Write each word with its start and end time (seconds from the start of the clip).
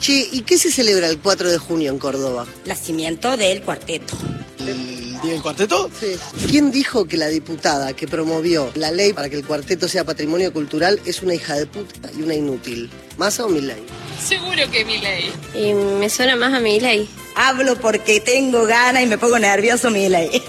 Che, 0.00 0.28
¿y 0.32 0.40
qué 0.42 0.56
se 0.56 0.72
celebra 0.72 1.08
el 1.08 1.18
4 1.18 1.50
de 1.50 1.58
junio 1.58 1.90
en 1.90 1.98
Córdoba? 1.98 2.46
Nacimiento 2.64 3.36
del 3.36 3.60
cuarteto. 3.60 4.16
¿El 4.58 5.20
día 5.20 5.32
del 5.32 5.42
cuarteto? 5.42 5.90
Sí. 6.00 6.16
¿Quién 6.48 6.70
dijo 6.72 7.04
que 7.06 7.18
la 7.18 7.28
diputada 7.28 7.92
que 7.92 8.08
promovió 8.08 8.70
la 8.76 8.90
ley 8.92 9.12
para 9.12 9.28
que 9.28 9.36
el 9.36 9.44
cuarteto 9.44 9.88
sea 9.88 10.04
patrimonio 10.04 10.54
cultural 10.54 10.98
es 11.04 11.20
una 11.20 11.34
hija 11.34 11.54
de 11.54 11.66
puta 11.66 12.10
y 12.16 12.22
una 12.22 12.34
inútil? 12.34 12.90
¿Massa 13.18 13.44
o 13.44 13.50
Milei? 13.50 13.82
Seguro 14.26 14.70
que 14.70 14.86
mi 14.86 14.98
ley. 14.98 15.30
Y 15.54 15.74
me 15.74 16.08
suena 16.08 16.34
más 16.34 16.54
a 16.54 16.60
mi 16.60 16.80
ley. 16.80 17.06
Hablo 17.36 17.78
porque 17.78 18.20
tengo 18.20 18.64
ganas 18.64 19.02
y 19.02 19.06
me 19.06 19.18
pongo 19.18 19.38
nervioso, 19.38 19.90
mi 19.90 20.08
ley. 20.08 20.42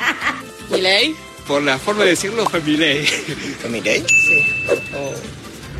¿Mi 0.70 0.80
ley? 0.80 1.14
Por 1.46 1.62
la 1.62 1.78
forma 1.78 2.02
de 2.02 2.10
decirlo 2.10 2.50
fue 2.50 2.60
mi 2.62 2.76
ley. 2.76 3.06
¿Fue 3.60 3.70
mi 3.70 3.80
ley? 3.80 4.04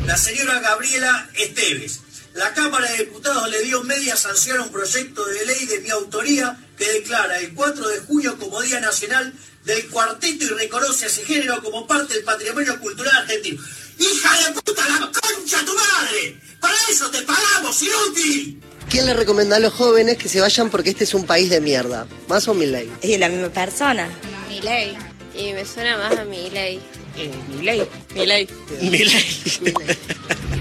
La 0.05 0.15
señora 0.15 0.61
Gabriela 0.61 1.29
Esteves. 1.35 1.99
La 2.39 2.53
Cámara 2.53 2.89
de 2.89 2.99
Diputados 2.99 3.49
le 3.49 3.63
dio 3.63 3.83
media 3.83 4.15
sanción 4.15 4.59
a 4.59 4.63
un 4.63 4.69
proyecto 4.69 5.25
de 5.25 5.45
ley 5.45 5.65
de 5.65 5.81
mi 5.81 5.89
autoría 5.89 6.57
que 6.77 6.89
declara 6.93 7.37
el 7.37 7.53
4 7.53 7.89
de 7.89 7.99
junio 7.99 8.37
como 8.39 8.61
Día 8.61 8.79
Nacional 8.79 9.33
del 9.65 9.85
Cuarteto 9.89 10.45
y 10.45 10.47
reconoce 10.47 11.03
a 11.03 11.07
ese 11.09 11.25
género 11.25 11.61
como 11.61 11.85
parte 11.85 12.13
del 12.13 12.23
patrimonio 12.23 12.79
cultural 12.79 13.13
argentino. 13.13 13.61
¡Hija 13.97 14.29
de 14.47 14.53
puta, 14.53 14.87
la 14.87 14.99
concha 14.99 15.65
tu 15.65 15.73
madre! 15.73 16.39
¡Para 16.61 16.75
eso 16.89 17.11
te 17.11 17.23
pagamos, 17.23 17.83
inútil! 17.83 18.61
¿Quién 18.89 19.05
le 19.05 19.15
recomienda 19.15 19.57
a 19.57 19.59
los 19.59 19.73
jóvenes 19.73 20.17
que 20.17 20.29
se 20.29 20.39
vayan 20.39 20.69
porque 20.69 20.91
este 20.91 21.03
es 21.03 21.13
un 21.13 21.25
país 21.25 21.49
de 21.49 21.59
mierda? 21.59 22.07
¿Massa 22.29 22.51
o 22.51 22.53
Milei? 22.53 22.89
Es 23.01 23.19
la 23.19 23.27
misma 23.27 23.49
persona. 23.49 24.07
Mi 24.47 24.61
ley. 24.61 24.97
Y 25.35 25.51
me 25.51 25.65
suena 25.65 25.97
más 25.97 26.17
a 26.17 26.23
mi 26.23 26.49
ley. 26.51 26.79
Eh, 27.17 27.33
mi 27.49 27.65
ley. 27.65 27.85
Mi 28.15 28.25
ley. 28.25 28.49
Mi 28.79 28.97
ley. 28.97 29.97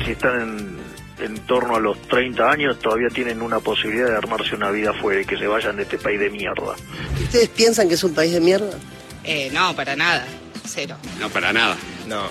si 0.05 0.11
están 0.11 0.41
en, 0.41 0.88
en 1.21 1.39
torno 1.47 1.77
a 1.77 1.81
los 1.81 2.01
30 2.03 2.51
años, 2.51 2.79
todavía 2.79 3.09
tienen 3.09 3.43
una 3.43 3.61
posibilidad 3.61 4.09
de 4.09 4.17
armarse 4.17 4.55
una 4.55 4.71
vida 4.71 4.91
afuera 4.91 5.21
y 5.21 5.25
que 5.25 5.37
se 5.37 5.47
vayan 5.47 5.77
de 5.77 5.83
este 5.83 5.99
país 5.99 6.19
de 6.21 6.31
mierda. 6.31 6.75
¿Ustedes 7.23 7.49
piensan 7.49 7.89
que 7.89 7.95
es 7.95 8.05
un 8.05 8.15
país 8.15 8.33
de 8.33 8.41
mierda? 8.41 8.79
Eh, 9.25 9.51
no, 9.53 9.75
para 9.75 9.97
nada. 9.97 10.27
Cero. 10.67 10.97
No, 11.19 11.29
para 11.31 11.53
nada. 11.53 11.77
No, 12.07 12.25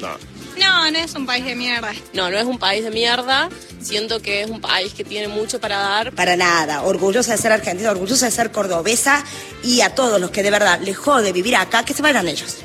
no. 0.00 0.32
No, 0.58 0.90
no 0.90 0.98
es 0.98 1.14
un 1.14 1.24
país 1.24 1.44
de 1.44 1.54
mierda. 1.54 1.92
No, 2.12 2.30
no 2.30 2.38
es 2.38 2.44
un 2.44 2.58
país 2.58 2.84
de 2.84 2.90
mierda. 2.90 3.48
Siento 3.80 4.20
que 4.20 4.42
es 4.42 4.50
un 4.50 4.60
país 4.60 4.92
que 4.92 5.02
tiene 5.02 5.28
mucho 5.28 5.60
para 5.60 5.78
dar. 5.78 6.12
Para 6.12 6.36
nada. 6.36 6.82
Orgullosa 6.82 7.32
de 7.32 7.38
ser 7.38 7.52
argentina, 7.52 7.90
orgullosa 7.90 8.26
de 8.26 8.32
ser 8.32 8.52
cordobesa 8.52 9.24
y 9.62 9.80
a 9.80 9.94
todos 9.94 10.20
los 10.20 10.30
que 10.30 10.42
de 10.42 10.50
verdad 10.50 10.80
les 10.82 10.96
jode 10.96 11.32
vivir 11.32 11.56
acá, 11.56 11.84
que 11.84 11.94
se 11.94 12.02
vayan 12.02 12.28
ellos. 12.28 12.58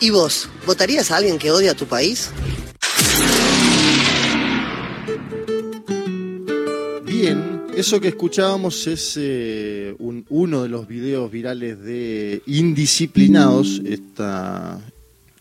¿Y 0.00 0.10
vos? 0.10 0.48
¿Votarías 0.64 1.10
a 1.10 1.16
alguien 1.16 1.38
que 1.38 1.50
odia 1.50 1.72
a 1.72 1.74
tu 1.74 1.86
país? 1.86 2.30
Eso 7.76 8.00
que 8.00 8.08
escuchábamos 8.08 8.86
es 8.86 9.14
eh, 9.16 9.94
un- 9.98 10.24
uno 10.28 10.62
de 10.62 10.68
los 10.68 10.86
videos 10.86 11.30
virales 11.30 11.80
de 11.82 12.42
Indisciplinados, 12.46 13.80
esta 13.84 14.78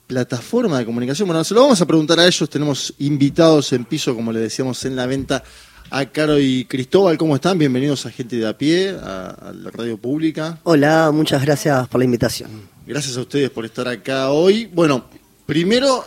plataforma 0.08 0.80
de 0.80 0.86
comunicación. 0.86 1.27
Bueno, 1.27 1.44
se 1.44 1.53
lo 1.53 1.61
vamos 1.61 1.81
a 1.81 1.86
preguntar 1.86 2.19
a 2.19 2.25
ellos. 2.27 2.49
Tenemos 2.49 2.94
invitados 2.99 3.73
en 3.73 3.86
piso, 3.86 4.16
como 4.16 4.31
le 4.31 4.39
decíamos 4.39 4.83
en 4.86 4.95
la 4.95 5.05
venta, 5.05 5.44
a 5.91 6.05
Caro 6.05 6.39
y 6.39 6.66
Cristóbal. 6.66 7.17
¿Cómo 7.17 7.36
están? 7.36 7.58
Bienvenidos 7.58 8.05
a 8.05 8.11
Gente 8.11 8.38
de 8.38 8.47
a 8.47 8.58
pie, 8.58 8.89
a, 8.91 9.30
a 9.30 9.53
la 9.53 9.71
radio 9.71 9.97
pública. 9.97 10.59
Hola, 10.64 11.11
muchas 11.11 11.41
gracias 11.43 11.88
por 11.88 11.99
la 11.99 12.05
invitación. 12.05 12.49
Gracias 12.88 13.17
a 13.17 13.21
ustedes 13.21 13.49
por 13.49 13.66
estar 13.66 13.88
acá 13.88 14.31
hoy. 14.31 14.66
Bueno, 14.73 15.05
primero 15.45 16.03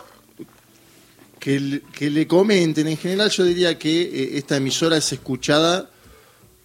que, 1.38 1.80
le- 2.10 2.26
comenten. 2.26 2.86
En 2.88 2.96
general 2.96 3.30
yo 3.30 3.44
diría 3.44 3.78
que 3.78 4.02
eh, 4.02 4.30
esta 4.38 4.56
emisora 4.56 4.96
es 4.96 5.12
escuchada 5.12 5.90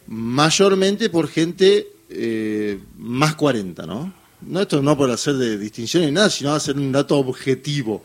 mayormente 0.07 1.09
por 1.09 1.27
gente 1.27 1.87
eh, 2.09 2.79
más 2.97 3.35
40, 3.35 3.85
¿no? 3.85 4.13
No 4.41 4.61
esto 4.61 4.81
no 4.81 4.95
por 4.95 5.09
hacer 5.09 5.35
de 5.35 5.57
distinción 5.57 6.05
ni 6.05 6.11
nada, 6.11 6.29
sino 6.29 6.53
hacer 6.53 6.77
un 6.77 6.91
dato 6.91 7.17
objetivo. 7.17 8.03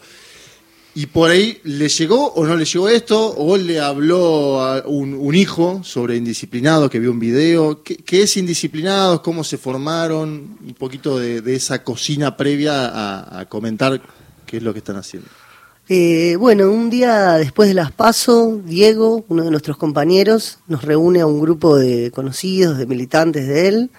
Y 0.95 1.07
por 1.07 1.31
ahí 1.31 1.59
le 1.65 1.89
llegó 1.89 2.33
o 2.35 2.47
no 2.47 2.55
le 2.55 2.65
llegó 2.65 2.89
esto, 2.89 3.35
o 3.37 3.57
le 3.57 3.81
habló 3.81 4.61
a 4.61 4.83
un, 4.87 5.15
un 5.15 5.35
hijo 5.35 5.81
sobre 5.85 6.17
indisciplinados 6.17 6.91
que 6.91 6.99
vio 6.99 7.11
un 7.11 7.19
video. 7.19 7.83
¿Qué, 7.83 8.23
es 8.23 8.37
indisciplinados? 8.37 9.21
¿Cómo 9.21 9.43
se 9.43 9.57
formaron? 9.57 10.59
Un 10.63 10.75
poquito 10.79 11.19
de, 11.19 11.55
esa 11.55 11.83
cocina 11.83 12.37
previa 12.37 13.41
a 13.41 13.49
comentar 13.49 14.03
qué 14.47 14.59
es 14.59 14.63
lo 14.63 14.73
que 14.75 14.81
están 14.81 14.97
haciendo. 14.97 15.29
Eh, 15.95 16.37
bueno, 16.37 16.73
un 16.73 16.89
día 16.89 17.33
después 17.33 17.69
de 17.69 17.75
las 17.75 17.93
PASO, 17.93 18.63
Diego, 18.65 19.27
uno 19.29 19.45
de 19.45 19.51
nuestros 19.51 19.77
compañeros, 19.77 20.59
nos 20.67 20.85
reúne 20.85 21.21
a 21.21 21.27
un 21.27 21.39
grupo 21.39 21.77
de 21.77 22.11
conocidos, 22.13 22.79
de 22.79 22.87
militantes 22.87 23.47
de 23.47 23.69
él, 23.69 23.91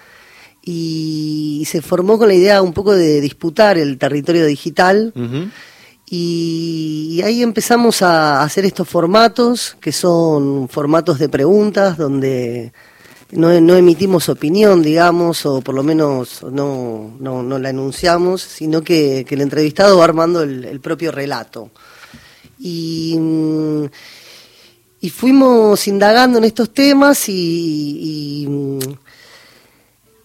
y 0.60 1.62
se 1.68 1.82
formó 1.82 2.18
con 2.18 2.26
la 2.26 2.34
idea 2.34 2.62
un 2.62 2.72
poco 2.72 2.96
de 2.96 3.20
disputar 3.20 3.78
el 3.78 3.96
territorio 3.96 4.44
digital. 4.44 5.12
Y, 6.10 7.10
y 7.12 7.22
ahí 7.22 7.44
empezamos 7.44 8.02
a 8.02 8.42
hacer 8.42 8.64
estos 8.64 8.88
formatos, 8.88 9.76
que 9.80 9.92
son 9.92 10.68
formatos 10.68 11.20
de 11.20 11.28
preguntas, 11.28 11.96
donde 11.96 12.72
no, 13.34 13.60
no 13.60 13.76
emitimos 13.76 14.28
opinión, 14.28 14.82
digamos, 14.82 15.44
o 15.46 15.60
por 15.60 15.74
lo 15.74 15.82
menos 15.82 16.42
no, 16.42 17.16
no, 17.18 17.42
no 17.42 17.58
la 17.58 17.70
enunciamos, 17.70 18.42
sino 18.42 18.82
que, 18.82 19.26
el 19.28 19.40
entrevistado 19.40 19.98
va 19.98 20.04
armando 20.04 20.42
el, 20.42 20.80
propio 20.80 21.10
relato. 21.10 21.70
Y, 22.58 23.16
mm, 23.18 23.84
y 25.00 25.10
fuimos 25.10 25.86
indagando 25.88 26.38
en 26.38 26.44
estos 26.44 26.72
temas 26.72 27.28
y, 27.28 28.44
y, 28.44 28.46
mm, 28.48 28.78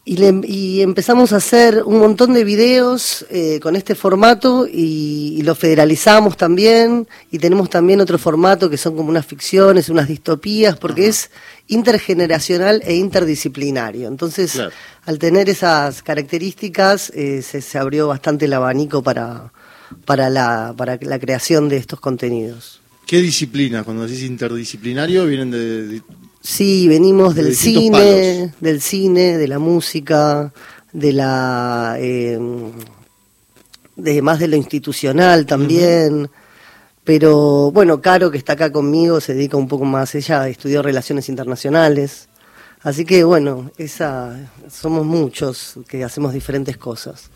y 0.06 0.18
le- 0.18 0.42
y 0.48 0.82
empezamos 0.82 1.34
a 1.34 1.38
hacer 1.38 1.84
un 1.86 2.00
montón 2.00 2.34
de 2.34 2.44
videos 2.44 3.26
eh, 3.30 3.60
con 3.62 3.76
este 3.76 3.94
formato 3.94 4.66
y, 4.66 5.36
y 5.38 5.42
lo 5.44 5.54
federalizamos 5.54 6.36
también 6.36 7.08
y 7.32 7.38
tenemos 7.38 7.70
también 7.70 8.02
otro 8.02 8.18
formato 8.18 8.70
que 8.70 8.78
son 8.78 8.96
como 8.96 9.10
unas 9.10 9.26
ficciones, 9.26 9.88
unas 9.90 10.08
distopías, 10.08 10.78
porque 10.78 11.08
es 11.08 11.30
intergeneracional 11.68 12.82
e 12.86 12.96
interdisciplinario. 12.96 14.08
Entonces, 14.08 14.54
Claro. 14.54 14.72
al 15.06 15.20
tener 15.20 15.50
esas 15.50 16.02
características, 16.02 17.12
eh, 17.16 17.42
se, 17.42 17.62
se 17.62 17.78
abrió 17.78 18.08
bastante 18.08 18.46
el 18.46 18.54
abanico 18.54 19.04
para, 19.04 19.52
para, 20.06 20.30
la, 20.30 20.74
para 20.78 20.98
la 21.02 21.20
creación 21.20 21.68
de 21.70 21.78
estos 21.78 22.00
contenidos. 22.00 22.80
¿Qué 23.06 23.22
disciplina? 23.22 23.84
Cuando 23.84 24.08
decís 24.08 24.24
interdisciplinario, 24.24 25.26
vienen 25.26 25.52
de, 25.52 25.88
de- 25.88 26.02
Sí, 26.42 26.88
venimos 26.88 27.36
De 27.36 27.44
del 27.44 27.56
cine, 27.56 28.40
palos. 28.40 28.62
del 28.62 28.82
cine, 28.82 29.38
de 29.38 29.48
la 29.48 29.60
música, 29.60 30.54
de 30.94 31.14
la 31.14 31.98
eh, 32.00 32.40
de 33.96 34.22
más 34.22 34.40
de 34.40 34.48
lo 34.48 34.56
institucional 34.56 35.46
también. 35.46 36.30
Pero 37.04 37.72
bueno, 37.72 38.02
Caro 38.02 38.30
que 38.32 38.38
está 38.38 38.54
acá 38.54 38.72
conmigo 38.72 39.20
se 39.20 39.34
dedica 39.34 39.58
un 39.58 39.68
poco 39.68 39.86
más, 39.86 40.14
ella 40.16 40.48
estudió 40.48 40.82
relaciones 40.82 41.28
internacionales. 41.30 42.30
Así 42.82 43.04
que 43.04 43.24
bueno, 43.24 43.72
esa 43.78 44.38
somos 44.70 45.06
muchos 45.06 45.76
que 45.88 46.04
hacemos 46.04 46.34
diferentes 46.34 46.78
cosas. 46.78 47.30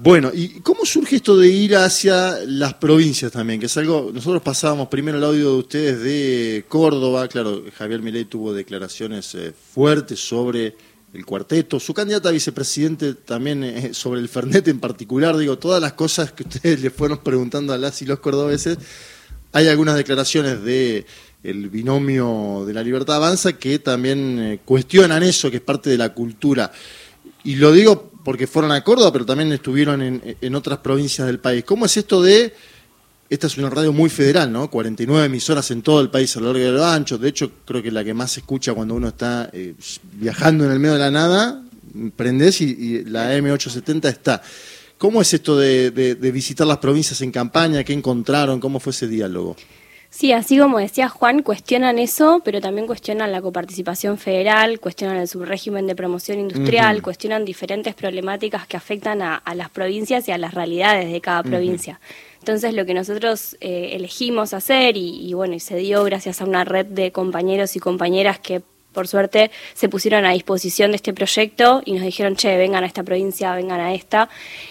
Bueno, 0.00 0.30
¿y 0.32 0.60
cómo 0.60 0.84
surge 0.84 1.16
esto 1.16 1.36
de 1.36 1.48
ir 1.48 1.74
hacia 1.74 2.38
las 2.46 2.74
provincias 2.74 3.32
también? 3.32 3.58
Que 3.58 3.66
es 3.66 3.76
algo, 3.78 4.12
nosotros 4.14 4.40
pasábamos 4.40 4.86
primero 4.86 5.18
el 5.18 5.24
audio 5.24 5.50
de 5.50 5.58
ustedes 5.58 6.00
de 6.00 6.64
Córdoba, 6.68 7.26
claro, 7.26 7.64
Javier 7.76 8.00
Milei 8.00 8.24
tuvo 8.24 8.52
declaraciones 8.52 9.34
eh, 9.34 9.52
fuertes 9.52 10.20
sobre 10.20 10.76
el 11.12 11.26
cuarteto, 11.26 11.80
su 11.80 11.94
candidata 11.94 12.28
a 12.28 12.32
vicepresidente 12.32 13.14
también 13.14 13.64
eh, 13.64 13.92
sobre 13.92 14.20
el 14.20 14.28
Fernet 14.28 14.68
en 14.68 14.78
particular, 14.78 15.36
digo, 15.36 15.58
todas 15.58 15.82
las 15.82 15.94
cosas 15.94 16.30
que 16.30 16.44
ustedes 16.44 16.80
le 16.80 16.90
fueron 16.90 17.18
preguntando 17.18 17.72
a 17.72 17.76
las 17.76 18.00
y 18.00 18.06
los 18.06 18.20
cordobeses, 18.20 18.78
hay 19.50 19.66
algunas 19.66 19.96
declaraciones 19.96 20.62
de 20.62 21.06
el 21.42 21.70
binomio 21.70 22.62
de 22.64 22.72
la 22.72 22.84
libertad 22.84 23.16
avanza 23.16 23.54
que 23.54 23.80
también 23.80 24.38
eh, 24.38 24.60
cuestionan 24.64 25.24
eso, 25.24 25.50
que 25.50 25.56
es 25.56 25.62
parte 25.62 25.90
de 25.90 25.98
la 25.98 26.14
cultura. 26.14 26.70
Y 27.42 27.56
lo 27.56 27.72
digo 27.72 28.12
porque 28.24 28.46
fueron 28.46 28.72
a 28.72 28.82
Córdoba, 28.84 29.12
pero 29.12 29.24
también 29.26 29.52
estuvieron 29.52 30.02
en, 30.02 30.36
en 30.40 30.54
otras 30.54 30.78
provincias 30.78 31.26
del 31.26 31.38
país. 31.38 31.64
¿Cómo 31.64 31.86
es 31.86 31.96
esto 31.96 32.20
de, 32.22 32.54
esta 33.30 33.46
es 33.46 33.56
una 33.58 33.70
radio 33.70 33.92
muy 33.92 34.10
federal, 34.10 34.52
¿no? 34.52 34.70
49 34.70 35.26
emisoras 35.26 35.70
en 35.70 35.82
todo 35.82 36.00
el 36.00 36.10
país 36.10 36.36
a 36.36 36.40
lo 36.40 36.52
largo 36.52 36.68
a 36.68 36.72
lo 36.72 36.84
ancho, 36.86 37.18
de 37.18 37.28
hecho 37.28 37.50
creo 37.64 37.82
que 37.82 37.90
la 37.90 38.04
que 38.04 38.14
más 38.14 38.32
se 38.32 38.40
escucha 38.40 38.74
cuando 38.74 38.94
uno 38.94 39.08
está 39.08 39.50
eh, 39.52 39.74
viajando 40.14 40.64
en 40.64 40.72
el 40.72 40.78
medio 40.78 40.94
de 40.94 41.00
la 41.00 41.10
nada, 41.10 41.62
prendés 42.16 42.60
y, 42.60 43.04
la 43.04 43.36
M870 43.36 44.08
está. 44.08 44.42
¿Cómo 44.98 45.22
es 45.22 45.32
esto 45.32 45.56
de, 45.56 45.90
de- 45.92 46.14
de 46.16 46.32
visitar 46.32 46.66
las 46.66 46.78
provincias 46.78 47.20
en 47.22 47.30
campaña? 47.30 47.84
¿Qué 47.84 47.92
encontraron? 47.92 48.58
¿Cómo 48.60 48.80
fue 48.80 48.90
ese 48.90 49.06
diálogo? 49.06 49.56
Sí, 50.10 50.32
así 50.32 50.58
como 50.58 50.78
decía 50.78 51.08
Juan, 51.08 51.42
cuestionan 51.42 51.98
eso, 51.98 52.40
pero 52.42 52.62
también 52.62 52.86
cuestionan 52.86 53.30
la 53.30 53.42
coparticipación 53.42 54.16
federal, 54.16 54.80
cuestionan 54.80 55.18
el 55.18 55.28
subrégimen 55.28 55.86
de 55.86 55.94
promoción 55.94 56.40
industrial, 56.40 57.02
cuestionan 57.02 57.44
diferentes 57.44 57.94
problemáticas 57.94 58.66
que 58.66 58.78
afectan 58.78 59.20
a, 59.20 59.36
a 59.36 59.54
las 59.54 59.68
provincias 59.68 60.26
y 60.26 60.32
a 60.32 60.38
las 60.38 60.54
realidades 60.54 61.12
de 61.12 61.20
cada 61.20 61.42
provincia. 61.42 62.00
Entonces, 62.38 62.72
lo 62.72 62.86
que 62.86 62.94
nosotros 62.94 63.56
eh, 63.60 63.90
elegimos 63.92 64.54
hacer, 64.54 64.96
y, 64.96 65.28
y 65.28 65.34
bueno, 65.34 65.54
y 65.54 65.60
se 65.60 65.76
dio 65.76 66.02
gracias 66.04 66.40
a 66.40 66.46
una 66.46 66.64
red 66.64 66.86
de 66.86 67.12
compañeros 67.12 67.76
y 67.76 67.78
compañeras 67.78 68.38
que 68.38 68.62
por 68.98 69.06
suerte 69.06 69.52
se 69.74 69.88
pusieron 69.88 70.26
a 70.26 70.32
disposición 70.32 70.90
de 70.90 70.96
este 70.96 71.12
proyecto 71.14 71.82
y 71.84 71.92
nos 71.92 72.02
dijeron, 72.02 72.34
che, 72.34 72.56
vengan 72.56 72.82
a 72.82 72.86
esta 72.88 73.04
provincia, 73.04 73.54
vengan 73.54 73.80
a 73.80 73.94
esta. 73.94 74.28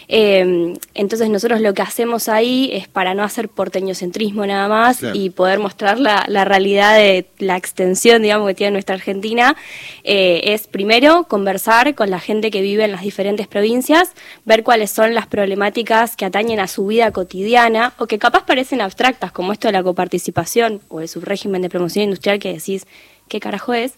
Eh, 0.10 0.74
entonces 0.94 1.30
nosotros 1.30 1.62
lo 1.62 1.74
que 1.74 1.82
hacemos 1.82 2.28
ahí 2.28 2.70
es 2.74 2.90
para 2.90 3.14
no 3.14 3.24
hacer 3.24 3.48
porteñocentrismo 3.48 4.46
nada 4.46 4.68
más 4.68 4.98
Claro. 4.98 5.16
y 5.18 5.30
poder 5.30 5.60
mostrar 5.60 5.98
la, 5.98 6.26
la 6.28 6.44
realidad 6.44 6.98
de 6.98 7.26
la 7.40 7.56
extensión, 7.56 8.22
digamos, 8.22 8.50
que 8.50 8.56
tiene 8.56 8.72
nuestra 8.72 8.96
Argentina, 8.96 9.56
eh, 10.04 10.42
es 10.44 10.68
primero 10.68 11.24
conversar 11.30 11.96
con 11.96 12.10
la 12.10 12.20
gente 12.20 12.52
que 12.52 12.62
vive 12.62 12.84
en 12.84 12.92
las 12.92 13.04
diferentes 13.04 13.48
provincias, 13.48 14.12
ver 14.44 14.64
cuáles 14.64 14.92
son 14.92 15.16
las 15.16 15.28
problemáticas 15.28 16.18
que 16.18 16.26
atañen 16.26 16.60
a 16.60 16.68
su 16.68 16.86
vida 16.86 17.12
cotidiana 17.12 17.94
o 17.98 18.08
que 18.08 18.20
capaz 18.20 18.46
parecen 18.46 18.82
abstractas, 18.82 19.32
como 19.32 19.54
esto 19.54 19.70
de 19.70 19.72
la 19.72 19.84
coparticipación 19.84 20.82
o 20.90 21.00
el 21.00 21.08
subrégimen 21.08 21.62
de 21.62 21.70
promoción 21.70 22.04
industrial 22.04 22.40
que 22.40 22.52
decís, 22.52 22.86
qué 23.28 23.40
carajo 23.40 23.74
es, 23.74 23.94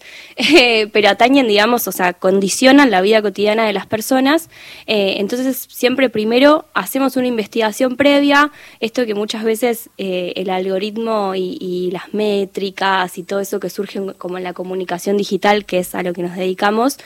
Eh, 0.60 0.88
pero 0.92 1.08
atañen, 1.08 1.46
digamos, 1.46 1.86
o 1.88 1.92
sea, 1.92 2.12
condicionan 2.12 2.90
la 2.90 3.00
vida 3.00 3.22
cotidiana 3.22 3.66
de 3.66 3.72
las 3.72 3.86
personas. 3.86 4.48
Eh, 4.86 5.16
entonces, 5.18 5.66
siempre 5.70 6.10
primero 6.10 6.66
hacemos 6.74 7.16
una 7.16 7.26
investigación 7.26 7.96
previa, 7.96 8.50
esto 8.80 9.06
que 9.06 9.14
muchas 9.14 9.44
veces 9.44 9.90
eh, 9.98 10.32
el 10.36 10.50
algoritmo 10.50 11.34
y, 11.34 11.56
y 11.60 11.90
las 11.92 12.12
métricas 12.14 13.16
y 13.18 13.22
todo 13.22 13.40
eso 13.40 13.60
que 13.60 13.70
surge 13.70 14.00
como 14.18 14.38
en 14.38 14.44
la 14.44 14.52
comunicación 14.52 15.16
digital, 15.16 15.64
que 15.64 15.78
es 15.78 15.94
a 15.94 16.02
lo 16.02 16.12
que 16.12 16.22
nos 16.22 16.36
dedicamos, 16.36 16.98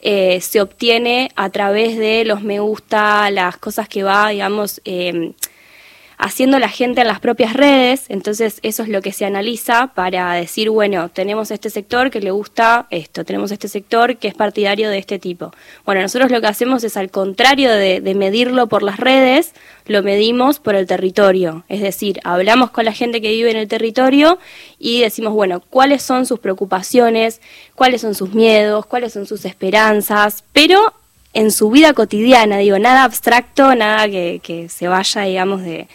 se 0.00 0.60
obtiene 0.60 1.30
a 1.36 1.50
través 1.50 1.98
de 1.98 2.24
los 2.24 2.42
me 2.42 2.60
gusta, 2.60 3.30
las 3.30 3.56
cosas 3.56 3.88
que 3.88 4.02
va, 4.02 4.28
digamos, 4.28 4.80
haciendo 6.22 6.60
la 6.60 6.68
gente 6.68 7.00
en 7.00 7.08
las 7.08 7.18
propias 7.18 7.52
redes, 7.52 8.04
entonces 8.08 8.60
eso 8.62 8.84
es 8.84 8.88
lo 8.88 9.02
que 9.02 9.10
se 9.10 9.24
analiza 9.24 9.88
para 9.88 10.32
decir, 10.34 10.70
bueno, 10.70 11.08
tenemos 11.08 11.50
este 11.50 11.68
sector 11.68 12.12
que 12.12 12.20
le 12.20 12.30
gusta 12.30 12.86
esto, 12.90 13.24
tenemos 13.24 13.50
este 13.50 13.66
sector 13.66 14.16
que 14.16 14.28
es 14.28 14.34
partidario 14.34 14.88
de 14.88 14.98
este 14.98 15.18
tipo. 15.18 15.50
Bueno, 15.84 16.00
nosotros 16.00 16.30
lo 16.30 16.40
que 16.40 16.46
hacemos 16.46 16.84
es 16.84 16.96
al 16.96 17.10
contrario 17.10 17.72
de, 17.72 18.00
de 18.00 18.14
medirlo 18.14 18.68
por 18.68 18.84
las 18.84 19.00
redes, 19.00 19.52
lo 19.86 20.04
medimos 20.04 20.60
por 20.60 20.76
el 20.76 20.86
territorio, 20.86 21.64
es 21.68 21.80
decir, 21.80 22.20
hablamos 22.22 22.70
con 22.70 22.84
la 22.84 22.92
gente 22.92 23.20
que 23.20 23.32
vive 23.32 23.50
en 23.50 23.56
el 23.56 23.66
territorio 23.66 24.38
y 24.78 25.00
decimos, 25.00 25.32
bueno, 25.32 25.60
cuáles 25.70 26.04
son 26.04 26.24
sus 26.24 26.38
preocupaciones, 26.38 27.40
cuáles 27.74 28.00
son 28.00 28.14
sus 28.14 28.32
miedos, 28.32 28.86
cuáles 28.86 29.12
son 29.12 29.26
sus 29.26 29.44
esperanzas, 29.44 30.44
pero 30.52 30.94
en 31.34 31.50
su 31.50 31.68
vida 31.70 31.94
cotidiana, 31.94 32.58
digo, 32.58 32.78
nada 32.78 33.02
abstracto, 33.02 33.74
nada 33.74 34.08
que, 34.08 34.40
que 34.40 34.68
se 34.68 34.86
vaya, 34.86 35.22
digamos, 35.22 35.62
de, 35.62 35.88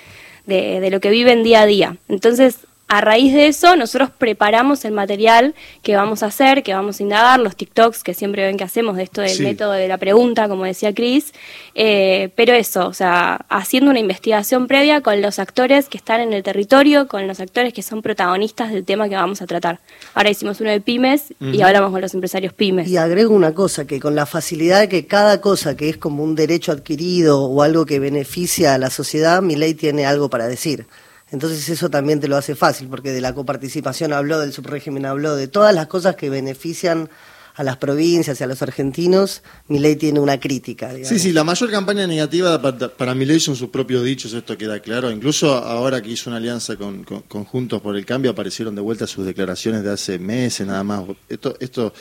de, 0.47 0.79
de 0.79 0.89
lo 0.89 0.99
que 0.99 1.09
viven 1.11 1.43
día 1.43 1.61
a 1.61 1.65
día. 1.67 1.97
Entonces, 2.07 2.66
a 2.89 3.01
raíz 3.01 3.33
de 3.33 3.47
eso, 3.47 3.75
nosotros 3.75 4.09
preparamos 4.17 4.85
el 4.85 4.93
material 4.93 5.53
que 5.83 5.95
vamos 5.95 6.23
a 6.23 6.27
hacer, 6.27 6.63
que 6.63 6.73
vamos 6.73 6.99
a 6.99 7.03
indagar, 7.03 7.39
los 7.39 7.55
TikToks 7.57 8.01
que 8.03 8.13
siempre 8.13 8.45
ven 8.45 8.55
que 8.57 8.63
hacemos 8.63 8.95
de 8.95 9.03
esto 9.03 9.19
del 9.21 9.31
Sí. 9.31 9.43
método 9.43 9.73
de 9.73 9.89
la 9.89 9.97
pregunta, 9.97 10.47
como 10.47 10.63
decía 10.63 10.93
Cris, 10.93 11.33
eh, 11.75 12.29
pero 12.35 12.53
eso, 12.53 12.87
o 12.87 12.93
sea, 12.93 13.45
haciendo 13.49 13.91
una 13.91 13.99
investigación 13.99 14.67
previa 14.67 15.01
con 15.01 15.21
los 15.21 15.37
actores 15.37 15.89
que 15.89 15.97
están 15.97 16.21
en 16.21 16.31
el 16.31 16.43
territorio, 16.43 17.07
con 17.09 17.27
los 17.27 17.39
actores 17.41 17.73
que 17.73 17.81
son 17.83 18.01
protagonistas 18.01 18.71
del 18.71 18.85
tema 18.85 19.09
que 19.09 19.15
vamos 19.15 19.41
a 19.41 19.47
tratar. 19.47 19.79
Ahora 20.13 20.29
hicimos 20.29 20.61
uno 20.61 20.69
de 20.69 20.79
pymes 20.79 21.33
y 21.41 21.61
hablamos 21.61 21.91
con 21.91 21.99
los 21.99 22.13
empresarios 22.13 22.53
pymes. 22.53 22.87
Y 22.87 22.95
agrego 22.95 23.35
una 23.35 23.53
cosa, 23.53 23.85
que 23.85 23.99
con 23.99 24.15
la 24.15 24.25
facilidad 24.25 24.79
de 24.79 24.87
que 24.89 25.05
cada 25.07 25.41
cosa 25.41 25.75
que 25.75 25.89
es 25.89 25.97
como 25.97 26.23
un 26.23 26.35
derecho 26.35 26.71
adquirido 26.71 27.43
o 27.43 27.61
algo 27.63 27.85
que 27.85 27.99
beneficia 27.99 28.73
a 28.73 28.77
la 28.77 28.89
sociedad, 28.89 29.41
mi 29.41 29.55
ley 29.57 29.73
tiene 29.73 30.05
algo 30.05 30.29
para 30.29 30.47
decir. 30.47 30.85
Entonces 31.31 31.67
eso 31.69 31.89
también 31.89 32.19
te 32.19 32.27
lo 32.27 32.37
hace 32.37 32.55
fácil, 32.55 32.87
porque 32.87 33.11
de 33.11 33.21
la 33.21 33.33
coparticipación 33.33 34.13
habló, 34.13 34.39
del 34.39 34.53
subrégimen 34.53 35.05
habló, 35.05 35.35
de 35.35 35.47
todas 35.47 35.75
las 35.75 35.87
cosas 35.87 36.15
que 36.15 36.29
benefician 36.29 37.09
a 37.55 37.63
las 37.63 37.77
provincias 37.77 38.39
y 38.39 38.43
a 38.43 38.47
los 38.47 38.61
argentinos, 38.61 39.41
mi 39.67 39.79
ley 39.79 39.95
tiene 39.95 40.19
una 40.19 40.39
crítica. 40.39 40.89
digamos. 40.93 41.09
Sí, 41.09 41.17
sí, 41.17 41.31
la 41.33 41.43
mayor 41.43 41.71
campaña 41.71 42.05
negativa 42.05 42.61
para, 42.61 42.87
para 42.89 43.15
Milei 43.15 43.39
son 43.39 43.55
sus 43.55 43.69
propios 43.69 44.03
dichos, 44.03 44.31
esto 44.33 44.55
queda 44.55 44.79
claro. 44.79 45.09
Incluso 45.11 45.55
ahora 45.55 45.99
que 46.01 46.11
hizo 46.11 46.29
una 46.29 46.37
alianza 46.37 46.75
con, 46.75 47.03
con- 47.03 47.23
con 47.23 47.45
Juntos 47.45 47.81
por 47.81 47.97
el 47.97 48.05
Cambio, 48.05 48.29
aparecieron 48.29 48.75
de 48.75 48.81
vuelta 48.81 49.07
sus 49.07 49.25
declaraciones 49.25 49.83
de 49.83 49.91
hace 49.91 50.19
meses 50.19 50.67
nada 50.67 50.83
más. 50.83 51.03
Esto, 51.27 51.57
esto 51.59 51.91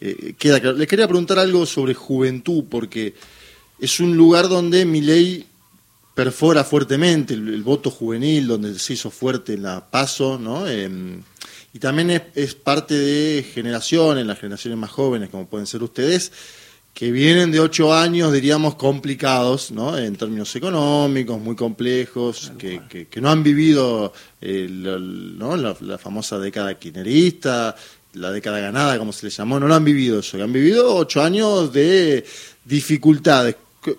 eh, 0.00 0.34
queda 0.38 0.60
claro. 0.60 0.76
Les 0.76 0.86
quería 0.86 1.08
preguntar 1.08 1.38
algo 1.38 1.64
sobre 1.64 1.94
juventud, 1.94 2.64
porque 2.68 3.14
es 3.80 4.00
un 4.00 4.14
lugar 4.14 4.46
donde 4.48 4.84
Milei 4.84 5.46
perfora 6.18 6.64
fuertemente 6.64 7.34
el, 7.34 7.46
el 7.54 7.62
voto 7.62 7.92
juvenil, 7.92 8.48
donde 8.48 8.76
se 8.76 8.94
hizo 8.94 9.08
fuerte 9.08 9.52
en 9.54 9.62
la 9.62 9.88
PASO, 9.88 10.36
¿no? 10.36 10.66
Em, 10.66 11.22
y 11.72 11.78
también 11.78 12.10
es, 12.10 12.22
es 12.34 12.54
parte 12.56 12.94
de 12.94 13.44
generaciones, 13.54 14.26
las 14.26 14.40
generaciones 14.40 14.76
más 14.80 14.90
jóvenes, 14.90 15.28
como 15.30 15.46
pueden 15.46 15.68
ser 15.68 15.80
ustedes, 15.84 16.32
que 16.92 17.12
vienen 17.12 17.52
de 17.52 17.60
ocho 17.60 17.94
años, 17.94 18.32
diríamos, 18.32 18.74
complicados, 18.74 19.70
¿no? 19.70 19.96
En 19.96 20.16
términos 20.16 20.56
económicos, 20.56 21.40
muy 21.40 21.54
complejos, 21.54 22.50
que, 22.58 22.80
que- 22.88 23.06
que 23.06 23.20
no 23.20 23.30
han 23.30 23.44
vivido 23.44 24.12
eh, 24.40 24.66
la, 24.68 24.98
¿no? 24.98 25.56
la, 25.56 25.76
la 25.80 25.98
famosa 25.98 26.40
década 26.40 26.76
kirchnerista, 26.80 27.76
la 28.14 28.32
década 28.32 28.58
ganada, 28.58 28.98
como 28.98 29.12
se 29.12 29.26
le 29.26 29.30
llamó, 29.30 29.60
no 29.60 29.68
lo 29.68 29.74
han 29.76 29.84
vivido 29.84 30.18
eso, 30.18 30.42
han 30.42 30.52
vivido 30.52 30.96
ocho 30.96 31.22
años 31.22 31.72
de 31.72 32.24
dificultades. 32.64 33.54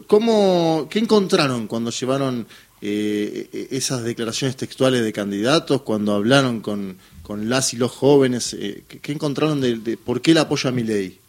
¿Cómo, 0.07 0.87
¿Qué 0.89 0.99
encontraron 0.99 1.67
cuando 1.67 1.91
llevaron 1.91 2.47
eh, 2.81 3.49
e- 3.51 3.67
esas 3.71 4.03
declaraciones 4.03 4.55
textuales 4.55 5.03
de 5.03 5.13
candidatos, 5.13 5.81
cuando 5.81 6.13
hablaron 6.13 6.61
con, 6.61 6.97
con 7.23 7.49
las 7.49 7.73
y 7.73 7.77
los 7.77 7.91
jóvenes? 7.91 8.53
eh, 8.53 8.83
¿qué, 9.01 9.11
encontraron 9.11 9.61
de, 9.61 9.77
de 9.77 9.97
por 9.97 10.21
qué 10.21 10.31
el 10.31 10.37
apoyo 10.37 10.69
a 10.69 10.71
mi 10.71 10.83
ley? 10.83 11.19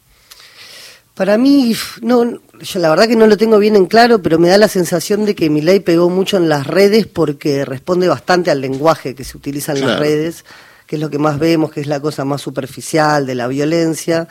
Para 1.13 1.37
mí, 1.37 1.75
no, 2.01 2.39
yo 2.61 2.79
la 2.79 2.89
verdad 2.89 3.07
que 3.07 3.17
no 3.17 3.27
lo 3.27 3.35
tengo 3.35 3.59
bien 3.59 3.75
en 3.75 3.85
claro, 3.85 4.21
pero 4.21 4.39
me 4.39 4.47
da 4.47 4.57
la 4.57 4.69
sensación 4.69 5.25
de 5.25 5.35
que 5.35 5.49
mi 5.49 5.61
ley 5.61 5.81
pegó 5.81 6.09
mucho 6.09 6.37
en 6.37 6.47
las 6.47 6.65
redes 6.65 7.05
porque 7.05 7.65
responde 7.65 8.07
bastante 8.07 8.49
al 8.49 8.61
lenguaje 8.61 9.13
que 9.13 9.25
se 9.25 9.37
utiliza 9.37 9.73
en 9.73 9.81
las 9.81 9.99
redes, 9.99 10.45
que 10.87 10.95
es 10.95 11.01
lo 11.01 11.09
que 11.09 11.19
más 11.19 11.37
vemos, 11.37 11.71
que 11.71 11.81
es 11.81 11.87
la 11.87 11.99
cosa 11.99 12.23
más 12.23 12.41
superficial 12.41 13.25
de 13.25 13.35
la 13.35 13.47
violencia. 13.47 14.29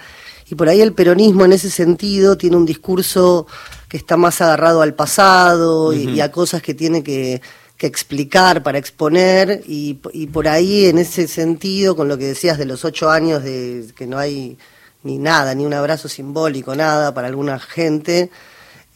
Y 0.51 0.55
por 0.55 0.69
ahí 0.69 0.81
el 0.81 0.95
peronismo 0.95 1.45
en 1.45 1.53
ese 1.53 1.71
sentido 1.71 2.37
tiene 2.37 2.57
un 2.57 2.67
discurso 2.67 3.47
que 3.91 3.99
está 3.99 4.17
más 4.17 4.41
agarrado 4.41 4.81
al 4.81 4.95
pasado 4.95 5.93
y- 5.93 6.21
a 6.23 6.31
cosas 6.33 6.63
que 6.63 6.73
tiene 6.75 7.03
que, 7.03 7.43
que 7.77 7.87
explicar 7.87 8.63
para 8.63 8.79
exponer. 8.79 9.63
Y, 9.67 9.99
y 10.13 10.29
por 10.29 10.47
ahí 10.49 10.87
en 10.87 10.97
ese 10.99 11.27
sentido, 11.29 11.95
con 11.97 12.09
lo 12.09 12.17
que 12.17 12.27
decías 12.29 12.57
de 12.57 12.65
los 12.67 12.85
ocho 12.87 13.11
años 13.11 13.43
de 13.45 13.87
que 13.97 14.07
no 14.07 14.17
hay 14.19 14.57
ni 15.03 15.19
nada, 15.19 15.55
ni 15.55 15.67
un 15.67 15.75
abrazo 15.75 16.09
simbólico, 16.09 16.75
nada 16.75 17.13
para 17.13 17.27
alguna 17.29 17.59
gente, 17.59 18.31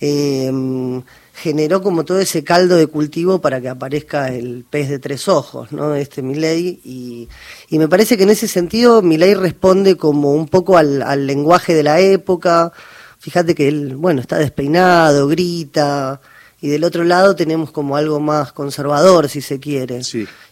eh, 0.00 0.52
generó 1.35 1.83
como 1.83 2.04
todo 2.04 2.21
ese 2.21 2.45
caldo 2.45 2.76
de 2.76 2.87
cultivo 2.87 3.40
para 3.40 3.61
que 3.61 3.68
aparezca 3.68 4.28
el 4.28 4.64
pez 4.68 4.88
de 4.88 4.99
tres 5.00 5.26
ojos, 5.28 5.73
¿no? 5.73 5.95
Este 5.97 6.23
Milei 6.23 6.80
y, 6.85 7.28
y 7.68 7.78
me 7.78 7.88
parece 7.88 8.16
que 8.16 8.23
en 8.23 8.30
ese 8.30 8.47
sentido 8.47 9.02
Milei 9.02 9.35
responde 9.35 9.97
como 9.97 10.33
un 10.33 10.47
poco 10.47 10.76
al, 10.76 11.02
al 11.02 11.26
lenguaje 11.26 11.75
de 11.75 11.83
la 11.83 11.99
época. 12.00 12.73
Fíjate 13.25 13.54
que 13.54 13.69
él, 13.69 13.97
bueno, 13.97 14.21
está 14.21 14.37
despeinado, 14.37 15.26
grita 15.28 16.21
y 16.61 16.69
del 16.69 16.85
otro 16.85 17.04
lado 17.04 17.35
tenemos 17.35 17.71
como 17.71 17.97
algo 17.97 18.21
más 18.21 18.52
conservador, 18.52 19.31
si 19.31 19.40
se 19.40 19.59
quiere. 19.59 20.02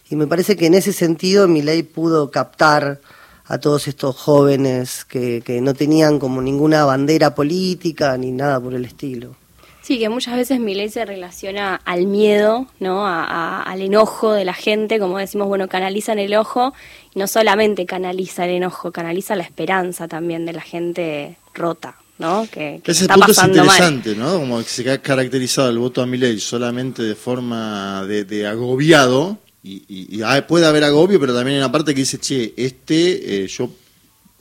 Y 0.09 0.15
me 0.15 0.25
parece 0.25 0.55
que 0.57 0.65
en 0.65 0.73
ese 0.73 0.91
sentido 0.91 1.47
Milei 1.47 1.83
pudo 1.83 2.31
captar 2.31 2.99
a 3.45 3.59
todos 3.59 3.87
estos 3.87 4.15
jóvenes 4.15 5.05
que, 5.05 5.43
que 5.45 5.61
no 5.61 5.75
tenían 5.75 6.17
como 6.17 6.41
ninguna 6.41 6.83
bandera 6.83 7.35
política 7.35 8.17
ni 8.17 8.31
nada 8.31 8.59
por 8.59 8.73
el 8.73 8.85
estilo. 8.85 9.35
Sí, 9.83 9.99
que 9.99 10.09
muchas 10.09 10.35
veces 10.35 10.59
mi 10.59 10.73
ley 10.73 10.89
se 10.89 11.05
relaciona 11.05 11.75
al 11.85 12.07
miedo, 12.07 12.65
¿no? 12.79 13.05
A- 13.05 13.23
a- 13.25 13.61
al 13.63 13.81
enojo 13.81 14.31
de 14.31 14.45
la 14.45 14.53
gente, 14.55 14.97
como 14.97 15.17
decimos, 15.19 15.47
bueno, 15.47 15.67
canalizan 15.67 16.17
el 16.19 16.33
ojo, 16.35 16.73
y 17.13 17.19
no 17.19 17.27
solamente 17.27 17.85
canaliza 17.85 18.45
el 18.45 18.51
enojo, 18.51 18.91
canaliza 18.91 19.35
la 19.35 19.43
esperanza 19.43 20.07
también 20.07 20.45
de 20.47 20.53
la 20.53 20.61
gente 20.61 21.37
rota, 21.53 21.95
¿no? 22.19 22.47
Que, 22.51 22.79
que 22.83 22.91
Ese 22.91 23.03
está 23.03 23.15
punto 23.15 23.31
es 23.31 23.37
pasando 23.37 23.57
mal. 23.65 23.75
interesante, 23.77 24.15
¿no? 24.15 24.39
Como 24.39 24.57
que 24.59 24.63
se 24.65 24.89
ha 24.91 25.01
caracterizado 25.01 25.69
el 25.69 25.77
voto 25.79 26.01
a 26.01 26.05
Milei 26.05 26.39
solamente 26.39 27.03
de 27.03 27.15
forma 27.15 28.05
de, 28.07 28.23
de 28.25 28.47
agobiado, 28.47 29.37
y, 29.63 29.83
y- 29.87 30.17
y 30.17 30.21
hay- 30.23 30.41
puede 30.41 30.65
haber 30.65 30.83
agobio, 30.83 31.19
pero 31.19 31.33
también 31.33 31.55
hay 31.57 31.63
una 31.63 31.71
parte 31.71 31.93
que 31.93 32.01
dice, 32.01 32.19
che, 32.19 32.53
este, 32.57 33.43
eh, 33.43 33.47
yo 33.47 33.69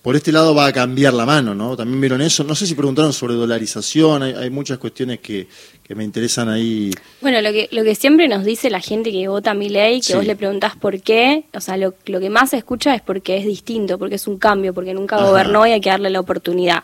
por 0.02 0.17
este 0.17 0.33
lado 0.33 0.52
va 0.52 0.67
a 0.67 0.73
cambiar 0.73 1.14
la 1.14 1.25
mano, 1.25 1.55
¿no? 1.55 1.76
También 1.76 2.00
vieron 2.00 2.21
eso. 2.23 2.43
No 2.43 2.57
sé 2.57 2.67
si 2.67 2.75
preguntaron 2.75 3.12
sobre 3.12 3.35
dolarización, 3.35 4.25
hay, 4.25 4.33
hay 4.33 4.50
muchas 4.50 4.79
cuestiones 4.79 5.21
que, 5.21 5.47
que 5.81 5.95
me 5.95 6.02
interesan 6.02 6.49
ahí. 6.49 6.91
Bueno, 7.21 7.41
lo 7.41 7.52
que, 7.52 7.69
lo 7.71 7.85
que 7.85 7.95
siempre 7.95 8.26
nos 8.26 8.45
dice 8.45 8.69
la 8.69 8.81
gente 8.81 9.12
que 9.12 9.29
vota 9.29 9.52
a 9.52 9.55
mi 9.55 9.69
ley, 9.69 10.00
que 10.00 10.09
Sí. 10.09 10.14
vos 10.14 10.26
le 10.26 10.35
preguntás 10.35 10.75
por 10.75 11.00
qué, 11.02 11.45
o 11.55 11.61
sea, 11.61 11.76
lo, 11.76 11.95
lo 12.07 12.19
que 12.19 12.31
más 12.31 12.50
se 12.50 12.57
escucha 12.57 12.97
es 12.97 13.00
porque 13.00 13.37
es 13.37 13.47
distinto, 13.47 13.97
porque 13.97 14.17
es 14.17 14.26
un 14.26 14.38
cambio, 14.38 14.75
porque 14.75 14.93
nunca 14.93 15.14
Ajá. 15.17 15.26
gobernó 15.26 15.64
y 15.69 15.71
hay 15.71 15.81
que 15.81 15.91
darle 15.91 16.11
la 16.11 16.19
oportunidad. 16.19 16.83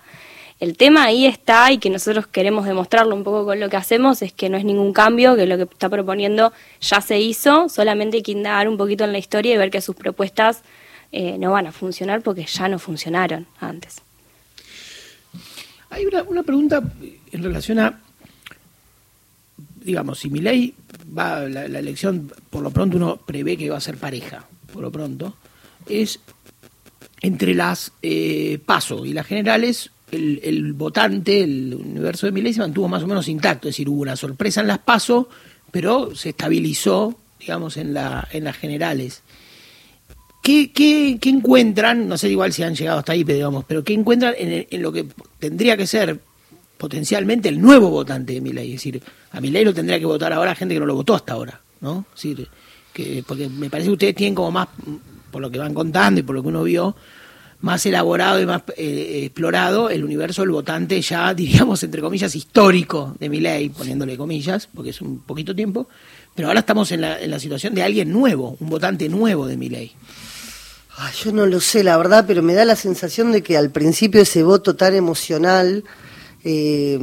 El 0.60 0.76
tema 0.76 1.04
ahí 1.04 1.26
está 1.26 1.70
y 1.70 1.78
que 1.78 1.88
nosotros 1.88 2.26
queremos 2.26 2.66
demostrarlo 2.66 3.14
un 3.14 3.22
poco 3.22 3.44
con 3.44 3.60
lo 3.60 3.68
que 3.68 3.76
hacemos, 3.76 4.22
es 4.22 4.32
que 4.32 4.48
no 4.48 4.56
es 4.56 4.64
ningún 4.64 4.92
cambio, 4.92 5.36
que 5.36 5.46
lo 5.46 5.56
que 5.56 5.62
está 5.62 5.88
proponiendo 5.88 6.52
ya 6.80 7.00
se 7.00 7.20
hizo, 7.20 7.68
solamente 7.68 8.16
hay 8.16 8.22
que 8.22 8.34
un 8.68 8.76
poquito 8.76 9.04
en 9.04 9.12
la 9.12 9.18
historia 9.18 9.54
y 9.54 9.56
ver 9.56 9.70
que 9.70 9.80
sus 9.80 9.94
propuestas 9.94 10.62
eh, 11.12 11.38
no 11.38 11.52
van 11.52 11.68
a 11.68 11.72
funcionar 11.72 12.22
porque 12.22 12.44
ya 12.44 12.68
no 12.68 12.80
funcionaron 12.80 13.46
antes. 13.60 14.02
Hay 15.90 16.04
una, 16.06 16.22
una 16.24 16.42
pregunta 16.42 16.82
en 17.30 17.42
relación 17.42 17.78
a, 17.78 18.00
digamos, 19.76 20.18
si 20.18 20.28
mi 20.28 20.40
ley 20.40 20.74
va, 21.16 21.48
la, 21.48 21.68
la 21.68 21.78
elección, 21.78 22.32
por 22.50 22.62
lo 22.62 22.70
pronto 22.70 22.96
uno 22.96 23.16
prevé 23.16 23.56
que 23.56 23.70
va 23.70 23.76
a 23.76 23.80
ser 23.80 23.96
pareja, 23.96 24.44
por 24.72 24.82
lo 24.82 24.90
pronto, 24.90 25.36
es 25.88 26.20
entre 27.20 27.54
las 27.54 27.92
eh, 28.02 28.58
PASO 28.64 29.06
y 29.06 29.12
las 29.12 29.26
generales, 29.26 29.90
el, 30.10 30.40
el 30.42 30.72
votante, 30.72 31.42
el 31.42 31.74
universo 31.74 32.26
de 32.26 32.32
mi 32.32 32.42
ley 32.42 32.52
se 32.52 32.60
mantuvo 32.60 32.88
más 32.88 33.02
o 33.02 33.06
menos 33.06 33.28
intacto, 33.28 33.68
es 33.68 33.74
decir, 33.74 33.88
hubo 33.88 34.02
una 34.02 34.16
sorpresa 34.16 34.60
en 34.60 34.68
las 34.68 34.78
PASO, 34.78 35.28
pero 35.70 36.14
se 36.14 36.30
estabilizó, 36.30 37.18
digamos, 37.38 37.76
en, 37.76 37.94
la, 37.94 38.26
en 38.32 38.44
las 38.44 38.56
generales. 38.56 39.22
¿Qué, 40.42 40.72
qué, 40.72 41.18
qué 41.20 41.28
encuentran? 41.28 42.08
No 42.08 42.16
sé 42.16 42.30
igual 42.30 42.52
si 42.52 42.62
han 42.62 42.74
llegado 42.74 43.00
hasta 43.00 43.12
ahí, 43.12 43.24
pero 43.24 43.36
digamos, 43.36 43.64
pero 43.66 43.84
¿qué 43.84 43.92
encuentran 43.92 44.34
en, 44.38 44.82
lo 44.82 44.92
que 44.92 45.06
tendría 45.38 45.76
que 45.76 45.86
ser 45.86 46.18
potencialmente 46.78 47.48
el 47.48 47.60
nuevo 47.60 47.90
votante 47.90 48.32
de 48.34 48.40
Milei? 48.40 48.68
Es 48.68 48.80
decir, 48.80 49.02
a 49.32 49.40
Milei 49.40 49.64
lo 49.64 49.74
tendría 49.74 49.98
que 49.98 50.06
votar 50.06 50.32
ahora 50.32 50.54
gente 50.54 50.74
que 50.74 50.80
no 50.80 50.86
lo 50.86 50.94
votó 50.94 51.14
hasta 51.14 51.34
ahora, 51.34 51.60
¿no? 51.80 52.06
Decir, 52.14 52.48
que, 52.92 53.22
porque 53.26 53.48
me 53.48 53.68
parece 53.68 53.88
que 53.88 53.92
ustedes 53.92 54.14
tienen 54.14 54.34
como 54.34 54.50
más, 54.52 54.68
por 55.30 55.42
lo 55.42 55.50
que 55.50 55.58
van 55.58 55.74
contando 55.74 56.20
y 56.20 56.22
por 56.22 56.34
lo 56.34 56.42
que 56.42 56.48
uno 56.48 56.62
vio, 56.62 56.96
más 57.60 57.84
elaborado 57.86 58.40
y 58.40 58.46
más 58.46 58.62
eh, 58.76 59.22
explorado 59.24 59.90
el 59.90 60.04
universo 60.04 60.42
del 60.42 60.50
votante 60.50 61.00
ya, 61.00 61.32
diríamos, 61.34 61.82
entre 61.82 62.00
comillas, 62.00 62.34
histórico 62.34 63.16
de 63.18 63.28
Milei, 63.28 63.68
poniéndole 63.70 64.16
comillas, 64.16 64.68
porque 64.72 64.90
es 64.90 65.00
un 65.00 65.20
poquito 65.20 65.54
tiempo, 65.54 65.88
pero 66.34 66.48
ahora 66.48 66.60
estamos 66.60 66.92
en 66.92 67.00
la, 67.00 67.20
en 67.20 67.30
la 67.30 67.40
situación 67.40 67.74
de 67.74 67.82
alguien 67.82 68.12
nuevo, 68.12 68.56
un 68.60 68.70
votante 68.70 69.08
nuevo 69.08 69.46
de 69.46 69.56
Milei. 69.56 69.92
Ah, 71.00 71.12
yo 71.12 71.32
no 71.32 71.46
lo 71.46 71.60
sé, 71.60 71.84
la 71.84 71.96
verdad, 71.96 72.24
pero 72.26 72.42
me 72.42 72.54
da 72.54 72.64
la 72.64 72.74
sensación 72.74 73.30
de 73.30 73.42
que 73.42 73.56
al 73.56 73.70
principio 73.70 74.20
ese 74.20 74.42
voto 74.42 74.74
tan 74.74 74.94
emocional, 74.96 75.84
eh, 76.42 76.98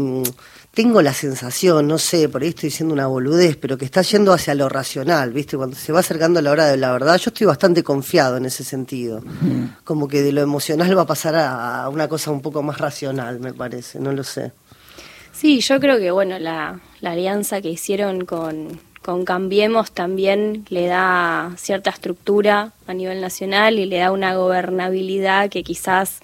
tengo 0.76 1.02
la 1.02 1.14
sensación, 1.14 1.88
no 1.88 1.98
sé, 1.98 2.28
por 2.28 2.44
ahí 2.44 2.50
estoy 2.50 2.68
diciendo 2.70 2.94
una 2.94 3.08
boludez, 3.08 3.56
pero 3.56 3.78
que 3.78 3.86
está 3.86 4.02
yendo 4.02 4.34
hacia 4.34 4.54
lo 4.54 4.68
racional, 4.68 5.32
¿viste? 5.32 5.56
Cuando 5.56 5.76
se 5.78 5.94
va 5.94 6.02
acercando 6.02 6.42
la 6.42 6.52
hora 6.52 6.66
de 6.66 6.76
la 6.76 6.92
verdad, 6.92 7.18
yo 7.18 7.30
estoy 7.30 7.48
bastante 7.48 7.82
confiado 7.82 8.36
en 8.36 8.46
ese 8.46 8.66
sentido. 8.66 9.24
Como 9.86 10.10
que 10.10 10.22
de 10.22 10.34
lo 10.34 10.42
emocional 10.42 10.96
va 10.98 11.04
a 11.04 11.08
pasar 11.08 11.36
a, 11.36 11.84
a 11.84 11.90
una 11.90 12.10
cosa 12.10 12.30
un 12.30 12.42
poco 12.42 12.62
más 12.62 12.78
racional, 12.78 13.40
me 13.40 13.54
parece, 13.54 14.00
no 14.00 14.12
lo 14.12 14.24
sé. 14.26 14.52
Sí, 15.32 15.62
yo 15.62 15.80
creo 15.80 15.98
que 15.98 16.12
bueno, 16.12 16.40
la, 16.40 16.80
la 17.00 17.12
alianza 17.12 17.62
que 17.62 17.70
hicieron 17.70 18.26
con, 18.26 18.80
con 19.02 19.24
Cambiemos 19.24 19.94
también 19.94 20.66
le 20.68 20.88
da 20.88 21.54
cierta 21.56 21.90
estructura 21.90 22.74
a 22.86 22.94
nivel 22.94 23.22
nacional 23.22 23.80
y 23.80 23.86
le 23.86 24.00
da 24.00 24.12
una 24.12 24.36
gobernabilidad 24.36 25.50
que 25.50 25.64
quizás 25.64 26.20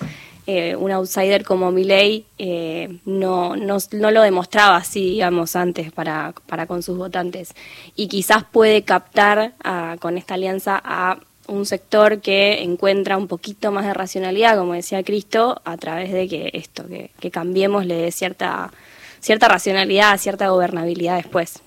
eh, 0.54 0.76
un 0.76 0.92
outsider 0.92 1.44
como 1.44 1.72
Milei 1.72 2.26
eh, 2.38 2.98
no, 3.06 3.56
no, 3.56 3.78
no 3.92 4.12
lo 4.12 4.22
demostraba 4.22 4.78
así, 4.78 5.12
digamos, 5.12 5.56
antes 5.56 5.92
para, 5.92 6.34
para 6.48 6.66
con 6.68 6.82
sus 6.84 6.98
votantes. 6.98 7.54
Y 7.96 8.08
quizás 8.08 8.44
puede 8.44 8.82
captar 8.84 9.54
ah, 9.64 9.96
con 10.00 10.18
esta 10.18 10.34
alianza 10.34 10.82
a 10.84 11.18
un 11.48 11.66
sector 11.66 12.22
que 12.22 12.62
encuentra 12.64 13.18
un 13.18 13.28
poquito 13.28 13.72
más 13.72 13.86
de 13.86 13.94
racionalidad, 13.94 14.58
como 14.58 14.74
decía 14.74 15.04
Cristo, 15.04 15.62
a 15.66 15.78
través 15.78 16.12
de 16.12 16.28
que 16.28 16.50
esto, 16.54 16.88
que, 16.88 17.12
que 17.20 17.32
cambiemos 17.32 17.86
le 17.86 17.96
dé 17.96 18.12
cierta, 18.12 18.72
cierta 19.20 19.48
racionalidad, 19.48 20.18
cierta 20.20 20.50
gobernabilidad 20.50 21.18
después. 21.18 21.60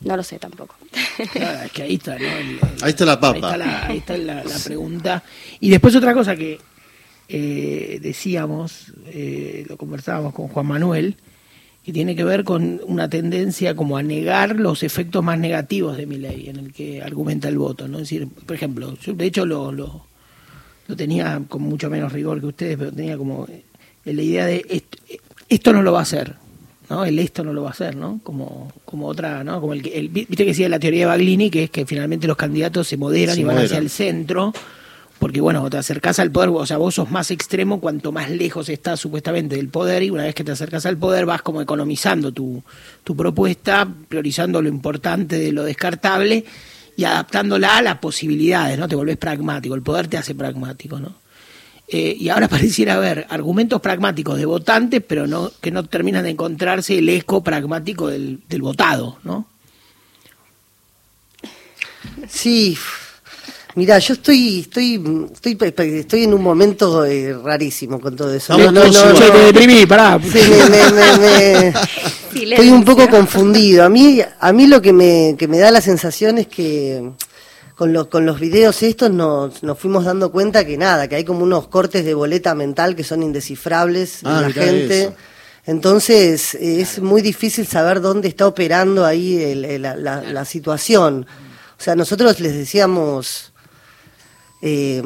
No 0.00 0.16
lo 0.16 0.22
sé 0.22 0.38
tampoco. 0.38 0.74
Claro, 1.32 1.62
es 1.64 1.72
que 1.72 1.82
ahí 1.82 1.94
está, 1.94 2.18
¿no? 2.18 2.26
El- 2.26 2.58
el- 2.58 2.60
Ahí 2.82 2.90
está 2.90 3.04
la 3.06 3.18
papa. 3.20 3.34
Ahí 3.34 3.40
está 3.42 3.56
la, 3.56 3.86
ahí 3.86 3.96
está 3.98 4.16
la- 4.18 4.44
la 4.44 4.58
pregunta. 4.64 5.22
Y 5.60 5.70
después 5.70 5.94
otra 5.96 6.12
cosa 6.14 6.36
que 6.36 6.58
eh, 7.28 7.98
decíamos, 8.02 8.92
eh, 9.06 9.64
lo 9.68 9.76
conversábamos 9.76 10.32
con 10.34 10.48
Juan 10.48 10.66
Manuel, 10.66 11.16
que 11.84 11.92
tiene 11.92 12.16
que 12.16 12.24
ver 12.24 12.42
con 12.44 12.80
una 12.86 13.08
tendencia 13.08 13.76
como 13.76 13.96
a 13.96 14.02
negar 14.02 14.58
los 14.58 14.82
efectos 14.82 15.22
más 15.22 15.38
negativos 15.38 15.96
de 15.96 16.06
mi 16.06 16.18
ley, 16.18 16.48
en 16.48 16.56
el 16.56 16.72
que 16.72 17.02
argumenta 17.02 17.48
el 17.48 17.58
voto. 17.58 17.86
¿no? 17.88 17.98
Es 17.98 18.04
decir, 18.10 18.26
por 18.28 18.56
ejemplo, 18.56 18.96
yo 19.00 19.12
de 19.14 19.24
hecho 19.26 19.46
lo, 19.46 19.70
lo, 19.70 20.04
lo 20.88 20.96
tenía 20.96 21.40
con 21.48 21.62
mucho 21.62 21.88
menos 21.88 22.12
rigor 22.12 22.40
que 22.40 22.46
ustedes, 22.46 22.76
pero 22.76 22.90
tenía 22.92 23.16
como 23.16 23.46
eh, 23.48 23.62
la 24.12 24.22
idea 24.22 24.46
de 24.46 24.64
esto, 24.68 24.98
esto 25.48 25.72
no 25.72 25.82
lo 25.82 25.92
va 25.92 26.00
a 26.00 26.02
hacer. 26.02 26.34
¿no? 26.90 27.04
El 27.04 27.18
esto 27.18 27.42
no 27.44 27.52
lo 27.52 27.62
va 27.62 27.68
a 27.68 27.72
hacer, 27.72 27.96
¿no? 27.96 28.20
Como, 28.22 28.72
como 28.84 29.06
otra, 29.08 29.42
¿no? 29.42 29.60
Como 29.60 29.72
el, 29.72 29.84
el- 29.88 30.08
viste 30.08 30.36
que 30.36 30.46
decía 30.46 30.68
la 30.68 30.78
teoría 30.78 31.00
de 31.00 31.06
Baglini, 31.06 31.50
que 31.50 31.64
es 31.64 31.70
que 31.70 31.84
finalmente 31.84 32.28
los 32.28 32.36
candidatos 32.36 32.86
se 32.86 32.96
moderan 32.96 33.34
Se 33.34 33.40
y 33.40 33.44
van 33.44 33.58
hacia 33.58 33.78
el 33.78 33.90
centro, 33.90 34.52
porque 35.18 35.40
bueno, 35.40 35.68
te 35.70 35.78
acercás 35.78 36.18
al 36.18 36.30
poder, 36.30 36.50
o 36.50 36.66
sea, 36.66 36.76
vos 36.76 36.94
sos 36.94 37.10
más 37.10 37.30
extremo 37.30 37.80
cuanto 37.80 38.12
más 38.12 38.30
lejos 38.30 38.68
estás 38.68 39.00
supuestamente 39.00 39.56
del 39.56 39.68
poder, 39.68 40.02
y 40.02 40.10
una 40.10 40.24
vez 40.24 40.34
que 40.34 40.44
te 40.44 40.52
acercas 40.52 40.84
al 40.86 40.98
poder 40.98 41.26
vas 41.26 41.42
como 41.42 41.62
economizando 41.62 42.32
tu, 42.32 42.62
tu 43.02 43.16
propuesta, 43.16 43.88
priorizando 44.08 44.60
lo 44.60 44.68
importante 44.68 45.38
de 45.38 45.52
lo 45.52 45.64
descartable 45.64 46.44
y 46.96 47.04
adaptándola 47.04 47.78
a 47.78 47.82
las 47.82 47.98
posibilidades, 47.98 48.78
¿no? 48.78 48.88
Te 48.88 48.96
volvés 48.96 49.16
pragmático, 49.16 49.74
el 49.74 49.82
poder 49.82 50.08
te 50.08 50.16
hace 50.16 50.34
pragmático, 50.34 50.98
¿no? 50.98 51.14
Eh, 51.88 52.16
y 52.18 52.28
ahora 52.28 52.48
pareciera 52.48 52.94
haber 52.94 53.26
argumentos 53.30 53.80
pragmáticos 53.80 54.38
de 54.38 54.46
votantes, 54.46 55.02
pero 55.06 55.26
no 55.26 55.50
que 55.60 55.70
no 55.70 55.84
terminan 55.84 56.24
de 56.24 56.30
encontrarse 56.30 56.98
el 56.98 57.08
eco 57.08 57.42
pragmático 57.42 58.08
del, 58.08 58.40
del 58.48 58.62
votado, 58.62 59.18
¿no? 59.24 59.46
Sí, 62.28 62.76
mira, 63.76 63.98
yo 64.00 64.14
estoy, 64.14 64.60
estoy, 64.60 65.00
estoy, 65.32 65.98
estoy 66.00 66.24
en 66.24 66.34
un 66.34 66.42
momento 66.42 67.04
eh, 67.04 67.32
rarísimo 67.42 68.00
con 68.00 68.16
todo 68.16 68.34
eso. 68.34 68.58
Vamos 68.58 68.74
todos 68.74 68.96
igual. 68.96 69.14
Che, 69.14 69.30
te 69.30 69.38
deprimí, 69.38 69.86
pará. 69.86 70.18
Sí, 70.20 70.38
me- 70.50 70.68
me- 70.68 70.92
me- 70.92 71.18
me- 71.18 71.74
estoy 72.52 72.68
un 72.70 72.84
poco 72.84 73.08
confundido. 73.08 73.84
A 73.84 73.88
mí, 73.88 74.20
a 74.40 74.52
mí 74.52 74.66
lo 74.66 74.82
que 74.82 74.92
me, 74.92 75.36
que 75.38 75.46
me 75.48 75.58
da 75.58 75.70
la 75.70 75.80
sensación 75.80 76.38
es 76.38 76.48
que 76.48 77.10
con 77.76 77.92
los, 77.92 78.06
con 78.08 78.24
los 78.26 78.40
videos 78.40 78.82
estos 78.82 79.10
nos, 79.10 79.62
nos 79.62 79.78
fuimos 79.78 80.04
dando 80.04 80.32
cuenta 80.32 80.64
que 80.64 80.76
nada, 80.78 81.08
que 81.08 81.16
hay 81.16 81.24
como 81.24 81.44
unos 81.44 81.68
cortes 81.68 82.04
de 82.04 82.14
boleta 82.14 82.54
mental 82.54 82.96
que 82.96 83.04
son 83.04 83.22
indescifrables 83.22 84.20
Ah, 84.24 84.40
de 84.40 84.48
la 84.48 84.52
gente. 84.52 85.02
eso. 85.02 85.14
Entonces 85.66 86.54
eh, 86.54 86.80
es 86.80 87.00
muy 87.00 87.20
difícil 87.22 87.66
saber 87.66 88.00
dónde 88.00 88.28
está 88.28 88.46
operando 88.46 89.04
ahí 89.04 89.36
el- 89.42 89.64
el- 89.64 89.82
la, 89.82 89.96
la- 89.96 90.22
la 90.22 90.44
situación. 90.44 91.26
O 91.78 91.82
sea, 91.82 91.94
nosotros 91.94 92.40
les 92.40 92.54
decíamos, 92.54 93.52
eh, 94.68 95.02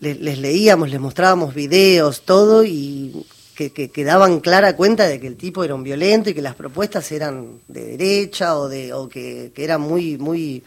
les, 0.00 0.18
les 0.18 0.38
leíamos, 0.38 0.90
les 0.90 1.00
mostrábamos 1.00 1.54
videos, 1.54 2.22
todo, 2.22 2.64
y 2.64 3.26
que, 3.54 3.70
que, 3.70 3.90
que 3.90 4.04
daban 4.04 4.40
clara 4.40 4.76
cuenta 4.76 5.06
de 5.06 5.20
que 5.20 5.26
el 5.26 5.36
tipo 5.36 5.62
era 5.62 5.74
un 5.74 5.82
violento 5.82 6.30
y 6.30 6.34
que 6.34 6.40
las 6.40 6.54
propuestas 6.54 7.12
eran 7.12 7.60
de 7.68 7.84
derecha 7.84 8.56
o, 8.56 8.68
de, 8.68 8.94
o 8.94 9.08
que, 9.08 9.52
que 9.54 9.64
eran 9.64 9.82
muy, 9.82 10.16
muy 10.16 10.62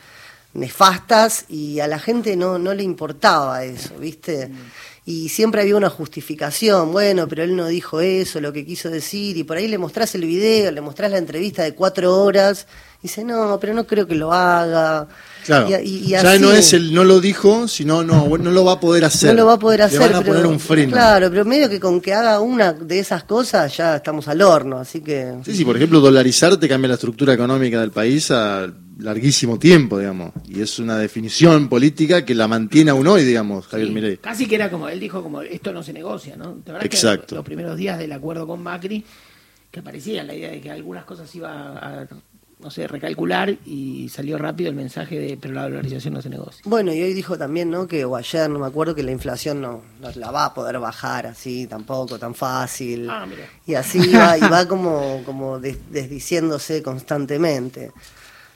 nefastas 0.53 1.45
y 1.49 1.79
a 1.79 1.87
la 1.87 1.97
gente 1.97 2.35
no, 2.35 2.59
no 2.59 2.73
le 2.73 2.83
importaba 2.83 3.63
eso, 3.63 3.95
¿viste? 3.97 4.51
Y 5.03 5.29
siempre 5.29 5.61
había 5.61 5.75
una 5.77 5.89
justificación, 5.89 6.91
bueno, 6.91 7.27
pero 7.27 7.43
él 7.43 7.55
no 7.55 7.65
dijo 7.65 8.01
eso, 8.01 8.39
lo 8.39 8.53
que 8.53 8.65
quiso 8.65 8.89
decir, 8.89 9.35
y 9.35 9.43
por 9.43 9.57
ahí 9.57 9.67
le 9.67 9.79
mostrás 9.79 10.13
el 10.13 10.25
video, 10.25 10.71
le 10.71 10.81
mostrás 10.81 11.09
la 11.09 11.17
entrevista 11.17 11.63
de 11.63 11.73
cuatro 11.73 12.21
horas, 12.21 12.67
y 12.99 13.07
dice, 13.07 13.23
no, 13.23 13.57
pero 13.59 13.73
no 13.73 13.87
creo 13.87 14.05
que 14.05 14.13
lo 14.13 14.31
haga. 14.31 15.07
Claro. 15.59 15.69
Y- 15.83 15.89
y- 15.89 15.97
y 16.05 16.07
ya 16.09 16.21
así- 16.21 16.41
no 16.41 16.51
es 16.51 16.73
el 16.73 16.93
no 16.93 17.03
lo 17.03 17.19
dijo, 17.19 17.67
sino 17.67 18.03
no, 18.03 18.27
no 18.37 18.51
lo 18.51 18.65
va 18.65 18.73
a 18.73 18.79
poder 18.79 19.05
hacer. 19.05 19.29
No 19.35 19.41
lo 19.41 19.45
va 19.47 19.53
a 19.53 19.59
poder 19.59 19.79
Le 19.79 19.85
hacer. 19.85 19.99
van 19.99 20.15
a 20.15 20.19
pero- 20.21 20.33
poner 20.33 20.45
un 20.45 20.59
freno. 20.59 20.91
Claro, 20.93 21.29
pero 21.29 21.45
medio 21.45 21.69
que 21.69 21.79
con 21.79 21.99
que 22.01 22.13
haga 22.13 22.39
una 22.39 22.73
de 22.73 22.99
esas 22.99 23.23
cosas 23.23 23.75
ya 23.77 23.97
estamos 23.97 24.27
al 24.27 24.41
horno, 24.41 24.77
así 24.77 25.01
que... 25.01 25.35
Sí, 25.45 25.53
sí, 25.55 25.65
por 25.65 25.75
ejemplo, 25.77 25.99
dolarizar 25.99 26.57
te 26.57 26.67
cambia 26.67 26.87
la 26.89 26.95
estructura 26.95 27.33
económica 27.33 27.79
del 27.81 27.91
país 27.91 28.31
a 28.31 28.71
larguísimo 28.99 29.57
tiempo, 29.57 29.97
digamos. 29.97 30.31
Y 30.47 30.61
es 30.61 30.77
una 30.77 30.95
definición 30.97 31.67
política 31.69 32.23
que 32.23 32.35
la 32.35 32.47
mantiene 32.47 32.91
aún 32.91 33.07
hoy, 33.07 33.23
digamos, 33.23 33.65
Javier 33.67 33.89
Milei. 33.91 34.17
Casi 34.17 34.45
que 34.47 34.55
era 34.55 34.69
como, 34.69 34.89
él 34.89 34.99
dijo 34.99 35.23
como, 35.23 35.41
esto 35.41 35.73
no 35.73 35.81
se 35.81 35.91
negocia, 35.91 36.35
¿no? 36.37 36.51
¿Te 36.63 36.71
acuerdas 36.71 36.81
que 36.89 36.95
Exacto. 36.95 37.35
los 37.35 37.43
primeros 37.43 37.75
días 37.77 37.97
del 37.97 38.11
acuerdo 38.11 38.45
con 38.45 38.61
Macri, 38.61 39.03
que 39.71 39.79
aparecía 39.79 40.23
la 40.23 40.35
idea 40.35 40.51
de 40.51 40.61
que 40.61 40.69
algunas 40.69 41.03
cosas 41.05 41.33
iba 41.33 41.77
a 41.77 42.07
no 42.61 42.69
sé, 42.71 42.87
recalcular 42.87 43.57
y 43.65 44.09
salió 44.09 44.37
rápido 44.37 44.69
el 44.69 44.75
mensaje 44.75 45.19
de 45.19 45.37
pero 45.41 45.53
la 45.53 45.63
dolarización 45.63 46.13
no 46.13 46.21
se 46.21 46.29
negocia. 46.29 46.61
Bueno, 46.65 46.93
y 46.93 47.01
hoy 47.01 47.13
dijo 47.13 47.37
también, 47.37 47.69
¿no? 47.69 47.87
Que 47.87 48.05
o 48.05 48.15
ayer, 48.15 48.49
no 48.49 48.59
me 48.59 48.67
acuerdo, 48.67 48.93
que 48.95 49.03
la 49.03 49.11
inflación 49.11 49.61
no, 49.61 49.81
no 49.99 50.09
la 50.15 50.31
va 50.31 50.45
a 50.45 50.53
poder 50.53 50.79
bajar 50.79 51.27
así 51.27 51.67
tampoco, 51.67 52.19
tan 52.19 52.35
fácil. 52.35 53.09
Ah, 53.09 53.25
mira. 53.27 53.43
Y 53.65 53.73
así 53.75 53.99
va, 54.13 54.37
y 54.37 54.41
va 54.41 54.67
como, 54.67 55.21
como 55.25 55.59
des- 55.59 55.77
desdiciéndose 55.91 56.81
constantemente. 56.83 57.91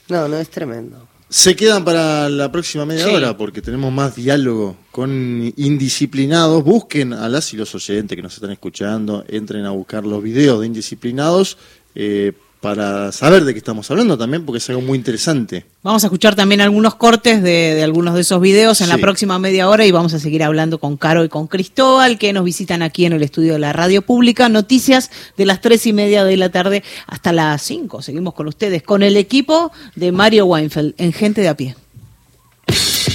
No, 0.10 0.28
no, 0.28 0.38
es 0.38 0.50
tremendo. 0.50 1.08
Se 1.28 1.56
quedan 1.56 1.84
para 1.84 2.30
la 2.30 2.52
próxima 2.52 2.86
media 2.86 3.06
Sí. 3.06 3.10
hora 3.14 3.36
porque 3.36 3.60
tenemos 3.62 3.92
más 3.92 4.16
diálogo 4.16 4.78
con 4.92 5.52
indisciplinados. 5.58 6.64
Busquen 6.64 7.14
a 7.14 7.28
las 7.28 7.52
y 7.54 7.58
los 7.58 7.74
oyentes 7.74 8.16
que 8.16 8.22
nos 8.22 8.36
están 8.36 8.52
escuchando, 8.52 9.26
entren 9.28 9.66
a 9.66 9.72
buscar 9.72 10.06
los 10.06 10.22
videos 10.22 10.62
de 10.62 10.68
indisciplinados 10.68 11.58
eh, 11.96 12.34
para 12.66 13.12
saber 13.12 13.46
de 13.46 13.54
qué 13.54 13.60
estamos 13.60 13.92
hablando 13.92 14.18
también 14.18 14.44
porque 14.44 14.58
es 14.58 14.68
algo 14.72 14.82
muy 14.82 14.98
interesante. 14.98 15.68
Vamos 15.84 16.04
a 16.04 16.08
escuchar 16.08 16.34
también 16.34 16.62
algunos 16.62 16.96
cortes 16.96 17.44
de, 17.44 17.76
de 17.76 17.84
algunos 17.84 18.16
de 18.16 18.22
esos 18.22 18.42
videos 18.42 18.82
en 18.82 18.90
la 18.90 18.98
próxima 18.98 19.38
media 19.38 19.70
hora 19.70 19.86
y 19.86 19.92
vamos 19.92 20.16
a 20.16 20.20
seguir 20.20 20.42
hablando 20.42 20.80
con 20.80 20.98
Caro 20.98 21.24
y 21.24 21.30
con 21.30 21.46
Cristóbal 21.46 22.18
que 22.18 22.34
nos 22.34 22.44
visitan 22.44 22.82
aquí 22.82 23.06
en 23.06 23.14
el 23.14 23.22
estudio 23.22 23.54
de 23.54 23.60
la 23.60 23.72
radio 23.72 24.02
pública. 24.02 24.50
Noticias 24.50 25.12
de 25.38 25.46
las 25.46 25.62
tres 25.62 25.86
y 25.86 25.94
media 25.94 26.24
de 26.24 26.38
la 26.38 26.50
tarde 26.50 26.82
hasta 27.06 27.32
las 27.32 27.62
cinco. 27.62 28.02
Seguimos 28.02 28.34
con 28.34 28.48
ustedes, 28.48 28.82
con 28.82 29.04
el 29.04 29.16
equipo 29.16 29.72
de 29.94 30.12
Mario 30.12 30.48
Weinfeld 30.48 30.96
en 30.98 31.14
Gente 31.14 31.42
de 31.42 31.50
a 31.50 31.56
pie. 31.56 31.76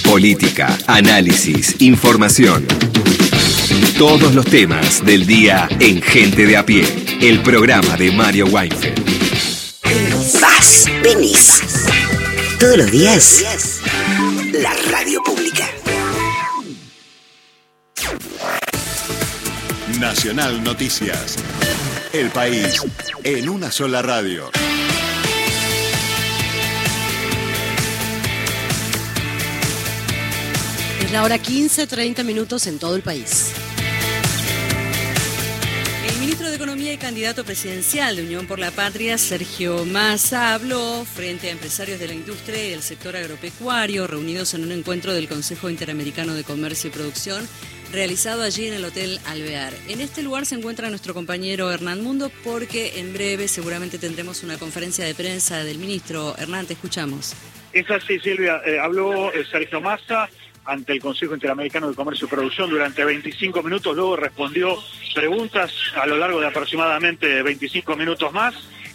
Política, 0.05 0.77
análisis, 0.87 1.75
información. 1.81 2.65
Todos 3.97 4.33
los 4.33 4.45
temas 4.45 5.05
del 5.05 5.27
día 5.27 5.67
en 5.81 6.01
Gente 6.01 6.45
de 6.45 6.55
a 6.55 6.65
pie. 6.65 6.85
El 7.19 7.41
programa 7.41 7.97
de 7.97 8.13
Mario 8.13 8.45
Weinfeld. 8.45 9.20
Vas, 10.61 10.85
venís. 11.01 11.59
Todos 12.59 12.77
los 12.77 12.91
días. 12.91 13.43
La 14.53 14.71
radio 14.91 15.19
pública. 15.23 15.67
Nacional 19.99 20.63
Noticias. 20.63 21.37
El 22.13 22.29
país 22.29 22.79
en 23.23 23.49
una 23.49 23.71
sola 23.71 24.03
radio. 24.03 24.51
Es 31.03 31.11
la 31.11 31.23
hora 31.23 31.39
15, 31.39 31.87
30 31.87 32.21
minutos 32.21 32.67
en 32.67 32.77
todo 32.77 32.95
el 32.95 33.01
país. 33.01 33.51
Y 36.93 36.97
candidato 36.97 37.45
presidencial 37.45 38.15
de 38.15 38.23
Unión 38.23 38.47
por 38.47 38.59
la 38.59 38.71
Patria, 38.71 39.17
Sergio 39.17 39.85
Massa, 39.85 40.53
habló 40.53 41.05
frente 41.05 41.47
a 41.47 41.51
empresarios 41.51 41.99
de 41.99 42.07
la 42.07 42.13
industria 42.13 42.65
y 42.65 42.71
del 42.71 42.81
sector 42.81 43.15
agropecuario 43.15 44.07
reunidos 44.07 44.53
en 44.53 44.63
un 44.63 44.71
encuentro 44.71 45.13
del 45.13 45.29
Consejo 45.29 45.69
Interamericano 45.69 46.33
de 46.33 46.43
Comercio 46.43 46.89
y 46.89 46.93
Producción 46.93 47.47
realizado 47.93 48.41
allí 48.41 48.67
en 48.67 48.73
el 48.73 48.83
Hotel 48.83 49.19
Alvear. 49.27 49.73
En 49.87 50.01
este 50.01 50.21
lugar 50.21 50.45
se 50.45 50.55
encuentra 50.55 50.89
nuestro 50.89 51.13
compañero 51.13 51.71
Hernán 51.71 52.03
Mundo 52.03 52.29
porque 52.43 52.99
en 52.99 53.13
breve 53.13 53.47
seguramente 53.47 53.97
tendremos 53.97 54.43
una 54.43 54.57
conferencia 54.57 55.05
de 55.05 55.15
prensa 55.15 55.63
del 55.63 55.77
ministro. 55.77 56.35
Hernán, 56.37 56.65
te 56.65 56.73
escuchamos. 56.73 57.33
Es 57.73 57.89
así, 57.89 58.19
Silvia. 58.19 58.61
Eh, 58.65 58.79
habló 58.79 59.31
eh, 59.33 59.45
Sergio 59.49 59.79
Massa 59.79 60.29
ante 60.65 60.93
el 60.93 61.01
Consejo 61.01 61.33
Interamericano 61.33 61.89
de 61.89 61.95
Comercio 61.95 62.27
y 62.27 62.29
Producción 62.29 62.69
durante 62.69 63.03
25 63.03 63.63
minutos, 63.63 63.95
luego 63.95 64.15
respondió 64.15 64.77
preguntas 65.15 65.71
a 65.95 66.05
lo 66.05 66.17
largo 66.17 66.39
de 66.39 66.47
aproximadamente 66.47 67.41
25 67.43 67.95
minutos 67.95 68.31
más. 68.31 68.53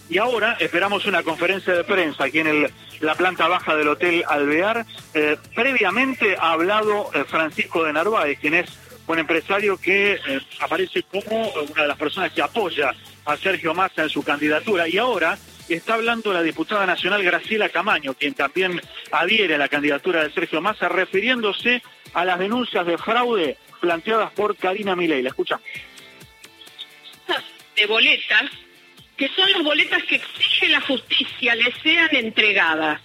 Y 0.08 0.18
ahora 0.18 0.56
esperamos 0.60 1.04
una 1.06 1.22
conferencia 1.24 1.74
de 1.74 1.82
prensa 1.82 2.24
aquí 2.24 2.38
en 2.38 2.46
el- 2.46 2.70
la 3.00 3.14
planta 3.16 3.48
baja 3.48 3.74
del 3.74 3.88
Hotel 3.88 4.24
Alvear. 4.28 4.86
Eh, 5.14 5.36
previamente 5.54 6.36
ha 6.38 6.52
hablado 6.52 7.10
eh, 7.12 7.24
Francisco 7.28 7.82
de 7.84 7.92
Narváez, 7.92 8.38
quien 8.38 8.54
es 8.54 8.70
un 9.08 9.18
empresario 9.18 9.76
que 9.76 10.12
eh, 10.12 10.40
aparece 10.60 11.02
como 11.02 11.48
una 11.50 11.82
de 11.82 11.88
las 11.88 11.98
personas 11.98 12.32
que 12.32 12.40
apoya 12.42 12.94
a 13.24 13.36
Sergio 13.36 13.74
Massa 13.74 14.04
en 14.04 14.08
su 14.08 14.22
candidatura. 14.22 14.88
Y 14.88 14.96
ahora 14.98 15.36
está 15.74 15.94
hablando 15.94 16.32
la 16.32 16.42
diputada 16.42 16.86
nacional 16.86 17.22
Graciela 17.22 17.68
Camaño, 17.68 18.14
quien 18.14 18.34
también 18.34 18.80
adhiere 19.10 19.54
a 19.56 19.58
la 19.58 19.68
candidatura 19.68 20.22
de 20.22 20.32
Sergio 20.32 20.60
Massa, 20.60 20.88
refiriéndose 20.88 21.82
a 22.14 22.24
las 22.24 22.38
denuncias 22.38 22.86
de 22.86 22.98
fraude 22.98 23.56
planteadas 23.80 24.32
por 24.32 24.56
Karina 24.56 24.96
Milei. 24.96 25.22
La 25.22 25.30
escucha. 25.30 25.60
de 27.74 27.86
boletas, 27.86 28.50
que 29.16 29.28
son 29.28 29.50
las 29.52 29.62
boletas 29.62 30.02
que 30.04 30.16
exige 30.16 30.68
la 30.68 30.80
justicia 30.80 31.54
le 31.54 31.72
sean 31.82 32.08
entregadas. 32.12 33.00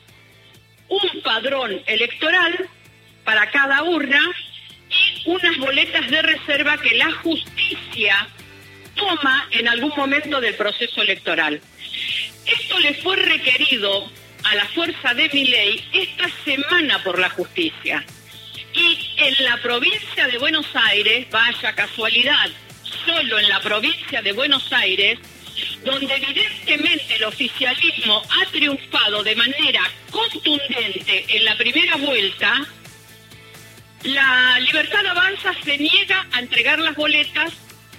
Un 0.88 1.22
padrón 1.24 1.82
electoral 1.86 2.70
para 3.24 3.50
cada 3.51 3.84
urna 3.84 4.22
y 4.89 5.30
unas 5.30 5.58
boletas 5.58 6.10
de 6.10 6.22
reserva 6.22 6.77
que 6.77 6.96
la 6.96 7.12
justicia 7.12 8.27
toma 8.96 9.48
en 9.51 9.68
algún 9.68 9.94
momento 9.96 10.41
del 10.41 10.56
proceso 10.56 11.02
electoral. 11.02 11.62
Le 12.82 12.96
fue 12.96 13.15
requerido 13.15 14.10
a 14.44 14.56
la 14.56 14.65
fuerza 14.65 15.13
de 15.13 15.30
Miley 15.30 15.84
esta 15.94 16.28
semana 16.44 17.04
por 17.04 17.20
la 17.20 17.30
justicia. 17.30 18.04
Y 18.74 19.13
en 19.17 19.44
la 19.46 19.58
provincia 19.58 20.28
de 20.28 20.38
Buenos 20.39 20.65
Aires, 20.74 21.28
vaya 21.30 21.76
casualidad, 21.76 22.50
solo 23.06 23.38
en 23.38 23.50
la 23.50 23.60
provincia 23.60 24.22
de 24.22 24.32
Buenos 24.32 24.72
Aires, 24.74 25.20
donde 25.84 26.15
evidentemente 26.15 27.15
el 27.17 27.24
oficialismo 27.26 28.24
ha 28.30 28.46
triunfado 28.52 29.24
de 29.24 29.36
manera 29.36 29.82
contundente 30.10 31.26
en 31.28 31.46
la 31.46 31.56
primera 31.58 31.98
vuelta, 31.98 32.65
la 34.04 34.60
Libertad 34.60 35.06
Avanza 35.06 35.54
se 35.63 35.78
niega 35.78 36.26
a 36.32 36.39
entregar 36.39 36.80
las 36.80 36.96
boletas 36.96 37.54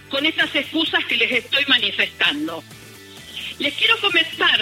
con 0.08 0.26
estas 0.26 0.52
excusas 0.56 1.04
que 1.04 1.16
les 1.16 1.30
estoy 1.30 1.64
manifestando. 1.66 2.64
Les 3.62 3.74
quiero 3.74 3.96
comentar 4.00 4.58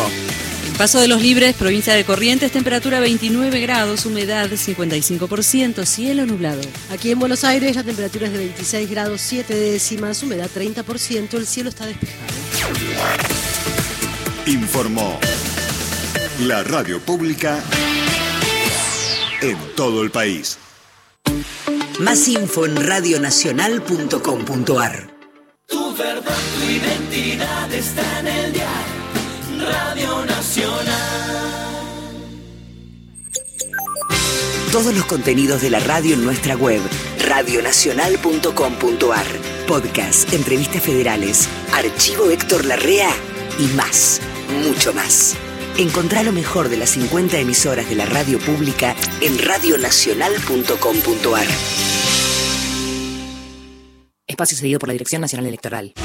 Paso 0.77 0.99
de 0.99 1.07
los 1.07 1.21
Libres, 1.21 1.55
provincia 1.55 1.93
de 1.93 2.03
Corrientes, 2.03 2.51
temperatura 2.51 2.99
29 2.99 3.61
grados, 3.61 4.05
humedad 4.05 4.49
55%, 4.49 5.85
cielo 5.85 6.25
nublado. 6.25 6.61
Aquí 6.91 7.11
en 7.11 7.19
Buenos 7.19 7.43
Aires 7.43 7.75
la 7.75 7.83
temperatura 7.83 8.25
es 8.27 8.33
de 8.33 8.39
26 8.39 8.89
grados 8.89 9.21
7 9.21 9.53
décimas, 9.53 10.23
humedad 10.23 10.49
30%, 10.53 11.35
el 11.35 11.45
cielo 11.45 11.69
está 11.69 11.85
despejado. 11.85 12.33
Informó 14.47 15.19
la 16.39 16.63
radio 16.63 16.99
pública 16.99 17.63
en 19.41 19.57
todo 19.75 20.01
el 20.03 20.11
país. 20.11 20.57
Más 21.99 22.27
info 22.27 22.65
en 22.65 22.75
radionacional.com.ar. 22.75 25.13
Tu 25.67 25.95
verdad, 25.95 26.37
tu 26.57 26.63
identidad 26.65 27.73
está 27.73 28.19
en 28.19 28.27
el 28.27 28.51
dial. 28.53 28.82
Nacional. 30.55 30.85
Todos 34.71 34.93
los 34.93 35.05
contenidos 35.05 35.63
de 35.63 35.71
la 35.71 35.79
radio 35.79 36.13
en 36.13 36.23
nuestra 36.23 36.55
web, 36.55 36.79
radionacional.com.ar. 37.19 39.25
Podcast, 39.67 40.31
entrevistas 40.31 40.83
federales, 40.83 41.49
archivo 41.73 42.29
Héctor 42.29 42.65
Larrea 42.65 43.09
y 43.57 43.65
más, 43.75 44.21
mucho 44.63 44.93
más. 44.93 45.35
Encontrá 45.77 46.21
lo 46.21 46.31
mejor 46.31 46.69
de 46.69 46.77
las 46.77 46.91
50 46.91 47.39
emisoras 47.39 47.89
de 47.89 47.95
la 47.95 48.05
radio 48.05 48.37
pública 48.37 48.95
en 49.21 49.39
radionacional.com.ar. 49.39 51.47
Espacio 54.27 54.57
cedido 54.57 54.77
por 54.77 54.89
la 54.89 54.93
Dirección 54.93 55.21
Nacional 55.21 55.47
Electoral. 55.47 55.95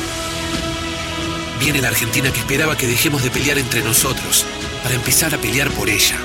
Viene 1.70 1.83
la 1.83 1.88
Argentina 1.88 2.33
que 2.33 2.38
esperaba 2.38 2.78
que 2.78 2.87
dejemos 2.87 3.22
de 3.22 3.31
pelear 3.31 3.59
entre 3.59 3.83
nosotros 3.83 4.46
para 4.83 4.94
empezar 4.94 5.35
a 5.35 5.38
pelear 5.38 5.70
por 5.72 5.90
ella. 5.90 6.16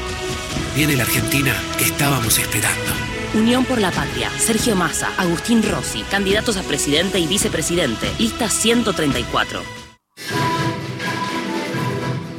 Viene 0.74 0.96
la 0.96 1.04
Argentina 1.04 1.54
que 1.78 1.84
estábamos 1.84 2.40
esperando. 2.40 2.94
Unión 3.34 3.66
por 3.66 3.82
la 3.82 3.92
Patria, 3.92 4.32
Sergio 4.40 4.78
Massa, 4.78 5.10
Agustín 5.18 5.62
Rossi, 5.62 6.04
candidatos 6.04 6.56
a 6.56 6.64
presidente 6.64 7.20
y 7.20 7.28
vicepresidente, 7.28 8.10
lista 8.20 8.50
134. 8.50 9.62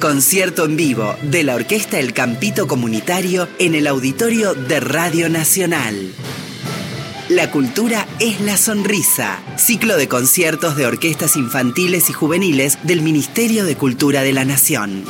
Concierto 0.00 0.64
en 0.64 0.78
vivo 0.78 1.14
de 1.20 1.44
la 1.44 1.56
Orquesta 1.56 1.98
El 1.98 2.14
Campito 2.14 2.66
Comunitario 2.66 3.48
en 3.58 3.74
el 3.74 3.86
auditorio 3.86 4.54
de 4.54 4.80
Radio 4.80 5.28
Nacional. 5.28 6.10
La 7.30 7.50
cultura 7.50 8.06
es 8.20 8.42
la 8.42 8.58
sonrisa. 8.58 9.40
Ciclo 9.56 9.96
de 9.96 10.08
conciertos 10.08 10.76
de 10.76 10.84
orquestas 10.84 11.36
infantiles 11.36 12.10
y 12.10 12.12
juveniles 12.12 12.78
del 12.82 13.00
Ministerio 13.00 13.64
de 13.64 13.76
Cultura 13.76 14.22
de 14.22 14.34
la 14.34 14.44
Nación. 14.44 15.04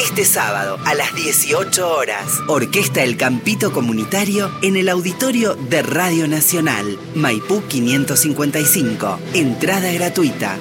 Este 0.00 0.24
sábado 0.24 0.78
a 0.84 0.94
las 0.94 1.12
18 1.12 1.92
horas, 1.92 2.38
Orquesta 2.46 3.02
El 3.02 3.16
Campito 3.16 3.72
Comunitario 3.72 4.48
en 4.62 4.76
el 4.76 4.88
auditorio 4.88 5.56
de 5.56 5.82
Radio 5.82 6.28
Nacional, 6.28 6.96
Maipú 7.16 7.64
555. 7.66 9.18
Entrada 9.34 9.90
gratuita. 9.90 10.56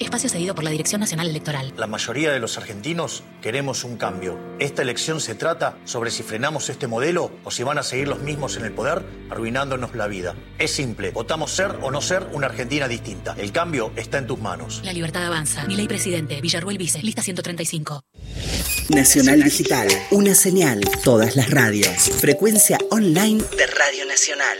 Espacio 0.00 0.28
cedido 0.28 0.56
por 0.56 0.64
la 0.64 0.70
Dirección 0.70 1.00
Nacional 1.00 1.28
Electoral. 1.28 1.72
La 1.76 1.86
mayoría 1.86 2.32
de 2.32 2.40
los 2.40 2.58
argentinos 2.58 3.22
queremos 3.40 3.84
un 3.84 3.96
cambio. 3.96 4.36
Esta 4.58 4.82
elección 4.82 5.20
se 5.20 5.36
trata 5.36 5.78
sobre 5.84 6.10
si 6.10 6.24
frenamos 6.24 6.68
este 6.68 6.88
modelo 6.88 7.30
o 7.44 7.52
si 7.52 7.62
van 7.62 7.78
a 7.78 7.84
seguir 7.84 8.08
los 8.08 8.18
mismos 8.18 8.56
en 8.56 8.64
el 8.64 8.72
poder, 8.72 9.04
arruinándonos 9.30 9.94
la 9.94 10.08
vida. 10.08 10.34
Es 10.58 10.72
simple, 10.72 11.12
votamos 11.12 11.52
ser 11.52 11.78
o 11.80 11.92
no 11.92 12.00
ser 12.00 12.26
una 12.32 12.48
Argentina 12.48 12.88
distinta. 12.88 13.36
El 13.38 13.52
cambio 13.52 13.92
está 13.94 14.18
en 14.18 14.26
tus 14.26 14.40
manos. 14.40 14.80
La 14.82 14.92
libertad 14.92 15.26
avanza. 15.26 15.64
Mi 15.66 15.76
ley 15.76 15.86
presidente, 15.86 16.40
Villarruel 16.40 16.76
Vice, 16.76 17.00
lista 17.00 17.22
135. 17.22 18.02
Nacional 18.88 19.44
Digital, 19.44 19.86
una 20.10 20.34
señal, 20.34 20.80
todas 21.04 21.36
las 21.36 21.50
radios. 21.50 22.10
Frecuencia 22.18 22.78
online 22.90 23.44
de 23.56 23.66
Radio 23.68 24.06
Nacional. 24.06 24.58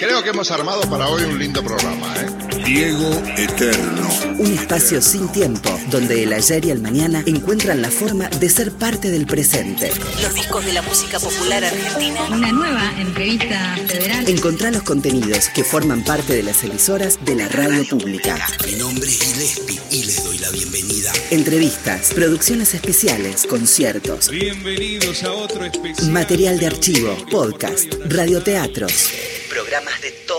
Creo 0.00 0.24
que 0.24 0.30
hemos 0.30 0.50
armado 0.50 0.82
para 0.90 1.06
hoy 1.06 1.22
un 1.22 1.38
lindo 1.38 1.62
programa, 1.62 2.12
¿eh? 2.16 2.47
Diego 2.68 3.10
Eterno. 3.38 4.06
Un 4.38 4.52
espacio 4.52 5.00
sin 5.00 5.26
tiempo, 5.32 5.70
donde 5.90 6.22
el 6.22 6.34
ayer 6.34 6.66
y 6.66 6.70
el 6.70 6.82
mañana 6.82 7.22
encuentran 7.24 7.80
la 7.80 7.90
forma 7.90 8.28
de 8.28 8.50
ser 8.50 8.72
parte 8.72 9.10
del 9.10 9.24
presente. 9.24 9.90
Los 10.22 10.34
discos 10.34 10.66
de 10.66 10.74
la 10.74 10.82
música 10.82 11.18
popular 11.18 11.64
argentina. 11.64 12.26
Una 12.30 12.52
nueva 12.52 12.92
entrevista 13.00 13.74
federal. 13.86 14.28
Encontrá 14.28 14.70
los 14.70 14.82
contenidos 14.82 15.48
que 15.48 15.64
forman 15.64 16.04
parte 16.04 16.34
de 16.34 16.42
las 16.42 16.62
emisoras 16.62 17.18
de 17.24 17.36
la 17.36 17.48
radio 17.48 17.88
pública. 17.88 18.36
Mi 18.66 18.72
nombre 18.76 19.06
es 19.08 19.18
Gillespie 19.22 19.80
y 19.90 20.04
les 20.04 20.22
doy 20.22 20.36
la 20.36 20.50
bienvenida. 20.50 21.10
Entrevistas, 21.30 22.12
producciones 22.14 22.74
especiales, 22.74 23.46
conciertos, 23.46 24.28
Bienvenidos 24.28 25.24
a 25.24 25.32
otro 25.32 25.64
especial. 25.64 26.10
material 26.10 26.58
de 26.58 26.66
archivo, 26.66 27.16
podcast, 27.30 27.94
radioteatros. 28.10 29.08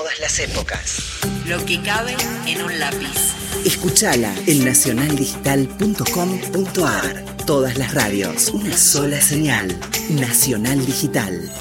Todas 0.09 0.21
las 0.21 0.39
épocas. 0.39 1.19
Lo 1.45 1.63
que 1.65 1.79
cabe 1.83 2.15
en 2.47 2.63
un 2.63 2.79
lápiz. 2.79 3.35
Escuchala 3.63 4.33
en 4.47 4.65
nacionaldigital.com.ar. 4.65 7.25
Todas 7.45 7.77
las 7.77 7.93
radios, 7.93 8.49
una 8.49 8.75
sola 8.75 9.21
señal. 9.21 9.79
Nacional 10.09 10.83
Digital. 10.83 11.53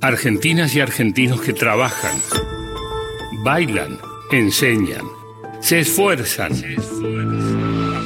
Argentinas 0.00 0.74
y 0.74 0.80
argentinos 0.80 1.42
que 1.42 1.52
trabajan, 1.52 2.16
bailan, 3.44 4.00
enseñan, 4.32 5.04
se 5.60 5.80
esfuerzan, 5.80 6.52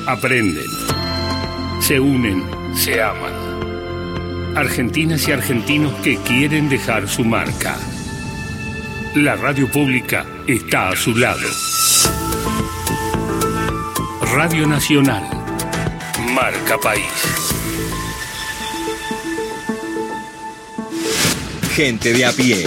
aprenden, 0.09 0.67
se 1.81 2.01
unen, 2.01 2.43
se 2.75 3.01
aman. 3.01 3.42
Argentinas 4.55 5.27
y 5.29 5.33
argentinos 5.33 5.95
que 6.03 6.19
quieren 6.19 6.69
dejar 6.69 7.09
su 7.09 7.25
marca. 7.25 7.79
La 9.15 9.35
radio 9.35 9.71
pública 9.71 10.27
está 10.47 10.91
a 10.91 10.97
su 10.97 11.15
lado. 11.15 11.41
Radio 14.35 14.67
Nacional. 14.67 15.25
Marca 16.35 16.77
País. 16.79 17.07
Gente 21.75 22.13
de 22.13 22.27
a 22.27 22.33
pie. 22.33 22.67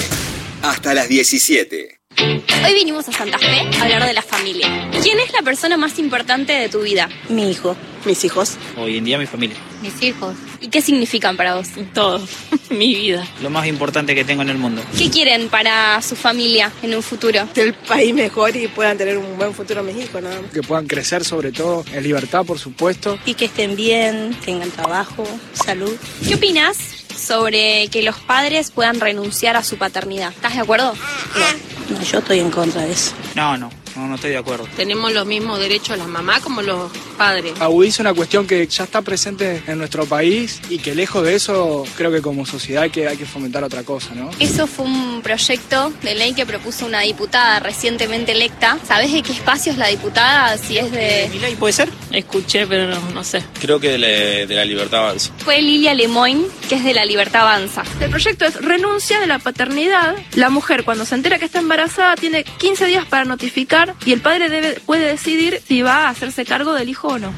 Hasta 0.64 0.96
las 0.96 1.08
17. 1.08 2.00
Hoy 2.18 2.74
vinimos 2.74 3.08
a 3.10 3.12
Santa 3.12 3.38
Fe 3.38 3.62
a 3.78 3.84
hablar 3.84 4.06
de 4.06 4.14
la 4.14 4.22
familia. 4.22 4.90
¿Quién 5.02 5.20
es 5.20 5.34
la 5.34 5.42
persona 5.42 5.78
más 5.78 6.00
importante 6.00 6.54
de 6.54 6.70
tu 6.70 6.82
vida? 6.82 7.10
Mi 7.30 7.52
hijo. 7.52 7.76
Mis 8.06 8.24
hijos. 8.24 8.58
Hoy 8.78 8.98
en 8.98 9.06
día 9.06 9.18
mi 9.18 9.26
familia. 9.26 9.58
Mis 9.82 10.02
hijos. 10.02 10.36
¿Y 10.62 10.70
qué 10.70 10.82
significan 10.82 11.36
para 11.36 11.56
vos? 11.56 11.70
Todo. 11.94 12.26
Mi 12.70 12.96
vida. 12.96 13.28
Lo 13.42 13.50
más 13.50 13.68
importante 13.68 14.16
que 14.16 14.24
tengo 14.24 14.44
en 14.44 14.50
el 14.50 14.58
mundo. 14.58 14.84
¿Qué 14.98 15.10
quieren 15.10 15.50
para 15.50 16.02
su 16.02 16.16
familia 16.16 16.72
en 16.84 16.96
un 16.96 17.04
futuro? 17.04 17.48
Que 17.54 17.62
el 17.62 17.74
país 17.74 18.14
mejor 18.14 18.56
y 18.56 18.68
puedan 18.68 18.98
tener 18.98 19.18
un 19.18 19.38
buen 19.38 19.54
futuro 19.54 19.84
mis 19.84 19.98
hijos, 19.98 20.22
nada 20.22 20.42
más. 20.42 20.52
Que 20.52 20.62
puedan 20.62 20.88
crecer 20.88 21.26
sobre 21.26 21.52
todo 21.52 21.84
en 21.92 22.04
libertad, 22.04 22.46
por 22.46 22.60
supuesto. 22.60 23.18
Y 23.26 23.34
que 23.34 23.46
estén 23.46 23.76
bien, 23.76 24.36
tengan 24.46 24.72
trabajo, 24.72 25.28
salud. 25.54 25.96
¿Qué 26.28 26.36
opinas 26.36 26.78
sobre 27.16 27.88
que 27.90 28.02
los 28.04 28.18
padres 28.20 28.72
puedan 28.72 29.00
renunciar 29.00 29.56
a 29.56 29.64
su 29.64 29.78
paternidad? 29.78 30.32
¿Estás 30.32 30.54
de 30.56 30.62
acuerdo? 30.62 30.94
No, 30.94 31.75
yo 32.04 32.20
estoy 32.20 32.40
en 32.40 32.52
contra 32.52 32.82
de 32.82 32.92
eso. 32.92 33.14
No, 33.36 33.58
no, 33.58 33.70
no, 33.96 34.08
no 34.08 34.16
estoy 34.16 34.32
de 34.32 34.38
acuerdo. 34.38 34.68
Tenemos 34.76 35.12
los 35.14 35.26
mismos 35.26 35.60
derechos 35.60 35.98
las 35.98 36.08
mamás 36.08 36.42
como 36.42 36.62
los 36.62 36.92
padres. 37.16 37.54
Agudiza 37.60 38.04
una 38.04 38.14
cuestión 38.14 38.48
que 38.48 38.66
ya 38.68 38.84
está 38.84 39.02
presente 39.02 39.64
en 39.68 39.78
nuestro 39.78 40.06
país 40.06 40.62
y 40.70 40.80
que 40.80 40.96
lejos 40.96 41.24
de 41.24 41.36
eso 41.36 41.84
creo 41.98 42.12
que 42.12 42.22
como 42.22 42.46
sociedad 42.46 42.84
hay 42.84 42.90
que, 42.90 43.08
hay 43.08 43.18
que 43.18 43.26
fomentar 43.26 43.64
otra 43.64 43.84
cosa, 43.84 44.14
¿no? 44.14 44.30
Eso 44.40 44.68
fue 44.68 44.86
un 44.86 45.22
proyecto 45.22 45.94
de 46.04 46.16
ley 46.16 46.34
que 46.34 46.46
propuso 46.46 46.86
una 46.86 47.02
diputada 47.02 47.60
recientemente 47.60 48.34
electa. 48.34 48.78
¿Sabes 48.88 49.12
de 49.12 49.22
qué 49.22 49.32
espacio 49.32 49.72
es 49.72 49.78
la 49.78 49.88
diputada? 49.88 50.58
Si 50.58 50.78
es 50.78 50.92
de... 50.92 51.30
¿Mi 51.32 51.40
ley 51.40 51.56
puede 51.56 51.74
ser? 51.74 51.90
Escuché, 52.12 52.68
pero 52.68 52.88
no, 52.88 53.00
no 53.12 53.24
sé. 53.24 53.44
Creo 53.60 53.80
que 53.80 53.92
de 53.92 53.98
la, 53.98 54.08
de 54.08 54.56
la 54.56 54.66
libertad 54.66 55.06
avanza. 55.06 55.32
Fue 55.40 55.62
Lilia 55.62 55.94
Lemoyne, 55.94 56.46
que 56.70 56.76
es 56.76 56.84
de 56.84 56.94
la 56.94 57.06
Libertad 57.06 57.42
Avanza. 57.42 57.84
El 58.00 58.10
proyecto 58.10 58.46
es 58.46 58.62
renuncia 58.62 59.20
de 59.20 59.28
la 59.28 59.40
paternidad. 59.40 60.16
La 60.36 60.50
mujer 60.50 60.84
cuando 60.84 61.06
se 61.06 61.16
entera 61.16 61.40
que 61.40 61.46
está 61.46 61.60
embarazada 61.60 62.16
tiene 62.16 62.44
15 62.44 62.86
días 62.86 63.06
para 63.06 63.26
notificar 63.26 63.96
y 64.06 64.14
el 64.14 64.22
padre 64.22 64.50
debe, 64.50 64.80
puede 64.86 65.06
decidir 65.06 65.62
si 65.68 65.82
va 65.82 66.08
a 66.08 66.10
hacerse 66.10 66.46
cargo 66.46 66.74
del 66.74 66.90
hijo 66.90 67.05
o 67.08 67.20
no. 67.20 67.34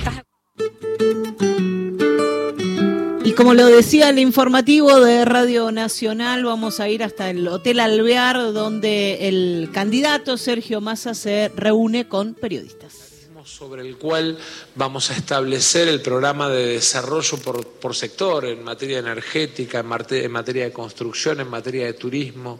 Y 3.23 3.33
como 3.33 3.53
lo 3.53 3.67
decía 3.67 4.09
el 4.09 4.19
informativo 4.19 4.99
de 5.01 5.25
Radio 5.25 5.71
Nacional, 5.71 6.45
vamos 6.45 6.79
a 6.79 6.89
ir 6.89 7.03
hasta 7.03 7.29
el 7.29 7.47
Hotel 7.47 7.79
Alvear, 7.79 8.53
donde 8.53 9.27
el 9.27 9.69
candidato 9.73 10.37
Sergio 10.37 10.81
Massa 10.81 11.13
se 11.13 11.51
reúne 11.55 12.07
con 12.07 12.33
periodistas 12.33 13.06
sobre 13.57 13.81
el 13.81 13.97
cual 13.97 14.37
vamos 14.75 15.09
a 15.09 15.15
establecer 15.15 15.87
el 15.87 15.99
programa 15.99 16.47
de 16.47 16.73
desarrollo 16.73 17.39
por, 17.39 17.65
por 17.65 17.95
sector 17.95 18.45
en 18.45 18.63
materia 18.63 18.99
energética, 18.99 19.79
en, 19.79 19.87
mate, 19.87 20.23
en, 20.23 20.31
materia 20.31 20.65
de 20.65 20.71
construcción, 20.71 21.39
en 21.39 21.49
materia 21.49 21.87
de 21.87 21.93
turismo 21.93 22.59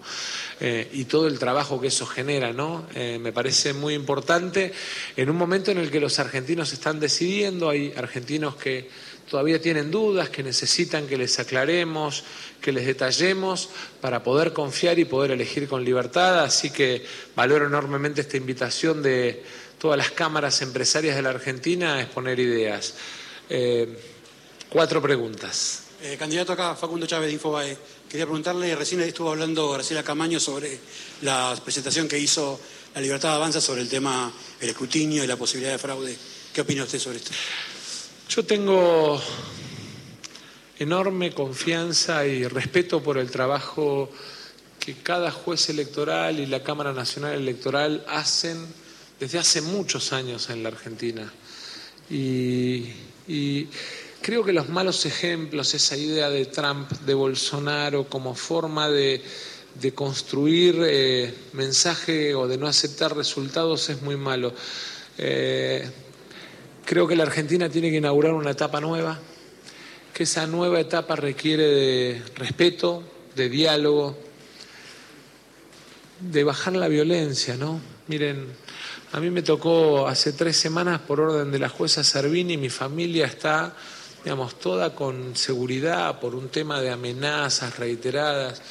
eh, 0.60 0.90
y 0.94 1.06
todo 1.06 1.28
el 1.28 1.38
trabajo 1.38 1.80
que 1.80 1.90
eso 1.90 2.08
genera, 2.08 2.52
¿no? 2.52 2.88
Eh, 2.96 3.20
me 3.22 3.32
parece 3.32 3.74
muy 3.74 3.94
importante 3.94 4.74
en 5.16 5.30
un 5.30 5.36
momento 5.36 5.70
en 5.70 5.78
el 5.78 5.92
que 5.92 6.00
los 6.00 6.18
argentinos 6.18 6.74
están 6.74 7.00
decidiendo, 7.00 7.70
hay 7.70 7.94
argentinos 7.96 8.56
que 8.56 8.90
todavía 9.30 9.62
tienen 9.62 9.92
dudas, 9.92 10.30
que 10.30 10.42
necesitan 10.42 11.06
que 11.06 11.18
les 11.18 11.38
aclaremos, 11.38 12.24
que 12.60 12.72
les 12.72 12.88
detallemos 12.88 13.70
para 14.02 14.24
poder 14.24 14.52
confiar 14.52 14.98
y 14.98 15.06
poder 15.06 15.30
elegir 15.30 15.68
con 15.68 15.86
libertad, 15.86 16.44
así 16.44 16.72
que 16.72 17.06
valoro 17.36 17.68
enormemente 17.68 18.22
esta 18.22 18.38
invitación 18.38 19.04
de 19.04 19.44
todas 19.80 19.98
las 19.98 20.12
cámaras 20.12 20.62
empresarias 20.62 21.16
de 21.16 21.22
la 21.22 21.30
Argentina 21.30 21.96
a 21.96 22.02
exponer 22.02 22.40
ideas. 22.40 22.94
Eh, 23.50 23.98
Cuatro 24.70 25.02
preguntas. 25.02 25.84
Eh, 26.02 26.18
candidato 26.20 26.52
acá, 26.52 26.76
Facundo 26.76 27.08
Chávez 27.08 27.28
de 27.28 27.34
Infobae. 27.34 27.78
Quería 28.10 28.26
preguntarle, 28.26 28.76
recién 28.76 29.00
estuvo 29.00 29.30
hablando 29.30 29.72
Graciela 29.72 30.04
Camaño 30.04 30.42
sobre 30.42 30.78
la 31.22 31.58
presentación 31.64 32.06
que 32.06 32.20
hizo 32.20 32.60
La 32.94 33.00
Libertad 33.00 33.34
Avanza 33.34 33.62
sobre 33.62 33.82
el 33.82 33.88
tema 33.88 34.32
del 34.60 34.72
escrutinio 34.72 35.24
y 35.24 35.28
la 35.28 35.38
posibilidad 35.38 35.72
de 35.72 35.78
fraude. 35.78 36.18
¿Qué 36.54 36.62
opina 36.62 36.84
usted 36.84 37.00
sobre 37.00 37.18
esto? 37.18 37.32
Yo 38.28 38.44
tengo 38.46 39.22
enorme 40.78 41.34
confianza 41.34 42.26
y 42.26 42.46
respeto 42.46 43.02
por 43.02 43.18
el 43.18 43.32
trabajo 43.32 44.10
que 44.82 44.96
cada 44.96 45.32
juez 45.32 45.70
electoral 45.70 46.42
y 46.42 46.46
la 46.46 46.62
Cámara 46.62 46.92
Nacional 46.92 47.36
Electoral 47.36 48.06
hacen 48.10 48.68
desde 49.20 49.40
hace 49.40 49.62
muchos 49.62 50.14
años 50.14 50.50
en 50.50 50.64
la 50.64 50.70
Argentina. 50.70 51.32
Y, 52.10 52.92
y 53.28 53.68
creo 54.22 54.44
que 54.44 54.54
los 54.54 54.70
malos 54.70 55.06
ejemplos, 55.06 55.74
esa 55.74 55.96
idea 55.96 56.30
de 56.30 56.46
Trump, 56.46 56.90
de 57.06 57.14
Bolsonaro 57.14 58.10
como 58.10 58.36
forma 58.36 58.90
de, 58.90 59.22
construir 59.94 60.82
eh, 60.86 61.34
mensaje 61.54 62.34
o 62.34 62.48
de 62.48 62.58
no 62.58 62.68
aceptar 62.68 63.16
resultados 63.16 63.90
es 63.90 64.02
muy 64.02 64.18
malo. 64.18 64.54
Eh, 65.18 65.90
creo 66.84 67.08
que 67.08 67.16
la 67.16 67.24
Argentina 67.24 67.70
tiene 67.70 67.92
que 67.92 67.98
inaugurar 67.98 68.34
una 68.34 68.52
etapa 68.52 68.82
nueva, 68.82 69.20
que 70.14 70.24
esa 70.24 70.48
nueva 70.48 70.80
etapa 70.80 71.16
requiere 71.16 71.68
de 71.68 72.22
respeto, 72.36 73.04
de 73.36 73.50
diálogo, 73.50 74.18
de 76.20 76.44
bajar 76.44 76.76
la 76.76 76.88
violencia, 76.88 77.56
¿no? 77.56 77.80
Miren, 78.08 78.48
a 79.14 79.20
mí 79.22 79.30
me 79.30 79.42
tocó 79.42 80.08
hace 80.08 80.34
tres 80.34 80.58
semanas 80.58 81.00
por 81.00 81.22
orden 81.22 81.50
de 81.50 81.60
la 81.60 81.70
jueza 81.70 82.04
Servini, 82.04 82.58
mi 82.58 82.70
familia 82.70 83.26
está, 83.26 83.74
digamos, 84.24 84.60
toda 84.60 84.94
con 84.94 85.36
seguridad 85.36 86.20
por 86.20 86.36
un 86.36 86.50
tema 86.50 86.82
de 86.82 86.92
amenazas 86.92 87.80
reiteradas. 87.80 88.62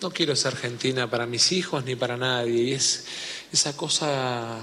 No 0.00 0.10
quiero 0.10 0.34
ser 0.34 0.54
Argentina 0.54 1.08
para 1.08 1.26
mis 1.26 1.52
hijos 1.52 1.84
ni 1.84 1.94
para 1.94 2.16
nadie. 2.16 2.62
Y 2.62 2.72
es 2.72 3.04
esa 3.52 3.76
cosa, 3.76 4.58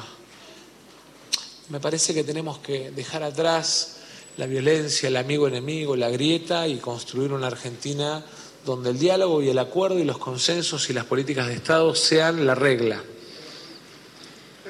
me 1.70 1.80
parece 1.80 2.14
que 2.14 2.26
tenemos 2.26 2.60
que 2.60 2.92
dejar 2.92 3.24
atrás 3.24 3.98
la 4.36 4.48
violencia, 4.48 5.08
el 5.08 5.16
amigo 5.16 5.48
enemigo, 5.48 5.96
la 5.96 6.10
grieta 6.10 6.68
y 6.68 6.76
construir 6.78 7.32
una 7.32 7.48
Argentina 7.48 8.26
donde 8.66 8.90
el 8.90 9.00
diálogo 9.00 9.42
y 9.42 9.50
el 9.50 9.60
acuerdo 9.60 9.98
y 9.98 10.04
los 10.04 10.18
consensos 10.18 10.90
y 10.90 10.94
las 10.94 11.06
políticas 11.06 11.48
de 11.48 11.54
Estado 11.54 11.96
sean 11.96 12.46
la 12.46 12.56
regla. 12.56 13.02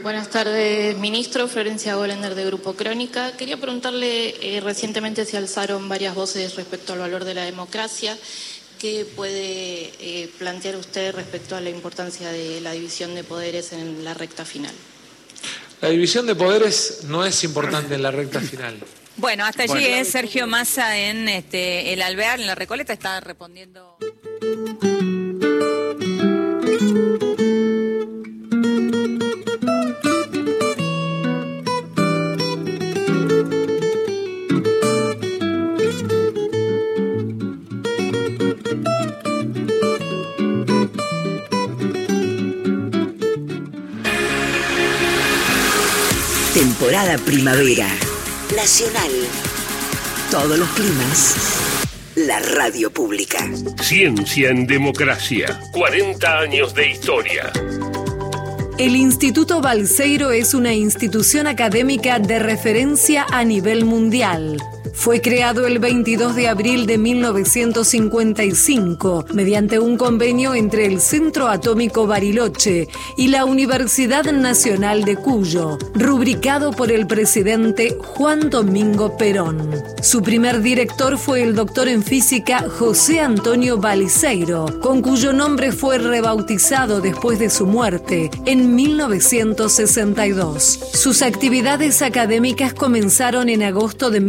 Buenas 0.05 0.29
tardes, 0.29 0.95
ministro. 0.99 1.47
Florencia 1.47 1.95
Golender 1.95 2.35
de 2.35 2.45
Grupo 2.45 2.75
Crónica. 2.75 3.35
Quería 3.37 3.57
preguntarle, 3.57 4.35
eh, 4.39 4.61
recientemente 4.61 5.25
se 5.25 5.35
alzaron 5.35 5.89
varias 5.89 6.13
voces 6.13 6.55
respecto 6.55 6.93
al 6.93 6.99
valor 6.99 7.25
de 7.25 7.33
la 7.33 7.41
democracia. 7.41 8.15
¿Qué 8.77 9.07
puede 9.15 9.91
eh, 9.99 10.29
plantear 10.37 10.75
usted 10.75 11.15
respecto 11.15 11.55
a 11.55 11.59
la 11.59 11.71
importancia 11.71 12.31
de 12.31 12.61
la 12.61 12.73
división 12.73 13.15
de 13.15 13.23
poderes 13.23 13.73
en 13.73 14.03
la 14.03 14.13
recta 14.13 14.45
final? 14.45 14.75
La 15.81 15.89
división 15.89 16.27
de 16.27 16.35
poderes 16.35 16.99
no 17.05 17.25
es 17.25 17.43
importante 17.43 17.95
en 17.95 18.03
la 18.03 18.11
recta 18.11 18.39
final. 18.51 18.77
Bueno, 19.17 19.43
hasta 19.43 19.63
allí 19.63 19.73
Bueno. 19.73 19.87
es 19.87 20.07
Sergio 20.07 20.45
Massa 20.45 20.99
en 20.99 21.27
este, 21.29 21.93
el 21.93 22.03
Alvear, 22.03 22.39
en 22.39 22.45
la 22.45 22.53
Recoleta, 22.53 22.93
está 22.93 23.19
respondiendo. 23.21 23.97
Temporada 46.85 47.17
primavera. 47.17 47.87
Nacional. 48.55 49.09
Todos 50.29 50.59
los 50.59 50.69
climas. 50.69 51.35
La 52.13 52.39
radio 52.39 52.91
pública. 52.91 53.39
Ciencia 53.81 54.51
en 54.51 54.67
democracia. 54.67 55.59
40 55.71 56.39
años 56.39 56.75
de 56.75 56.91
historia. 56.91 57.51
El 58.77 58.95
Instituto 58.95 59.61
Balseiro 59.61 60.31
es 60.31 60.53
una 60.53 60.75
institución 60.75 61.47
académica 61.47 62.19
de 62.19 62.37
referencia 62.37 63.25
a 63.31 63.43
nivel 63.43 63.83
mundial. 63.85 64.57
Fue 65.05 65.21
creado 65.21 65.65
el 65.67 65.77
22 65.77 66.35
de 66.35 66.47
abril 66.47 66.87
de 66.87 66.97
1955 66.97 69.25
mediante 69.35 69.77
un 69.77 69.97
convenio 69.97 70.55
entre 70.55 70.87
el 70.87 70.99
Centro 70.99 71.47
Atómico 71.47 72.07
Bariloche 72.07 72.87
y 73.15 73.27
la 73.27 73.45
Universidad 73.45 74.23
Nacional 74.31 75.05
de 75.05 75.15
Cuyo, 75.15 75.77
rubricado 75.93 76.71
por 76.71 76.91
el 76.91 77.05
presidente 77.05 77.95
Juan 77.99 78.49
Domingo 78.49 79.15
Perón. 79.15 79.69
Su 80.01 80.23
primer 80.23 80.63
director 80.63 81.19
fue 81.19 81.43
el 81.43 81.53
doctor 81.53 81.87
en 81.87 82.01
física 82.01 82.65
José 82.67 83.19
Antonio 83.19 83.77
Baliseiro, 83.77 84.79
con 84.81 85.03
cuyo 85.03 85.33
nombre 85.33 85.71
fue 85.71 85.99
rebautizado 85.99 86.99
después 86.99 87.37
de 87.37 87.51
su 87.51 87.67
muerte 87.67 88.31
en 88.47 88.73
1962. 88.73 90.79
Sus 90.93 91.21
actividades 91.21 92.01
académicas 92.01 92.73
comenzaron 92.73 93.49
en 93.49 93.61
agosto 93.61 94.09
de 94.09 94.19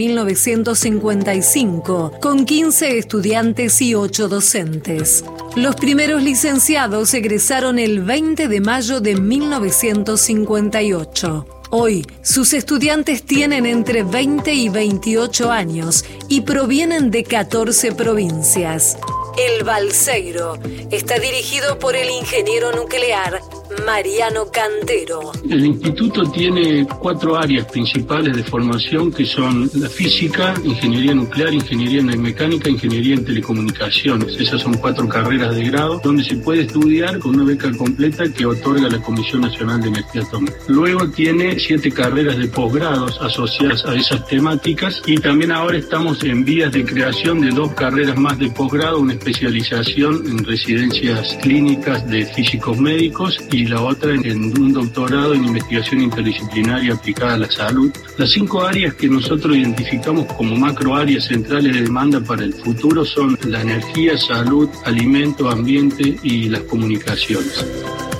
1955 0.66 2.18
con 2.20 2.44
15 2.44 2.98
estudiantes 2.98 3.81
y 3.81 3.94
8 3.94 4.29
docentes. 4.29 5.24
Los 5.55 5.76
primeros 5.76 6.24
licenciados 6.24 7.14
egresaron 7.14 7.79
el 7.79 8.02
20 8.02 8.48
de 8.48 8.61
mayo 8.61 9.00
de 9.00 9.14
1958. 9.14 11.46
Hoy, 11.70 12.05
sus 12.22 12.52
estudiantes 12.52 13.24
tienen 13.24 13.64
entre 13.64 14.02
20 14.02 14.52
y 14.52 14.68
28 14.68 15.52
años 15.52 16.05
y 16.29 16.40
provienen 16.40 17.12
de 17.12 17.22
14 17.22 17.92
provincias. 17.92 18.98
El 19.38 19.62
Balseiro 19.64 20.59
está 20.90 21.20
dirigido 21.20 21.79
por 21.79 21.94
el 21.94 22.11
ingeniero 22.11 22.72
nuclear 22.72 23.40
Mariano 23.85 24.46
Cantero. 24.52 25.33
El 25.48 25.66
instituto 25.66 26.24
tiene 26.31 26.87
cuatro 27.00 27.37
áreas 27.37 27.66
principales 27.66 28.37
de 28.37 28.42
formación 28.42 29.12
que 29.12 29.24
son 29.24 29.70
la 29.74 29.88
física, 29.88 30.55
ingeniería 30.64 31.14
nuclear, 31.14 31.52
ingeniería 31.52 32.00
en 32.00 32.20
mecánica, 32.20 32.68
ingeniería 32.68 33.14
en 33.14 33.24
telecomunicaciones. 33.24 34.37
Esas 34.38 34.62
son 34.62 34.74
cuatro 34.74 35.09
carreras 35.09 35.55
de 35.55 35.64
grado 35.64 36.00
donde 36.02 36.24
se 36.24 36.37
puede 36.37 36.62
estudiar 36.62 37.18
con 37.18 37.35
una 37.35 37.44
beca 37.44 37.70
completa 37.76 38.24
que 38.33 38.46
otorga 38.46 38.88
la 38.88 39.00
Comisión 39.00 39.42
Nacional 39.42 39.81
de 39.81 39.88
Energía 39.88 40.22
Atómica. 40.22 40.57
Luego 40.68 41.09
tiene 41.11 41.59
siete 41.59 41.90
carreras 41.90 42.38
de 42.38 42.48
posgrados 42.48 43.18
asociadas 43.20 43.85
a 43.85 43.94
esas 43.94 44.26
temáticas 44.26 45.02
y 45.07 45.16
también 45.18 45.52
ahora 45.52 45.79
estamos 45.79 46.22
en 46.24 46.44
vías 46.44 46.72
de 46.72 46.85
creación 46.85 47.40
de 47.40 47.50
dos 47.50 47.72
carreras 47.72 48.16
más 48.18 48.38
de 48.38 48.50
posgrado, 48.50 48.98
una 48.98 49.14
especialización 49.14 50.26
en 50.26 50.44
residencias 50.44 51.37
clínicas 51.42 52.07
de 52.09 52.24
físicos 52.26 52.79
médicos 52.79 53.38
la 53.64 53.81
otra 53.81 54.12
en, 54.12 54.25
en 54.27 54.61
un 54.61 54.73
doctorado 54.73 55.35
en 55.35 55.45
investigación 55.45 56.03
interdisciplinaria 56.03 56.95
aplicada 56.95 57.35
a 57.35 57.38
la 57.38 57.51
salud. 57.51 57.90
Las 58.19 58.31
cinco 58.33 58.62
áreas 58.62 58.95
que 58.95 59.09
nosotros 59.09 59.57
identificamos 59.57 60.31
como 60.35 60.57
macro 60.57 60.95
áreas 60.95 61.25
centrales 61.25 61.75
de 61.75 61.83
demanda 61.83 62.21
para 62.21 62.45
el 62.45 62.53
futuro 62.53 63.05
son 63.05 63.38
la 63.47 63.62
energía, 63.62 64.19
salud, 64.19 64.69
alimento, 64.85 65.51
ambiente 65.51 66.16
y 66.23 66.49
las 66.49 66.62
comunicaciones. 66.62 67.64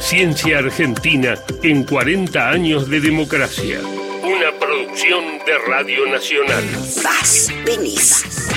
Ciencia 0.01 0.59
Argentina 0.59 1.35
en 1.63 1.85
40 1.85 2.51
años 2.51 2.89
de 2.89 3.01
democracia. 3.01 3.81
Una 4.23 4.59
producción 4.59 5.25
de 5.47 5.59
Radio 5.67 6.07
Nacional. 6.07 6.65
Vas, 7.03 7.53
venís. 7.65 8.49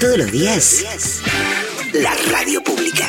Todos 0.00 0.18
los 0.18 0.32
días. 0.32 1.22
La 1.92 2.14
radio 2.30 2.62
pública. 2.62 3.08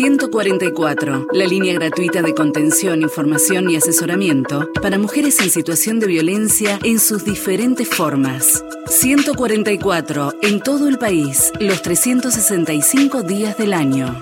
144, 0.00 1.26
la 1.30 1.44
línea 1.44 1.74
gratuita 1.74 2.22
de 2.22 2.32
contención, 2.34 3.02
información 3.02 3.68
y 3.68 3.76
asesoramiento 3.76 4.72
para 4.80 4.96
mujeres 4.96 5.38
en 5.40 5.50
situación 5.50 6.00
de 6.00 6.06
violencia 6.06 6.78
en 6.82 6.98
sus 6.98 7.22
diferentes 7.22 7.86
formas. 7.86 8.64
144, 8.86 10.38
en 10.40 10.62
todo 10.62 10.88
el 10.88 10.96
país, 10.96 11.52
los 11.60 11.82
365 11.82 13.24
días 13.24 13.58
del 13.58 13.74
año. 13.74 14.18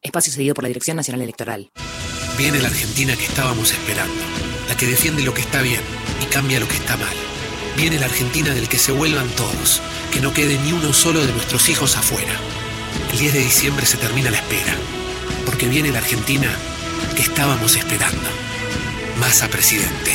Espacio 0.00 0.32
cedido 0.32 0.54
por 0.54 0.64
la 0.64 0.68
Dirección 0.68 0.96
Nacional 0.96 1.20
Electoral. 1.20 1.70
Viene 2.38 2.58
la 2.58 2.68
Argentina 2.68 3.14
que 3.16 3.24
estábamos 3.26 3.70
esperando, 3.70 4.14
la 4.66 4.76
que 4.78 4.86
defiende 4.86 5.24
lo 5.24 5.34
que 5.34 5.42
está 5.42 5.60
bien 5.60 5.82
y 6.22 6.24
cambia 6.32 6.58
lo 6.58 6.68
que 6.68 6.76
está 6.76 6.96
mal. 6.96 7.14
Viene 7.76 7.98
la 7.98 8.06
Argentina 8.06 8.54
del 8.54 8.70
que 8.70 8.78
se 8.78 8.92
vuelvan 8.92 9.28
todos, 9.36 9.82
que 10.10 10.22
no 10.22 10.32
quede 10.32 10.58
ni 10.60 10.72
uno 10.72 10.94
solo 10.94 11.20
de 11.20 11.32
nuestros 11.32 11.68
hijos 11.68 11.98
afuera. 11.98 12.32
El 13.14 13.20
10 13.20 13.32
de 13.32 13.38
diciembre 13.38 13.86
se 13.86 13.96
termina 13.96 14.28
la 14.28 14.38
espera, 14.38 14.74
porque 15.46 15.68
viene 15.68 15.92
la 15.92 15.98
Argentina 15.98 16.52
que 17.14 17.22
estábamos 17.22 17.76
esperando. 17.76 18.28
Massa 19.20 19.46
presidente. 19.46 20.10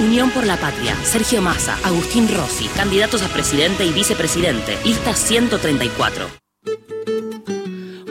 Unión 0.00 0.32
por 0.32 0.44
la 0.44 0.56
Patria, 0.56 0.96
Sergio 1.04 1.42
Massa, 1.42 1.78
Agustín 1.84 2.28
Rossi, 2.28 2.66
candidatos 2.74 3.22
a 3.22 3.28
presidente 3.28 3.86
y 3.86 3.92
vicepresidente, 3.92 4.76
lista 4.84 5.14
134. 5.14 6.28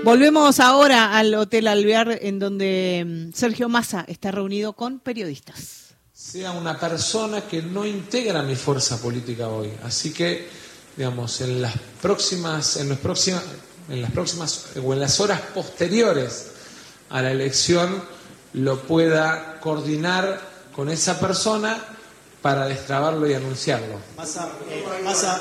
Volvemos 0.05 0.61
ahora 0.61 1.17
al 1.17 1.33
Hotel 1.33 1.67
Alvear, 1.67 2.19
en 2.21 2.39
donde 2.39 3.03
mm, 3.05 3.33
Sergio 3.33 3.67
Massa 3.67 4.05
está 4.07 4.31
reunido 4.31 4.71
con 4.71 5.01
periodistas. 5.01 5.95
Sea 6.13 6.53
una 6.53 6.79
persona 6.79 7.41
que 7.41 7.61
no 7.61 7.85
integra 7.85 8.41
mi 8.41 8.55
fuerza 8.55 9.01
política 9.01 9.49
hoy. 9.49 9.69
Así 9.83 10.13
que, 10.13 10.47
digamos, 10.95 11.41
en 11.41 11.61
las 11.61 11.75
próximas, 12.01 12.77
en 12.77 12.87
las 12.87 12.99
próximas, 12.99 13.43
en 13.89 14.01
las 14.01 14.11
próximas 14.11 14.67
o 14.83 14.93
en 14.93 14.99
las 14.99 15.19
horas 15.19 15.41
posteriores 15.53 16.47
a 17.09 17.21
la 17.21 17.31
elección, 17.31 18.03
lo 18.53 18.81
pueda 18.81 19.59
coordinar 19.59 20.41
con 20.75 20.89
esa 20.89 21.19
persona 21.19 21.77
para 22.41 22.67
destrabarlo 22.67 23.29
y 23.29 23.33
anunciarlo. 23.33 23.99
Massa, 24.15 24.49
eh, 24.69 24.83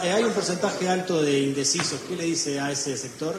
eh, 0.03 0.11
hay 0.11 0.25
un 0.25 0.33
porcentaje 0.33 0.89
alto 0.89 1.23
de 1.23 1.39
indecisos. 1.41 2.01
¿Qué 2.09 2.17
le 2.17 2.25
dice 2.25 2.59
a 2.59 2.73
ese 2.73 2.97
sector 2.97 3.39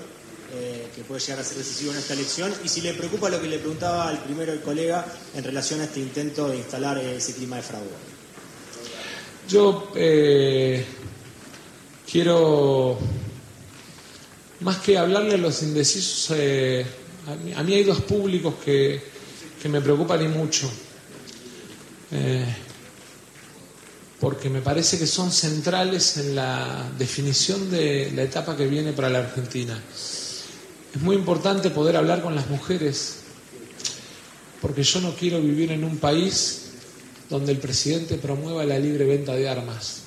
eh, 0.54 0.88
que 0.95 1.04
puede 1.04 1.19
llegar 1.19 1.39
a 1.39 1.43
ser 1.43 1.58
decisivo 1.58 1.91
en 1.91 1.98
esta 1.98 2.13
elección? 2.13 2.54
Y 2.63 2.69
si 2.69 2.82
le 2.82 2.93
preocupa 2.93 3.30
lo 3.30 3.41
que 3.41 3.48
le 3.48 3.60
preguntaba 3.60 4.08
al 4.08 4.19
primero 4.19 4.54
el 4.54 4.62
colega 4.62 5.06
en 5.36 5.43
relación 5.43 5.82
a 5.82 5.86
este 5.86 6.00
intento 6.00 6.48
de 6.48 6.58
instalar 6.58 6.98
eh, 7.00 7.17
ese 7.17 7.34
clima 7.34 7.58
de 7.58 7.62
fraude. 7.63 7.89
Yo 9.50 9.91
quiero, 12.10 13.00
más 14.62 14.78
que 14.78 14.98
hablarle 14.98 15.36
a 15.36 15.38
los 15.38 15.63
indecisos, 15.63 16.36
eh, 16.38 16.86
a, 17.56 17.63
mí, 17.63 17.74
hay 17.74 17.84
dos 17.84 18.02
públicos 18.02 18.56
que, 18.63 19.02
que 19.62 19.69
me 19.69 19.82
preocupan 19.82 20.24
y 20.24 20.28
mucho. 20.28 20.69
Eh, 22.12 22.45
porque 24.19 24.50
me 24.50 24.62
parece 24.62 25.00
que 25.00 25.08
son 25.08 25.32
centrales 25.32 26.17
en 26.17 26.36
la 26.36 26.91
definición 26.98 27.72
de 27.72 28.12
la 28.13 28.24
etapa 28.24 28.58
que 28.58 28.67
viene 28.67 28.91
para 28.91 29.10
la 29.10 29.19
Argentina. 29.19 29.82
Es 30.93 31.02
muy 31.02 31.15
importante 31.15 31.69
poder 31.69 31.95
hablar 31.95 32.22
con 32.22 32.36
las 32.36 32.50
mujeres, 32.50 33.19
porque 34.62 34.84
yo 34.84 35.00
no 35.00 35.15
quiero 35.15 35.39
vivir 35.39 35.72
en 35.72 35.86
un 35.86 35.98
país 35.98 36.72
donde 37.30 37.52
el 37.54 37.60
presidente 37.60 38.15
promueva 38.15 38.65
la 38.65 38.78
libre 38.78 39.06
venta 39.06 39.36
de 39.36 39.48
armas. 39.48 40.02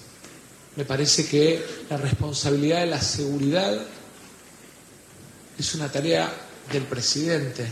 Me 0.76 0.84
parece 0.84 1.26
que 1.26 1.64
la 1.88 1.96
responsabilidad 1.96 2.80
de 2.80 2.86
la 2.86 3.00
seguridad 3.00 3.80
es 5.58 5.74
una 5.74 5.90
tarea 5.90 6.32
del 6.72 6.84
presidente, 6.84 7.66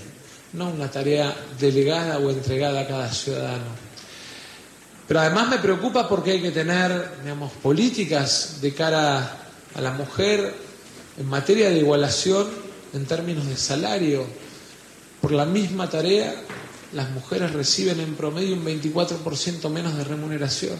no 0.53 0.71
una 0.71 0.90
tarea 0.90 1.35
delegada 1.59 2.19
o 2.19 2.31
entregada 2.31 2.81
a 2.81 2.87
cada 2.87 3.12
ciudadano. 3.12 3.90
Pero 5.07 5.21
además 5.21 5.49
me 5.49 5.59
preocupa 5.59 6.09
porque 6.09 6.33
hay 6.33 6.43
que 6.43 6.53
tener, 6.53 7.23
digamos, 7.23 7.53
políticas 7.55 8.59
de 8.61 8.73
cara 8.75 9.38
a 9.75 9.81
la 9.81 9.93
mujer 9.93 10.55
en 11.19 11.27
materia 11.27 11.71
de 11.71 11.79
igualación 11.79 12.47
en 12.93 13.07
términos 13.07 13.47
de 13.47 13.57
salario. 13.57 14.25
Por 15.21 15.33
la 15.33 15.45
misma 15.45 15.90
tarea, 15.90 16.35
las 16.93 17.11
mujeres 17.11 17.53
reciben 17.53 18.01
en 18.01 18.14
promedio 18.14 18.55
un 18.55 18.64
24% 18.64 19.69
menos 19.69 19.97
de 19.97 20.05
remuneración. 20.05 20.79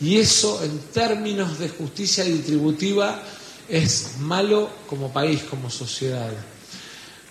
Y 0.00 0.18
eso, 0.18 0.62
en 0.62 0.78
términos 0.92 1.58
de 1.58 1.68
justicia 1.68 2.24
distributiva, 2.24 3.20
es 3.68 4.18
malo 4.20 4.70
como 4.88 5.12
país, 5.12 5.42
como 5.42 5.70
sociedad. 5.70 6.30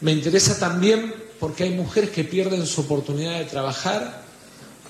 Me 0.01 0.11
interesa 0.11 0.59
también 0.59 1.13
porque 1.39 1.63
hay 1.63 1.71
mujeres 1.71 2.11
que 2.11 2.23
pierden 2.23 2.65
su 2.65 2.81
oportunidad 2.81 3.39
de 3.39 3.45
trabajar 3.45 4.23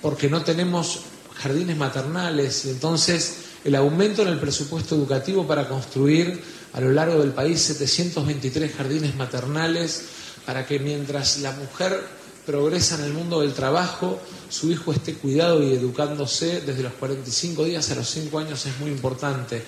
porque 0.02 0.30
no 0.30 0.44
tenemos 0.44 1.02
jardines 1.36 1.78
maternales 1.78 2.66
y 2.66 2.70
entonces 2.70 3.38
el 3.64 3.76
aumento 3.76 4.22
en 4.22 4.30
el 4.30 4.40
presupuesto 4.40 4.96
educativo 4.96 5.46
para 5.46 5.68
construir 5.68 6.42
a 6.74 6.82
lo 6.82 6.92
largo 6.92 7.20
del 7.20 7.32
país 7.32 7.62
723 7.62 8.74
jardines 8.74 9.16
maternales 9.16 10.04
para 10.46 10.66
que 10.66 10.80
mientras 10.80 11.40
la 11.40 11.52
mujer 11.52 12.00
progresa 12.46 12.96
en 12.96 13.04
el 13.04 13.14
mundo 13.14 13.42
del 13.42 13.54
trabajo, 13.54 14.18
su 14.50 14.72
hijo 14.72 14.94
esté 14.94 15.16
cuidado 15.16 15.62
y 15.62 15.74
educándose 15.74 16.62
desde 16.62 16.84
los 16.84 16.94
45 16.94 17.66
días 17.66 17.92
a 17.92 17.96
los 17.96 18.10
5 18.10 18.40
años 18.40 18.66
es 18.66 18.80
muy 18.80 18.90
importante. 18.90 19.62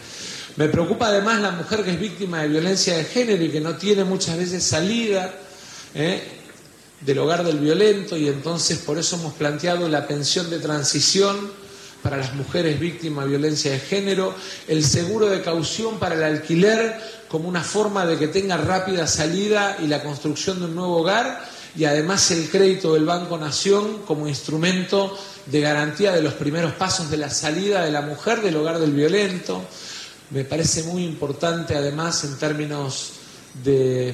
Me 0.60 0.68
preocupa 0.68 1.08
además 1.08 1.40
la 1.40 1.52
mujer 1.52 1.86
que 1.86 1.92
es 1.92 2.00
víctima 2.00 2.42
de 2.42 2.50
violencia 2.50 2.98
de 2.98 3.06
género 3.06 3.42
y 3.42 3.50
que 3.50 3.62
no 3.62 3.78
tiene 3.78 4.04
muchas 4.04 4.38
veces 4.38 4.62
salida. 4.62 5.34
¿eh? 5.96 6.22
del 7.00 7.18
hogar 7.20 7.46
del 7.46 7.60
violento 7.60 8.18
y 8.18 8.28
entonces 8.28 8.80
por 8.80 8.98
eso 8.98 9.16
hemos 9.16 9.34
planteado 9.36 9.88
la 9.88 10.06
pensión 10.06 10.50
de 10.50 10.60
transición 10.60 11.50
para 12.04 12.18
las 12.18 12.34
mujeres 12.34 12.78
víctimas 12.78 13.24
de 13.24 13.30
violencia 13.30 13.72
de 13.72 13.80
género, 13.80 14.36
el 14.68 14.84
seguro 14.84 15.28
de 15.28 15.42
caución 15.42 15.98
para 15.98 16.16
el 16.16 16.24
alquiler 16.24 17.00
como 17.30 17.48
una 17.48 17.64
forma 17.64 18.06
de 18.06 18.18
que 18.18 18.28
tenga 18.28 18.58
rápida 18.58 19.08
salida 19.08 19.78
y 19.82 19.88
la 19.88 20.04
construcción 20.04 20.60
de 20.60 20.66
un 20.66 20.76
nuevo 20.76 20.98
hogar 20.98 21.42
y 21.74 21.86
además 21.86 22.32
el 22.32 22.50
crédito 22.50 22.96
del 22.96 23.06
Banco 23.06 23.38
Nación 23.38 24.00
como 24.06 24.28
instrumento 24.28 25.18
de 25.46 25.62
garantía 25.62 26.12
de 26.12 26.22
los 26.22 26.34
primeros 26.34 26.74
pasos 26.74 27.10
de 27.10 27.16
la 27.16 27.30
salida 27.30 27.86
de 27.86 27.92
la 27.92 28.02
mujer 28.02 28.42
del 28.42 28.58
hogar 28.58 28.80
del 28.80 28.92
violento. 28.92 29.64
Me 30.32 30.44
parece 30.44 30.84
muy 30.84 31.04
importante 31.06 31.76
además 31.76 32.24
en 32.24 32.38
términos 32.38 33.14
de 33.64 34.14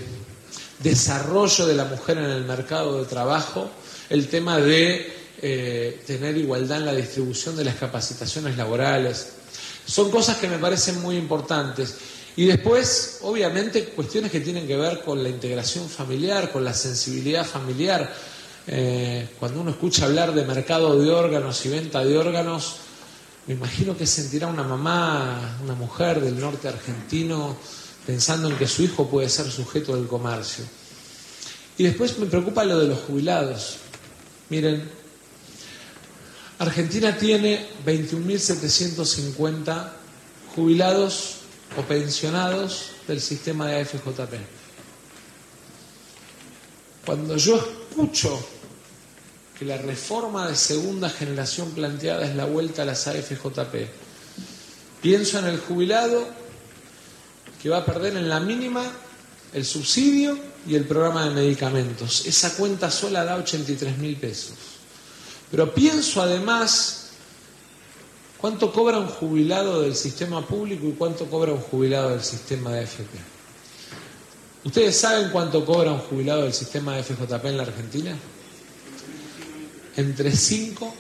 desarrollo 0.79 1.65
de 1.65 1.75
la 1.75 1.85
mujer 1.85 2.17
en 2.17 2.25
el 2.25 2.45
mercado 2.45 2.99
de 2.99 3.05
trabajo, 3.05 3.69
el 4.09 4.29
tema 4.29 4.57
de 4.59 5.13
eh, 5.41 6.01
tener 6.07 6.37
igualdad 6.37 6.77
en 6.77 6.85
la 6.85 6.93
distribución 6.93 7.57
de 7.57 7.65
las 7.65 7.75
capacitaciones 7.75 8.55
laborales. 8.55 9.33
Son 9.85 10.09
cosas 10.09 10.37
que 10.37 10.47
me 10.47 10.57
parecen 10.57 11.01
muy 11.01 11.17
importantes. 11.17 11.97
Y 12.37 12.45
después, 12.45 13.19
obviamente, 13.23 13.83
cuestiones 13.85 14.31
que 14.31 14.39
tienen 14.39 14.67
que 14.67 14.77
ver 14.77 15.01
con 15.01 15.21
la 15.21 15.27
integración 15.27 15.89
familiar, 15.89 16.49
con 16.49 16.63
la 16.63 16.73
sensibilidad 16.73 17.45
familiar. 17.45 18.13
Eh, 18.67 19.27
cuando 19.37 19.59
uno 19.59 19.71
escucha 19.71 20.05
hablar 20.05 20.33
de 20.33 20.45
mercado 20.45 20.97
de 20.97 21.11
órganos 21.11 21.65
y 21.65 21.69
venta 21.69 22.03
de 22.03 22.17
órganos, 22.17 22.77
me 23.47 23.53
imagino 23.53 23.95
que 23.95 24.07
sentirá 24.07 24.47
una 24.47 24.63
mamá, 24.63 25.59
una 25.63 25.75
mujer 25.75 26.19
del 26.19 26.39
norte 26.39 26.67
argentino, 26.67 27.55
pensando 28.05 28.49
en 28.49 28.57
que 28.57 28.67
su 28.67 28.83
hijo 28.83 29.07
puede 29.07 29.29
ser 29.29 29.49
sujeto 29.51 29.95
del 29.95 30.07
comercio. 30.07 30.65
Y 31.77 31.83
después 31.83 32.17
me 32.17 32.25
preocupa 32.25 32.63
lo 32.63 32.79
de 32.79 32.87
los 32.87 33.01
jubilados. 33.01 33.77
Miren, 34.49 34.89
Argentina 36.57 37.15
tiene 37.17 37.67
21.750 37.85 39.91
jubilados 40.55 41.35
o 41.77 41.81
pensionados 41.81 42.91
del 43.07 43.19
sistema 43.19 43.67
de 43.67 43.81
AFJP. 43.81 44.33
Cuando 47.05 47.35
yo 47.37 47.57
escucho 47.57 48.39
que 49.57 49.65
la 49.65 49.77
reforma 49.77 50.47
de 50.47 50.55
segunda 50.55 51.09
generación 51.09 51.71
planteada 51.71 52.25
es 52.25 52.35
la 52.35 52.45
vuelta 52.45 52.81
a 52.81 52.85
las 52.85 53.07
AFJP, 53.07 53.87
pienso 55.01 55.39
en 55.39 55.45
el 55.45 55.59
jubilado 55.59 56.27
que 57.61 57.69
va 57.69 57.77
a 57.77 57.85
perder 57.85 58.17
en 58.17 58.29
la 58.29 58.39
mínima 58.39 58.83
el 59.53 59.65
subsidio 59.65 60.37
y 60.67 60.75
el 60.75 60.85
programa 60.85 61.25
de 61.25 61.33
medicamentos. 61.33 62.25
Esa 62.25 62.55
cuenta 62.55 62.91
sola 62.91 63.23
da 63.23 63.37
83 63.37 63.97
mil 63.97 64.17
pesos. 64.17 64.55
Pero 65.49 65.73
pienso 65.73 66.21
además 66.21 67.11
cuánto 68.37 68.73
cobra 68.73 68.99
un 68.99 69.07
jubilado 69.07 69.81
del 69.81 69.95
sistema 69.95 70.45
público 70.45 70.87
y 70.87 70.91
cuánto 70.91 71.27
cobra 71.27 71.53
un 71.53 71.61
jubilado 71.61 72.09
del 72.09 72.21
sistema 72.21 72.71
de 72.71 72.83
FP. 72.83 73.17
¿Ustedes 74.65 74.97
saben 74.97 75.29
cuánto 75.29 75.63
cobra 75.63 75.91
un 75.91 75.99
jubilado 75.99 76.41
del 76.41 76.53
sistema 76.53 76.95
de 76.97 77.03
FJP 77.03 77.45
en 77.45 77.57
la 77.57 77.63
Argentina? 77.63 78.17
Entre 79.97 80.35
5 80.35 80.93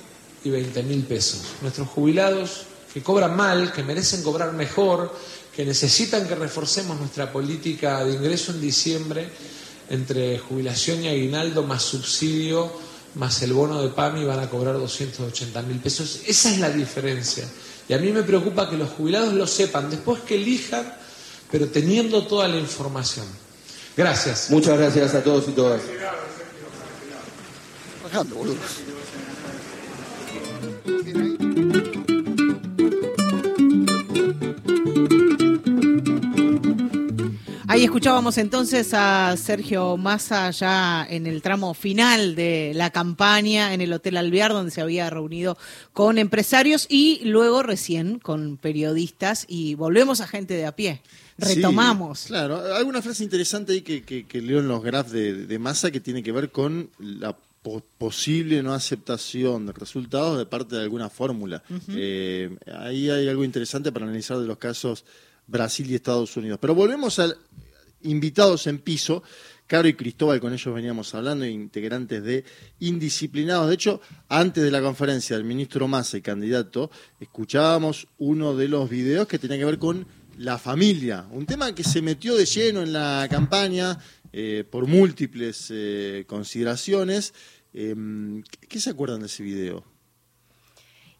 y 0.43 0.49
20 0.49 0.83
mil 0.83 1.03
pesos. 1.03 1.41
Nuestros 1.61 1.87
jubilados 1.89 2.63
que 2.93 3.03
cobran 3.03 3.35
mal, 3.35 3.73
que 3.73 3.83
merecen 3.83 4.23
cobrar 4.23 4.53
mejor, 4.53 5.13
que 5.55 5.65
necesitan 5.65 6.27
que 6.27 6.35
reforcemos 6.35 6.97
nuestra 6.99 7.31
política 7.31 8.03
de 8.03 8.13
ingreso 8.13 8.51
en 8.51 8.61
diciembre 8.61 9.29
entre 9.89 10.39
jubilación 10.39 11.03
y 11.03 11.07
aguinaldo 11.07 11.63
más 11.63 11.83
subsidio 11.83 12.71
más 13.15 13.41
el 13.41 13.53
bono 13.53 13.81
de 13.81 13.89
PAMI 13.89 14.25
van 14.25 14.39
a 14.39 14.49
cobrar 14.49 14.75
280 14.75 15.61
mil 15.63 15.79
pesos. 15.79 16.21
Esa 16.27 16.51
es 16.51 16.59
la 16.59 16.69
diferencia. 16.69 17.45
Y 17.87 17.93
a 17.93 17.97
mí 17.97 18.11
me 18.11 18.23
preocupa 18.23 18.69
que 18.69 18.77
los 18.77 18.89
jubilados 18.89 19.33
lo 19.33 19.47
sepan, 19.47 19.89
después 19.89 20.21
que 20.21 20.35
elijan, 20.35 20.93
pero 21.51 21.67
teniendo 21.67 22.25
toda 22.27 22.47
la 22.47 22.57
información. 22.57 23.25
Gracias. 23.95 24.49
Muchas 24.49 24.77
gracias 24.77 25.13
a 25.15 25.23
todos 25.23 25.47
y 25.47 25.51
todas. 25.51 25.81
Boludo. 28.23 28.55
Ahí 37.67 37.83
escuchábamos 37.83 38.37
entonces 38.37 38.93
a 38.93 39.35
Sergio 39.35 39.97
Massa 39.97 40.49
ya 40.51 41.05
en 41.09 41.27
el 41.27 41.41
tramo 41.41 41.73
final 41.73 42.33
de 42.33 42.71
la 42.73 42.89
campaña 42.89 43.73
en 43.73 43.81
el 43.81 43.91
Hotel 43.91 44.15
Alvear, 44.15 44.53
donde 44.53 44.71
se 44.71 44.79
había 44.79 45.09
reunido 45.09 45.57
con 45.91 46.17
empresarios 46.17 46.85
y 46.87 47.19
luego 47.25 47.63
recién 47.63 48.19
con 48.19 48.55
periodistas 48.55 49.45
y 49.49 49.75
volvemos 49.75 50.21
a 50.21 50.27
gente 50.27 50.53
de 50.53 50.65
a 50.65 50.73
pie. 50.73 51.01
Retomamos. 51.37 52.19
Sí, 52.19 52.27
claro, 52.29 52.75
hay 52.75 52.85
una 52.85 53.01
frase 53.01 53.25
interesante 53.25 53.73
ahí 53.73 53.81
que, 53.81 54.03
que, 54.03 54.41
leo 54.41 54.59
en 54.59 54.69
los 54.69 54.81
graphs 54.81 55.11
de, 55.11 55.45
de 55.45 55.59
Massa 55.59 55.91
que 55.91 55.99
tiene 55.99 56.23
que 56.23 56.31
ver 56.31 56.51
con 56.51 56.89
la 56.97 57.35
posible 57.97 58.61
no 58.61 58.73
aceptación 58.73 59.65
de 59.65 59.73
resultados 59.73 60.37
de 60.37 60.45
parte 60.45 60.75
de 60.75 60.83
alguna 60.83 61.09
fórmula. 61.09 61.63
Eh, 61.89 62.55
ahí 62.77 63.09
hay 63.09 63.27
algo 63.27 63.43
interesante 63.43 63.91
para 63.91 64.05
analizar 64.05 64.37
de 64.37 64.45
los 64.45 64.57
casos 64.57 65.05
Brasil 65.47 65.89
y 65.89 65.95
Estados 65.95 66.35
Unidos. 66.37 66.59
Pero 66.61 66.75
volvemos 66.75 67.17
a 67.19 67.33
invitados 68.03 68.67
en 68.67 68.79
piso. 68.79 69.23
Caro 69.67 69.87
y 69.87 69.95
Cristóbal, 69.95 70.39
con 70.39 70.53
ellos 70.53 70.75
veníamos 70.75 71.15
hablando, 71.15 71.43
integrantes 71.43 72.23
de 72.23 72.45
Indisciplinados. 72.81 73.67
De 73.67 73.73
hecho, 73.73 73.99
antes 74.29 74.63
de 74.63 74.69
la 74.69 74.79
conferencia 74.79 75.35
del 75.35 75.45
ministro 75.45 75.87
Massa 75.87 76.17
y 76.17 76.21
candidato, 76.21 76.91
escuchábamos 77.19 78.07
uno 78.19 78.55
de 78.55 78.67
los 78.67 78.87
videos 78.87 79.27
que 79.27 79.39
tenía 79.39 79.57
que 79.57 79.65
ver 79.65 79.79
con 79.79 80.05
la 80.37 80.59
familia, 80.59 81.25
un 81.31 81.47
tema 81.47 81.73
que 81.73 81.83
se 81.83 82.01
metió 82.01 82.35
de 82.35 82.45
lleno 82.45 82.83
en 82.83 82.93
la 82.93 83.25
campaña 83.29 83.97
eh, 84.33 84.65
por 84.69 84.85
múltiples 84.85 85.67
eh, 85.69 86.25
consideraciones. 86.27 87.33
Em, 87.77 88.41
¿Qué 88.69 88.79
se 88.79 88.89
acuerdan 88.89 89.19
de 89.19 89.25
ese 89.25 89.43
video? 89.43 89.83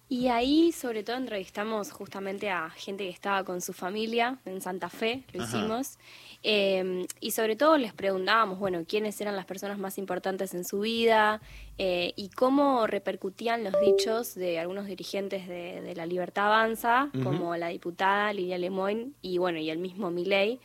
Y 0.07 0.27
ahí 0.27 0.71
sobre 0.71 1.03
todo 1.03 1.17
entrevistamos 1.17 1.91
justamente 1.91 2.49
a 2.49 2.69
gente 2.69 3.03
que 3.03 3.09
estaba 3.09 3.43
con 3.43 3.59
su 3.59 3.73
familia 3.73 4.39
en 4.45 4.61
Santa 4.61 4.87
Fe, 4.87 5.23
lo 5.33 5.43
hicimos, 5.43 5.97
em, 6.43 7.07
y 7.19 7.31
sobre 7.31 7.55
todo 7.55 7.75
les 7.77 7.91
preguntábamos, 7.91 8.59
bueno, 8.59 8.85
quiénes 8.87 9.19
eran 9.19 9.35
las 9.35 9.45
personas 9.45 9.79
más 9.79 9.97
importantes 9.97 10.53
en 10.53 10.63
su 10.63 10.81
vida 10.81 11.41
eh, 11.79 12.13
y 12.15 12.29
cómo 12.29 12.87
repercutían 12.87 13.63
los 13.63 13.73
dichos 13.81 14.35
de 14.35 14.59
algunos 14.59 14.85
dirigentes 14.85 15.47
de, 15.47 15.93
la 15.95 16.05
Libertad 16.05 16.45
Avanza, 16.45 17.09
como 17.23 17.57
la 17.57 17.69
diputada 17.69 18.31
Lidia 18.31 18.57
Lemoyne 18.59 19.11
y 19.21 19.39
bueno, 19.39 19.57
y 19.57 19.71
el 19.71 19.79
mismo 19.79 20.11
Milei. 20.11 20.59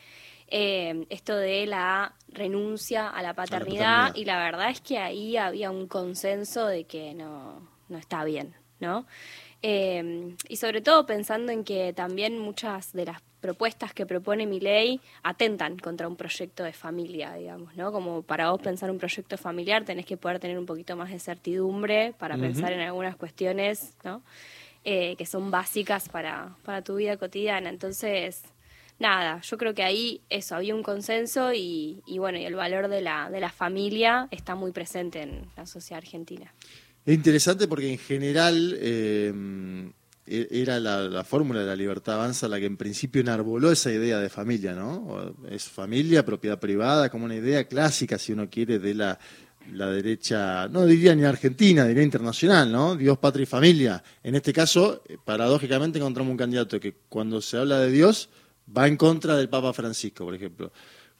Em, 0.52 1.06
esto 1.10 1.36
de 1.36 1.64
la 1.66 2.12
renuncia 2.28 3.08
a 3.08 3.22
la 3.22 3.34
paternidad, 3.34 4.14
y 4.16 4.24
la 4.24 4.36
verdad 4.38 4.70
es 4.70 4.80
que 4.80 4.98
ahí 4.98 5.36
había 5.36 5.70
un 5.70 5.86
consenso 5.86 6.66
de 6.66 6.84
que 6.84 7.14
no, 7.14 7.68
no 7.88 7.98
está 7.98 8.24
bien, 8.24 8.54
¿no? 8.80 9.06
Eh, 9.62 10.34
y 10.48 10.56
sobre 10.56 10.80
todo 10.80 11.06
pensando 11.06 11.52
en 11.52 11.62
que 11.62 11.92
también 11.92 12.36
muchas 12.36 12.92
de 12.92 13.04
las 13.04 13.22
propuestas 13.40 13.94
que 13.94 14.06
propone 14.06 14.46
mi 14.46 14.58
ley 14.58 15.00
atentan 15.22 15.78
contra 15.78 16.08
un 16.08 16.16
proyecto 16.16 16.64
de 16.64 16.72
familia, 16.72 17.34
digamos, 17.34 17.76
¿no? 17.76 17.92
Como 17.92 18.22
para 18.22 18.50
vos 18.50 18.60
pensar 18.60 18.90
un 18.90 18.98
proyecto 18.98 19.38
familiar 19.38 19.84
tenés 19.84 20.04
que 20.04 20.16
poder 20.16 20.40
tener 20.40 20.58
un 20.58 20.66
poquito 20.66 20.96
más 20.96 21.10
de 21.10 21.20
certidumbre 21.20 22.12
para 22.18 22.36
pensar 22.36 22.72
en 22.72 22.80
algunas 22.80 23.16
cuestiones, 23.16 23.94
¿no? 24.02 24.22
Eh, 24.82 25.14
que 25.16 25.26
son 25.26 25.50
básicas 25.50 26.08
para, 26.08 26.56
para 26.64 26.82
tu 26.82 26.96
vida 26.96 27.16
cotidiana. 27.18 27.68
Entonces, 27.68 28.42
nada, 29.00 29.40
yo 29.40 29.58
creo 29.58 29.74
que 29.74 29.82
ahí 29.82 30.22
eso, 30.30 30.54
había 30.54 30.74
un 30.74 30.82
consenso 30.82 31.52
y, 31.52 32.02
bueno, 32.18 32.38
y 32.38 32.44
el 32.44 32.54
valor 32.54 32.88
de 32.88 33.00
la, 33.00 33.28
de 33.30 33.40
la 33.40 33.50
familia 33.50 34.28
está 34.30 34.54
muy 34.54 34.70
presente 34.70 35.22
en 35.22 35.46
la 35.56 35.66
sociedad 35.66 35.98
argentina. 35.98 36.54
Es 37.04 37.14
interesante 37.14 37.66
porque 37.66 37.90
en 37.90 37.98
general 37.98 38.76
eh, 38.78 39.32
e-, 40.26 40.48
era 40.50 40.78
la, 40.78 41.24
fórmula 41.24 41.60
de 41.60 41.66
la 41.66 41.76
libertad 41.76 42.14
avanza 42.14 42.46
la 42.46 42.60
que 42.60 42.66
en 42.66 42.76
principio 42.76 43.20
enarboló 43.20 43.72
esa 43.72 43.90
idea 43.90 44.18
de 44.18 44.28
familia, 44.28 44.74
¿no? 44.74 45.34
Es 45.50 45.64
familia, 45.64 46.24
propiedad 46.24 46.60
privada, 46.60 47.08
como 47.08 47.24
una 47.24 47.34
idea 47.34 47.64
clásica, 47.64 48.18
si 48.18 48.32
uno 48.32 48.48
quiere, 48.48 48.78
de 48.78 48.94
la, 48.94 49.18
derecha, 49.66 50.68
no 50.68 50.86
diría 50.86 51.14
ni 51.14 51.24
argentina, 51.24 51.84
diría 51.84 52.02
internacional, 52.02 52.70
¿no? 52.70 52.96
Dios, 52.96 53.18
patria 53.18 53.42
y 53.44 53.46
familia. 53.46 54.02
En 54.22 54.34
este 54.34 54.52
caso, 54.52 55.02
eh, 55.08 55.16
paradójicamente 55.24 55.98
encontramos 55.98 56.30
un 56.30 56.36
candidato 56.36 56.78
que 56.78 56.94
cuando 57.08 57.40
se 57.40 57.56
habla 57.56 57.80
de 57.80 57.90
Dios 57.90 58.28
va 58.76 58.86
en 58.86 58.96
contra 58.96 59.36
del 59.36 59.48
Papa 59.48 59.72
Francisco, 59.72 60.24
por 60.24 60.34
ejemplo. 60.34 60.72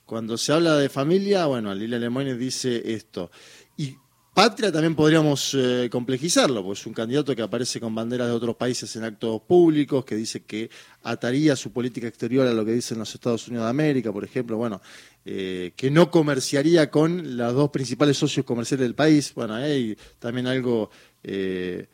Cuando 0.05 0.37
se 0.37 0.53
habla 0.53 0.77
de 0.77 0.89
familia, 0.89 1.47
bueno, 1.47 1.75
Lila 1.75 1.99
Lemoyne 1.99 2.37
dice 2.37 2.83
esto. 2.93 3.31
Y 3.77 3.97
Patria 4.35 4.71
también 4.71 4.95
podríamos 4.95 5.55
eh, 5.55 5.89
complejizarlo, 5.91 6.63
pues 6.63 6.81
es 6.81 6.87
un 6.87 6.95
candidato 6.95 7.35
que 7.35 7.43
aparece 7.43 7.81
con 7.81 7.95
banderas 7.95 8.29
de 8.29 8.33
otros 8.33 8.55
países 8.57 8.95
en 8.95 9.05
actos 9.05 9.43
públicos, 9.43 10.05
que 10.05 10.15
dice 10.15 10.45
que 10.45 10.71
ataría 11.03 11.57
su 11.57 11.73
política 11.73 12.07
exterior 12.07 12.47
a 12.47 12.53
lo 12.53 12.65
que 12.65 12.73
dicen 12.73 12.99
los 12.99 13.13
Estados 13.13 13.49
Unidos 13.49 13.67
de 13.67 13.71
América, 13.71 14.13
por 14.13 14.25
ejemplo, 14.25 14.57
bueno, 14.57 14.81
eh, 15.25 15.73
que 15.75 15.91
no 15.91 16.11
comerciaría 16.11 16.91
con 16.91 17.37
los 17.37 17.55
dos 17.55 17.71
principales 17.71 18.17
socios 18.17 18.47
comerciales 18.47 18.85
del 18.85 18.95
país, 18.95 19.35
bueno, 19.35 19.55
hay 19.55 19.97
también 20.21 20.47
algo 20.47 20.91
eh, 21.25 21.89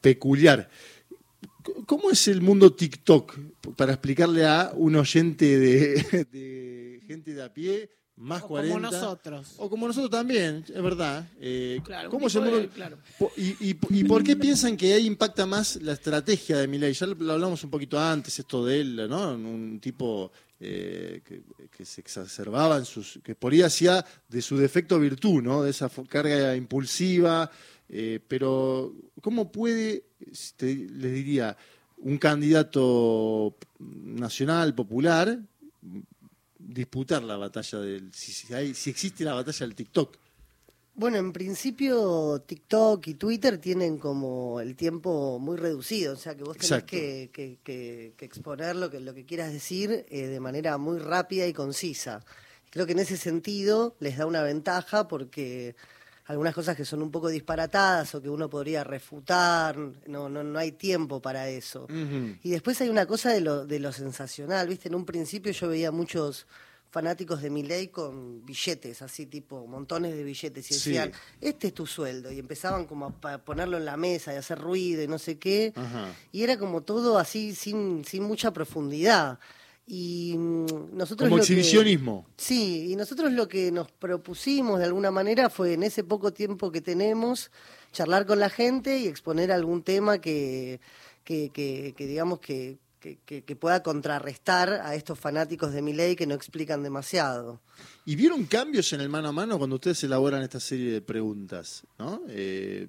peculiar. 0.00 0.70
¿Cómo 1.86 2.10
es 2.10 2.28
el 2.28 2.40
mundo 2.40 2.72
TikTok? 2.72 3.38
Para 3.76 3.92
explicarle 3.92 4.46
a 4.46 4.72
un 4.74 4.96
oyente 4.96 5.58
de 5.58 7.00
gente 7.06 7.34
de 7.34 7.42
a 7.42 7.52
pie 7.52 7.90
más 8.20 8.42
o 8.42 8.48
Como 8.48 8.78
nosotros. 8.78 9.54
O 9.56 9.70
como 9.70 9.86
nosotros 9.86 10.10
también, 10.10 10.62
es 10.68 10.82
verdad. 10.82 11.26
Eh, 11.40 11.80
¿Cómo 12.10 12.28
claro. 12.74 12.98
y, 13.36 13.56
y, 13.60 14.04
por 14.04 14.22
qué 14.22 14.36
piensan 14.36 14.76
que 14.76 14.92
ahí 14.92 15.06
impacta 15.06 15.46
más 15.46 15.76
la 15.76 15.94
estrategia 15.94 16.58
de 16.58 16.68
Milei? 16.68 16.92
Ya 16.92 17.06
lo 17.06 17.32
hablamos 17.32 17.64
un 17.64 17.70
poquito 17.70 17.98
antes, 17.98 18.38
esto 18.38 18.64
de 18.66 18.80
él, 18.80 19.08
¿no? 19.08 19.32
Un 19.32 19.80
tipo 19.80 20.30
eh, 20.60 21.22
que, 21.74 21.84
se 21.86 22.02
exacerbaba 22.02 22.76
en 22.76 22.84
sus. 22.84 23.18
que 23.24 23.34
por 23.34 23.54
ahí 23.54 23.62
hacía 23.62 24.04
de 24.28 24.42
su 24.42 24.58
defecto 24.58 25.00
virtud, 25.00 25.42
¿no? 25.42 25.62
De 25.62 25.70
esa 25.70 25.90
carga 26.06 26.54
impulsiva. 26.54 27.50
Eh, 27.92 28.20
pero, 28.26 28.94
¿cómo 29.20 29.50
puede, 29.50 30.04
les 30.56 31.12
diría, 31.12 31.56
un 31.98 32.18
candidato 32.18 33.56
nacional, 33.78 34.74
popular, 34.74 35.38
disputar 36.58 37.22
la 37.22 37.36
batalla 37.36 37.80
del. 37.80 38.12
Si, 38.14 38.32
si, 38.32 38.90
existe 38.90 39.24
la 39.24 39.34
batalla 39.34 39.66
del 39.66 39.74
TikTok. 39.74 40.16
Bueno, 40.94 41.16
en 41.16 41.32
principio 41.32 42.42
TikTok 42.46 43.06
y 43.08 43.14
Twitter 43.14 43.58
tienen 43.58 43.98
como 43.98 44.60
el 44.60 44.76
tiempo 44.76 45.38
muy 45.38 45.56
reducido, 45.56 46.12
o 46.12 46.16
sea 46.16 46.36
que 46.36 46.44
vos 46.44 46.58
tenés 46.58 46.84
que, 46.84 47.30
que, 47.32 48.14
exponer 48.18 48.76
lo 48.76 48.90
que, 48.90 49.00
lo 49.00 49.14
que 49.14 49.24
quieras 49.24 49.52
decir 49.52 50.04
eh, 50.10 50.26
de 50.26 50.40
manera 50.40 50.78
muy 50.78 50.98
rápida 50.98 51.46
y 51.46 51.52
concisa. 51.52 52.24
Creo 52.70 52.86
que 52.86 52.92
en 52.92 52.98
ese 52.98 53.16
sentido 53.16 53.96
les 53.98 54.18
da 54.18 54.26
una 54.26 54.42
ventaja 54.42 55.08
porque 55.08 55.74
algunas 56.30 56.54
cosas 56.54 56.76
que 56.76 56.84
son 56.84 57.02
un 57.02 57.10
poco 57.10 57.28
disparatadas 57.28 58.14
o 58.14 58.22
que 58.22 58.28
uno 58.28 58.48
podría 58.48 58.84
refutar, 58.84 59.76
no, 59.76 60.28
no, 60.28 60.44
no 60.44 60.58
hay 60.60 60.70
tiempo 60.70 61.20
para 61.20 61.48
eso. 61.48 61.88
Y 62.42 62.50
después 62.50 62.80
hay 62.80 62.88
una 62.88 63.04
cosa 63.04 63.32
de 63.32 63.40
lo, 63.40 63.66
de 63.66 63.80
lo 63.80 63.90
sensacional, 63.90 64.68
¿viste? 64.68 64.86
En 64.86 64.94
un 64.94 65.04
principio 65.04 65.50
yo 65.50 65.68
veía 65.68 65.90
muchos 65.90 66.46
fanáticos 66.88 67.42
de 67.42 67.50
mi 67.50 67.64
ley 67.64 67.88
con 67.88 68.46
billetes, 68.46 69.02
así 69.02 69.26
tipo 69.26 69.66
montones 69.66 70.14
de 70.14 70.22
billetes, 70.22 70.70
y 70.70 70.74
decían, 70.74 71.12
este 71.40 71.68
es 71.68 71.74
tu 71.74 71.84
sueldo, 71.84 72.30
y 72.30 72.38
empezaban 72.38 72.84
como 72.84 73.06
a 73.22 73.38
ponerlo 73.38 73.76
en 73.76 73.84
la 73.84 73.96
mesa 73.96 74.32
y 74.32 74.36
hacer 74.36 74.58
ruido 74.58 75.02
y 75.02 75.08
no 75.08 75.18
sé 75.18 75.36
qué, 75.36 75.72
y 76.30 76.44
era 76.44 76.58
como 76.58 76.82
todo 76.82 77.18
así 77.18 77.56
sin, 77.56 78.04
sin 78.04 78.22
mucha 78.22 78.52
profundidad. 78.52 79.40
Y 79.92 80.36
mm, 80.38 80.96
nosotros 80.96 81.28
Como 81.28 81.38
exhibicionismo. 81.40 82.24
sí, 82.36 82.92
y 82.92 82.96
nosotros 82.96 83.32
lo 83.32 83.48
que 83.48 83.72
nos 83.72 83.90
propusimos 83.90 84.78
de 84.78 84.84
alguna 84.84 85.10
manera 85.10 85.50
fue 85.50 85.72
en 85.72 85.82
ese 85.82 86.04
poco 86.04 86.32
tiempo 86.32 86.70
que 86.70 86.80
tenemos, 86.80 87.50
charlar 87.90 88.24
con 88.24 88.38
la 88.38 88.50
gente 88.50 88.98
y 88.98 89.08
exponer 89.08 89.50
algún 89.50 89.82
tema 89.82 90.20
que, 90.20 90.78
que, 91.24 91.50
que, 91.52 92.06
digamos 92.06 92.38
que, 92.38 92.78
que, 93.00 93.56
pueda 93.56 93.82
contrarrestar 93.82 94.74
a 94.74 94.94
estos 94.94 95.18
fanáticos 95.18 95.72
de 95.72 95.82
mi 95.82 95.92
ley 95.92 96.14
que 96.14 96.24
no 96.24 96.36
explican 96.36 96.84
demasiado. 96.84 97.60
¿Y 98.04 98.14
vieron 98.14 98.44
cambios 98.44 98.92
en 98.92 99.00
el 99.00 99.08
mano 99.08 99.30
a 99.30 99.32
mano 99.32 99.58
cuando 99.58 99.74
ustedes 99.74 100.04
elaboran 100.04 100.44
esta 100.44 100.60
serie 100.60 100.92
de 100.92 101.00
preguntas? 101.00 101.82
¿no? 101.98 102.22
Eh, 102.28 102.86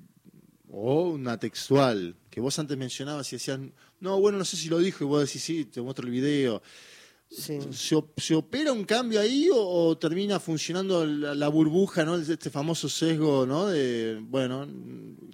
o 0.72 1.10
una 1.10 1.38
textual, 1.38 2.16
que 2.30 2.40
vos 2.40 2.58
antes 2.58 2.78
mencionabas 2.78 3.32
y 3.32 3.36
decían, 3.36 3.74
no, 4.00 4.20
bueno, 4.20 4.38
no 4.38 4.46
sé 4.46 4.56
si 4.56 4.70
lo 4.70 4.80
dijo, 4.80 5.04
y 5.04 5.08
vos 5.08 5.26
decís, 5.26 5.44
sí, 5.44 5.66
te 5.66 5.82
muestro 5.82 6.06
el 6.06 6.12
video. 6.12 6.62
¿Se, 7.30 8.36
opera 8.36 8.74
un 8.74 8.84
cambio 8.84 9.22
ahí 9.22 9.48
o, 9.54 9.98
termina 9.98 10.38
funcionando 10.40 11.06
la, 11.06 11.48
burbuja, 11.48 12.04
¿no? 12.04 12.18
Este 12.18 12.50
famoso 12.50 12.90
sesgo, 12.90 13.46
¿no? 13.46 13.68
De, 13.68 14.20
bueno, 14.22 14.68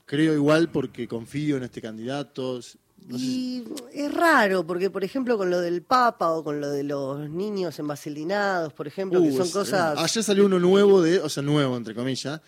creo 0.05 0.33
igual 0.35 0.69
porque 0.71 1.07
confío 1.07 1.57
en 1.57 1.63
este 1.63 1.81
candidato. 1.81 2.59
y 3.09 3.63
es 3.91 4.13
raro, 4.13 4.65
porque 4.65 4.91
por 4.91 5.03
ejemplo 5.03 5.39
con 5.39 5.49
lo 5.49 5.59
del 5.59 5.81
Papa 5.81 6.29
o 6.29 6.43
con 6.43 6.61
lo 6.61 6.69
de 6.69 6.83
los 6.83 7.27
niños 7.31 7.79
envaselinados, 7.79 8.73
por 8.73 8.85
ejemplo, 8.85 9.19
que 9.19 9.29
uh, 9.29 9.37
son 9.37 9.49
cosas... 9.49 9.97
Ayer 9.97 10.23
salió 10.23 10.45
uno 10.45 10.59
nuevo, 10.59 11.01
de, 11.01 11.19
o 11.19 11.29
sea, 11.29 11.41
nuevo 11.41 11.75
entre 11.77 11.95
comillas, 11.95 12.41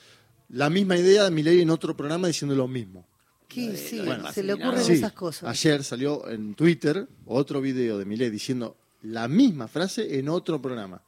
la 0.49 0.69
misma 0.69 0.97
idea 0.97 1.23
de 1.25 1.31
Milei 1.31 1.61
en 1.61 1.69
otro 1.69 1.95
programa 1.95 2.27
diciendo 2.27 2.55
lo 2.55 2.67
mismo. 2.67 3.05
Sí, 3.49 3.75
sí, 3.77 4.01
se 4.33 4.43
le 4.43 4.53
ocurren 4.53 4.83
Sí, 4.83 4.93
esas 4.93 5.13
cosas. 5.13 5.49
Ayer 5.49 5.83
salió 5.83 6.29
en 6.29 6.53
Twitter 6.53 7.07
otro 7.25 7.61
video 7.61 7.97
de 7.97 8.05
Milei 8.05 8.29
diciendo 8.29 8.77
la 9.01 9.27
misma 9.27 9.67
frase 9.67 10.19
en 10.19 10.29
otro 10.29 10.61
programa. 10.61 11.01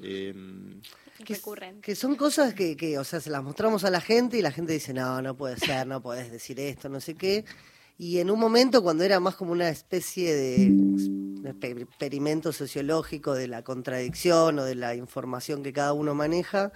Eh, 0.00 0.34
que, 1.24 1.38
que 1.80 1.94
son 1.94 2.16
cosas 2.16 2.54
que, 2.54 2.76
que, 2.76 2.98
o 2.98 3.04
sea, 3.04 3.20
se 3.20 3.30
las 3.30 3.42
mostramos 3.42 3.84
a 3.84 3.90
la 3.90 4.00
gente 4.00 4.36
y 4.36 4.42
la 4.42 4.52
gente 4.52 4.72
dice, 4.72 4.92
no, 4.92 5.22
no 5.22 5.36
puede 5.36 5.56
ser, 5.56 5.86
no 5.86 6.02
puedes 6.02 6.30
decir 6.30 6.58
esto, 6.60 6.88
no 6.88 7.00
sé 7.00 7.14
qué. 7.14 7.44
Y 7.98 8.18
en 8.18 8.30
un 8.30 8.38
momento 8.38 8.82
cuando 8.82 9.04
era 9.04 9.20
más 9.20 9.36
como 9.36 9.52
una 9.52 9.68
especie 9.70 10.34
de 10.34 10.68
exper- 10.68 11.82
experimento 11.82 12.52
sociológico 12.52 13.32
de 13.32 13.48
la 13.48 13.62
contradicción 13.62 14.58
o 14.58 14.64
de 14.64 14.74
la 14.74 14.94
información 14.94 15.62
que 15.62 15.72
cada 15.72 15.94
uno 15.94 16.14
maneja, 16.14 16.72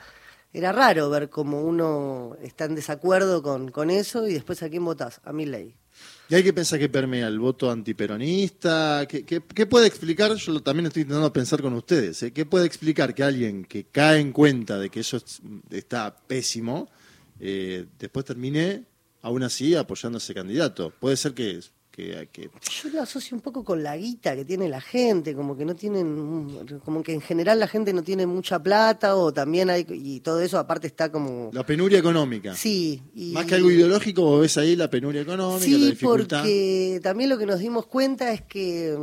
era 0.53 0.73
raro 0.73 1.09
ver 1.11 1.31
cómo 1.31 1.63
uno 1.63 2.37
está 2.43 2.65
en 2.65 2.75
desacuerdo 2.75 3.43
con, 3.43 3.71
con 3.71 3.91
eso 3.91 4.27
y 4.29 4.35
después 4.35 4.63
a 4.63 4.69
quién 4.71 4.85
votás, 4.85 5.21
a 5.25 5.33
mi 5.33 5.47
ley. 5.47 5.75
y 6.29 6.35
hay 6.35 6.43
que 6.43 6.53
pensar 6.53 6.79
que 6.79 6.89
permea 6.89 7.29
el 7.29 7.39
voto 7.39 7.71
antiperonista. 7.71 9.07
¿Qué, 9.09 9.25
qué- 9.25 9.67
puede 9.67 9.87
explicar? 9.87 10.35
Yo 10.35 10.53
lo- 10.53 10.63
también 10.63 10.87
estoy 10.87 11.03
intentando 11.03 11.33
pensar 11.33 11.61
con 11.63 11.75
ustedes. 11.75 12.23
¿eh? 12.23 12.33
¿Qué 12.33 12.47
puede 12.47 12.67
explicar 12.67 13.15
que 13.15 13.23
alguien 13.23 13.65
que 13.65 13.85
cae 13.85 14.21
en 14.21 14.33
cuenta 14.33 14.79
de 14.79 14.91
que 14.91 15.01
eso 15.01 15.17
es- 15.19 15.41
está 15.71 16.17
pésimo, 16.27 16.89
eh, 17.39 17.87
después 17.99 18.25
termine 18.25 18.85
aún 19.23 19.43
así 19.43 19.75
apoyando 19.75 20.17
a 20.17 20.21
ese 20.21 20.35
candidato? 20.35 20.91
Puede 20.99 21.17
ser 21.17 21.35
que, 21.35 21.61
que, 22.01 22.29
que 22.33 22.51
Yo 22.83 22.89
lo 22.91 23.03
asocio 23.03 23.37
un 23.37 23.41
poco 23.43 23.65
con 23.65 23.83
la 23.83 23.97
guita 23.97 24.35
que 24.35 24.45
tiene 24.45 24.69
la 24.69 24.81
gente, 24.81 25.35
como 25.35 25.57
que 25.57 25.65
no 25.65 25.75
tienen, 25.75 26.81
como 26.85 27.03
que 27.03 27.13
en 27.13 27.21
general 27.21 27.59
la 27.61 27.67
gente 27.69 27.93
no 27.93 28.03
tiene 28.03 28.27
mucha 28.27 28.63
plata 28.63 29.17
o 29.17 29.33
también 29.33 29.71
hay, 29.71 29.87
y 29.89 30.21
todo 30.21 30.41
eso 30.41 30.59
aparte 30.59 30.87
está 30.87 31.11
como... 31.11 31.51
la 31.53 31.65
penuria 31.65 31.99
económica. 31.99 32.55
Sí. 32.55 33.03
Y, 33.15 33.33
Más 33.33 33.47
que 33.47 33.57
algo 33.57 33.71
ideológico, 33.71 34.23
vos 34.23 34.41
ves 34.43 34.57
ahí 34.59 34.77
la 34.77 34.89
penuria 34.91 35.23
económica, 35.23 35.59
la 35.61 35.65
Sí, 35.79 35.91
dificultad. 35.91 36.39
porque 36.41 37.01
también 37.03 37.31
lo 37.31 37.39
que 37.39 37.47
nos 37.47 37.59
dimos 37.61 37.87
cuenta 37.87 38.33
es 38.33 38.43
que 38.43 38.97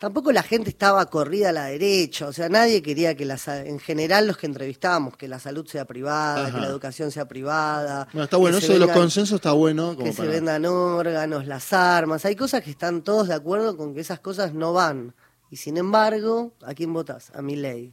tampoco 0.00 0.32
la 0.32 0.42
gente 0.42 0.70
estaba 0.70 1.04
corrida 1.06 1.50
a 1.50 1.52
la 1.52 1.66
derecha, 1.66 2.26
o 2.26 2.32
sea, 2.32 2.48
nadie 2.48 2.82
quería 2.82 3.14
que 3.14 3.26
la, 3.26 3.38
en 3.64 3.78
general 3.78 4.26
los 4.26 4.38
que 4.38 4.46
entrevistábamos, 4.46 5.14
que 5.14 5.28
la 5.28 5.38
salud 5.38 5.66
sea 5.66 5.84
privada, 5.84 6.46
Ajá. 6.46 6.52
que 6.54 6.60
la 6.62 6.66
educación 6.68 7.10
sea 7.10 7.28
privada. 7.28 8.08
Bueno, 8.10 8.24
está 8.24 8.38
bueno, 8.38 8.56
eso 8.56 8.72
de 8.72 8.78
los 8.78 8.90
consensos 8.90 9.36
está 9.36 9.52
bueno. 9.52 9.94
Como 9.94 10.04
que 10.06 10.14
se 10.14 10.26
vendan 10.26 10.64
órganos, 10.64 11.46
las 11.46 11.72
armas, 11.74 12.24
hay 12.24 12.34
cosas 12.34 12.62
que 12.62 12.70
están 12.70 13.02
todos 13.02 13.28
de 13.28 13.34
acuerdo 13.34 13.76
con 13.76 13.94
que 13.94 14.00
esas 14.00 14.20
cosas 14.20 14.54
no 14.54 14.72
van. 14.72 15.14
Y 15.50 15.56
sin 15.56 15.76
embargo, 15.76 16.54
¿a 16.64 16.72
quién 16.72 16.94
votás? 16.94 17.30
A 17.34 17.42
mi 17.42 17.56
ley. 17.56 17.92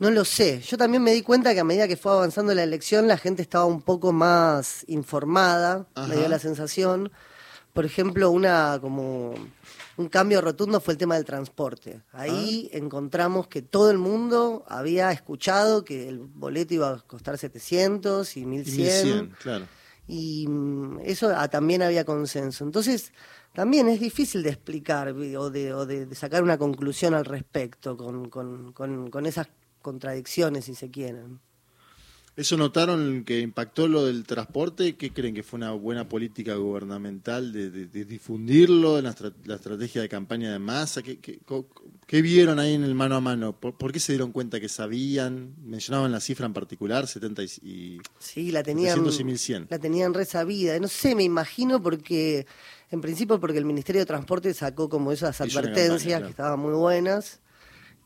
No 0.00 0.10
lo 0.10 0.24
sé. 0.24 0.60
Yo 0.60 0.76
también 0.76 1.04
me 1.04 1.12
di 1.12 1.22
cuenta 1.22 1.54
que 1.54 1.60
a 1.60 1.64
medida 1.64 1.86
que 1.86 1.96
fue 1.96 2.12
avanzando 2.12 2.52
la 2.52 2.64
elección, 2.64 3.06
la 3.06 3.16
gente 3.16 3.42
estaba 3.42 3.64
un 3.64 3.80
poco 3.80 4.12
más 4.12 4.84
informada, 4.88 5.86
Ajá. 5.94 6.08
me 6.08 6.16
dio 6.16 6.28
la 6.28 6.40
sensación. 6.40 7.12
Por 7.72 7.84
ejemplo, 7.84 8.30
una 8.30 8.78
como 8.80 9.34
un 9.98 10.08
cambio 10.08 10.40
rotundo 10.40 10.80
fue 10.80 10.92
el 10.92 10.98
tema 10.98 11.14
del 11.16 11.24
transporte. 11.24 12.02
Ahí 12.12 12.68
encontramos 12.72 13.48
que 13.48 13.62
todo 13.62 13.90
el 13.90 13.98
mundo 13.98 14.64
había 14.68 15.10
escuchado 15.12 15.84
que 15.84 16.08
el 16.08 16.18
boleto 16.18 16.74
iba 16.74 16.90
a 16.90 16.98
costar 17.00 17.38
700 17.38 18.36
y 18.36 18.40
Y 18.40 18.46
1100 18.46 19.04
1100, 19.06 19.36
claro. 19.42 19.66
y 20.06 20.46
mm, 20.48 21.00
eso 21.04 21.32
ah, 21.36 21.48
también 21.48 21.82
había 21.82 22.04
consenso. 22.04 22.64
Entonces, 22.64 23.12
también 23.54 23.88
es 23.88 24.00
difícil 24.00 24.42
de 24.42 24.50
explicar 24.50 25.08
o 25.08 25.50
de, 25.50 25.72
o 25.72 25.86
de- 25.86 26.04
de 26.06 26.14
sacar 26.14 26.42
una 26.42 26.58
conclusión 26.58 27.14
al 27.14 27.24
respecto 27.24 27.96
con, 27.96 28.28
con, 28.28 28.72
con, 28.72 29.10
con 29.10 29.24
esas 29.24 29.48
contradicciones, 29.80 30.66
si 30.66 30.74
se 30.74 30.90
quieren. 30.90 31.40
¿Eso 32.36 32.58
notaron 32.58 33.24
que 33.24 33.40
impactó 33.40 33.88
lo 33.88 34.04
del 34.04 34.24
transporte? 34.24 34.94
¿Qué 34.96 35.10
creen 35.10 35.34
que 35.34 35.42
fue 35.42 35.56
una 35.56 35.72
buena 35.72 36.06
política 36.06 36.54
gubernamental 36.56 37.50
de, 37.50 37.70
de- 37.70 37.86
de 37.86 38.04
difundirlo, 38.04 39.00
la, 39.00 39.14
la 39.46 39.54
estrategia 39.54 40.02
de 40.02 40.08
campaña 40.10 40.52
de 40.52 40.58
masa? 40.58 41.02
¿Qué, 41.02 41.18
qué- 41.18 41.38
co- 41.46 41.66
qué 42.06 42.20
vieron 42.20 42.58
ahí 42.58 42.74
en 42.74 42.84
el 42.84 42.94
mano 42.94 43.16
a 43.16 43.22
mano? 43.22 43.58
¿Por, 43.58 43.78
por 43.78 43.90
qué 43.90 44.00
se 44.00 44.12
dieron 44.12 44.32
cuenta 44.32 44.60
que 44.60 44.68
sabían? 44.68 45.54
Mencionaban 45.64 46.12
la 46.12 46.20
cifra 46.20 46.44
en 46.44 46.52
particular, 46.52 47.06
70 47.06 47.42
y... 47.42 47.46
y 47.62 47.98
Sí, 48.18 48.50
la 48.52 48.62
tenían, 48.62 48.96
700 48.96 49.20
y 49.20 49.24
1100. 49.24 49.66
la 49.70 49.78
tenían 49.78 50.12
resabida. 50.12 50.78
No 50.78 50.88
sé, 50.88 51.14
me 51.14 51.24
imagino 51.24 51.82
porque, 51.82 52.46
en 52.90 53.00
principio 53.00 53.40
porque 53.40 53.56
el 53.56 53.64
Ministerio 53.64 54.00
de 54.02 54.06
Transporte 54.06 54.52
sacó 54.52 54.90
como 54.90 55.10
esas 55.10 55.40
advertencias 55.40 55.72
campaña, 55.88 56.08
claro. 56.18 56.24
que 56.26 56.30
estaban 56.32 56.60
muy 56.60 56.74
buenas. 56.74 57.40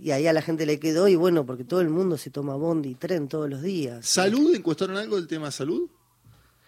Y 0.01 0.13
ahí 0.13 0.27
a 0.27 0.33
la 0.33 0.41
gente 0.43 0.65
le 0.67 0.81
quedó, 0.81 1.09
y 1.09 1.15
bueno, 1.17 1.45
porque 1.45 1.65
todo 1.65 1.81
el 1.83 1.91
mundo 1.91 2.17
se 2.17 2.31
toma 2.31 2.55
bondi 2.57 2.91
y 2.91 2.95
tren 2.95 3.29
todos 3.29 3.51
los 3.51 3.61
días. 3.63 4.07
¿Salud? 4.07 4.55
¿Encuestaron 4.55 4.97
algo 4.97 5.17
del 5.17 5.27
tema 5.27 5.51
salud? 5.51 5.91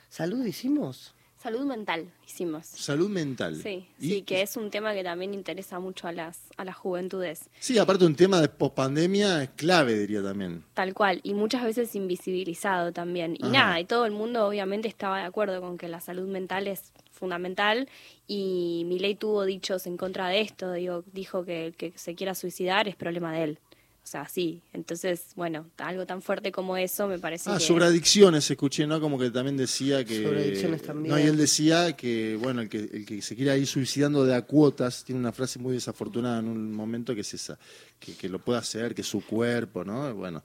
¿Salud 0.08 0.44
hicimos? 0.44 1.14
Salud 1.42 1.64
mental 1.64 2.12
hicimos. 2.24 2.66
Salud 2.66 3.08
mental. 3.08 3.56
Sí, 3.60 3.88
Y- 3.98 4.08
sí, 4.10 4.22
que 4.22 4.42
es 4.42 4.56
un 4.56 4.70
tema 4.70 4.94
que 4.94 5.02
también 5.02 5.34
interesa 5.34 5.80
mucho 5.80 6.06
a 6.06 6.12
las, 6.12 6.38
a 6.56 6.64
las 6.64 6.76
juventudes. 6.76 7.48
Sí, 7.58 7.78
aparte 7.78 8.04
un 8.04 8.14
tema 8.14 8.40
de 8.40 8.48
pospandemia 8.48 9.42
es 9.42 9.50
clave, 9.56 9.98
diría 9.98 10.22
también. 10.22 10.62
Tal 10.74 10.94
cual, 10.94 11.18
y 11.24 11.34
muchas 11.34 11.64
veces 11.64 11.96
invisibilizado 11.96 12.92
también. 12.92 13.34
Y 13.34 13.42
Ajá. 13.44 13.52
nada, 13.52 13.80
y 13.80 13.86
todo 13.86 14.06
el 14.06 14.12
mundo 14.12 14.46
obviamente 14.46 14.86
estaba 14.86 15.18
de 15.18 15.24
acuerdo 15.24 15.60
con 15.60 15.78
que 15.78 15.88
la 15.88 16.00
salud 16.00 16.28
mental 16.28 16.68
es 16.68 16.92
fundamental 17.22 17.88
y 18.26 18.82
Milei 18.88 19.14
tuvo 19.14 19.44
dichos 19.44 19.86
en 19.86 19.96
contra 19.96 20.26
de 20.26 20.40
esto, 20.40 20.72
digo, 20.72 21.04
dijo 21.12 21.44
que 21.44 21.66
el 21.66 21.74
que 21.76 21.92
se 21.94 22.16
quiera 22.16 22.34
suicidar 22.34 22.88
es 22.88 22.96
problema 22.96 23.32
de 23.32 23.44
él. 23.44 23.58
O 24.02 24.06
sea, 24.12 24.28
sí, 24.28 24.60
entonces, 24.72 25.26
bueno, 25.36 25.66
algo 25.78 26.04
tan 26.04 26.20
fuerte 26.20 26.50
como 26.50 26.76
eso 26.76 27.06
me 27.06 27.20
parece 27.20 27.48
Ah, 27.48 27.58
que... 27.58 27.64
sobre 27.64 27.84
adicciones 27.84 28.50
escuché, 28.50 28.84
¿no? 28.88 29.00
Como 29.00 29.16
que 29.16 29.30
también 29.30 29.56
decía 29.56 30.04
que... 30.04 30.24
Sobre 30.24 30.40
adicciones 30.42 30.82
también. 30.82 31.14
No, 31.14 31.20
y 31.20 31.22
él 31.22 31.36
decía 31.36 31.92
que, 31.96 32.36
bueno, 32.42 32.62
el 32.62 32.68
que, 32.68 32.78
el 32.78 33.06
que 33.06 33.22
se 33.22 33.36
quiera 33.36 33.56
ir 33.56 33.68
suicidando 33.68 34.24
de 34.24 34.34
a 34.34 34.42
cuotas, 34.42 35.04
tiene 35.04 35.20
una 35.20 35.30
frase 35.30 35.60
muy 35.60 35.74
desafortunada 35.74 36.40
en 36.40 36.48
un 36.48 36.72
momento 36.74 37.14
que 37.14 37.20
es 37.20 37.32
esa, 37.34 37.56
que, 38.00 38.14
que 38.16 38.28
lo 38.28 38.40
puede 38.40 38.58
hacer, 38.58 38.92
que 38.96 39.02
es 39.02 39.06
su 39.06 39.24
cuerpo, 39.24 39.84
¿no? 39.84 40.12
Bueno... 40.16 40.42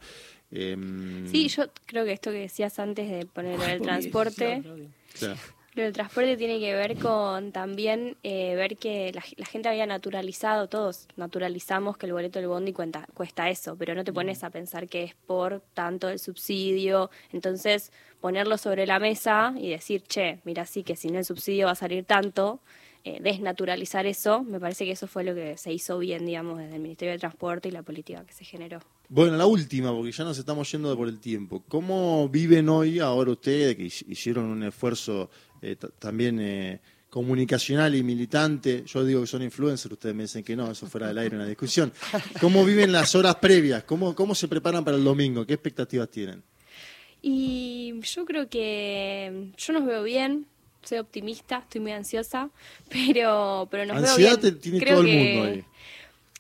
em, 0.52 1.28
Sí, 1.32 1.48
yo 1.50 1.64
creo 1.88 2.06
que 2.06 2.12
esto 2.14 2.30
que 2.30 2.42
decías 2.42 2.78
antes 2.78 3.10
de 3.10 3.26
poner 3.26 3.60
el 3.60 3.82
transporte... 3.82 4.62
claro. 5.20 5.40
Lo 5.78 5.84
del 5.84 5.94
transporte 5.94 6.36
tiene 6.38 6.60
que 6.60 6.74
ver 6.74 6.98
con 6.98 7.52
también 7.52 8.18
eh, 8.24 8.56
ver 8.56 8.78
que 8.78 9.12
la, 9.14 9.24
la 9.38 9.46
gente 9.46 9.70
había 9.70 9.86
naturalizado, 9.86 10.68
todos 10.68 11.08
naturalizamos 11.18 11.98
que 11.98 12.08
el 12.08 12.14
boleto 12.14 12.40
del 12.40 12.48
bondi 12.48 12.74
cuenta, 12.74 13.08
cuesta 13.14 13.48
eso, 13.48 13.76
pero 13.78 13.94
no 13.94 14.04
te 14.04 14.12
pones 14.12 14.44
a 14.44 14.50
pensar 14.50 14.88
que 14.90 15.04
es 15.04 15.14
por 15.28 15.62
tanto 15.76 16.10
el 16.10 16.18
subsidio. 16.18 17.12
Entonces, 17.32 17.92
ponerlo 18.20 18.58
sobre 18.58 18.88
la 18.88 18.98
mesa 18.98 19.54
y 19.56 19.70
decir, 19.70 20.02
che, 20.02 20.40
mira, 20.46 20.66
sí 20.66 20.82
que 20.82 20.96
si 20.96 21.10
no 21.10 21.20
el 21.20 21.26
subsidio 21.26 21.68
va 21.68 21.74
a 21.74 21.76
salir 21.76 22.06
tanto, 22.06 22.60
eh, 23.04 23.20
desnaturalizar 23.22 24.06
eso, 24.08 24.44
me 24.44 24.60
parece 24.60 24.84
que 24.84 24.92
eso 24.92 25.08
fue 25.08 25.24
lo 25.24 25.36
que 25.36 25.58
se 25.58 25.72
hizo 25.72 26.00
bien, 26.00 26.26
digamos, 26.26 26.58
desde 26.58 26.76
el 26.76 26.82
Ministerio 26.82 27.14
de 27.14 27.20
Transporte 27.20 27.70
y 27.70 27.72
la 27.72 27.84
política 27.84 28.26
que 28.26 28.34
se 28.34 28.44
generó. 28.44 28.80
Bueno, 29.10 29.38
la 29.38 29.46
última, 29.46 29.94
porque 29.96 30.12
ya 30.12 30.26
nos 30.26 30.38
estamos 30.38 30.70
yendo 30.70 30.94
por 30.98 31.08
el 31.08 31.20
tiempo. 31.22 31.64
¿Cómo 31.70 32.28
viven 32.28 32.68
hoy 32.68 33.00
ahora 33.00 33.32
ustedes, 33.32 33.78
que 33.78 33.84
hi- 33.84 34.06
hicieron 34.12 34.46
un 34.46 34.64
esfuerzo 34.64 35.30
eh, 35.62 35.76
ta- 35.76 35.90
también 36.00 36.40
eh, 36.40 36.80
comunicacional 37.10 37.96
y 37.96 38.04
militante? 38.04 38.84
Yo 38.86 39.04
digo 39.04 39.22
que 39.22 39.28
son 39.28 39.42
influencers, 39.44 39.92
ustedes 39.94 40.16
me 40.16 40.24
dicen 40.24 40.44
que 40.44 40.56
no, 40.56 40.70
eso 40.72 40.88
fuera 40.88 41.08
del 41.08 41.18
aire 41.18 41.36
una 41.36 41.46
discusión. 41.46 41.92
¿Cómo 42.42 42.64
viven 42.66 42.92
las 42.92 43.16
horas 43.16 43.36
previas? 43.36 43.84
¿Cómo, 43.84 44.14
¿Cómo 44.16 44.36
se 44.36 44.48
preparan 44.48 44.84
para 44.84 44.98
el 44.98 45.04
domingo? 45.04 45.46
¿Qué 45.46 45.54
expectativas 45.54 46.10
tienen? 46.10 46.44
Y 47.22 48.00
yo 48.02 48.26
creo 48.26 48.48
que 48.50 49.52
yo 49.58 49.74
nos 49.74 49.86
veo 49.86 50.04
bien, 50.04 50.46
soy 50.84 51.00
optimista, 51.00 51.58
estoy 51.60 51.82
muy 51.82 51.92
ansiosa, 51.92 52.50
pero, 52.90 53.68
pero 53.72 53.86
nos 53.86 53.98
Ansiedad 53.98 54.40
veo 54.40 54.52
te- 54.54 54.60
tiene 54.60 54.80
creo 54.80 54.96
todo 54.98 55.02
el 55.02 55.08
que, 55.08 55.34
mundo 55.34 55.44
ahí. 55.48 55.64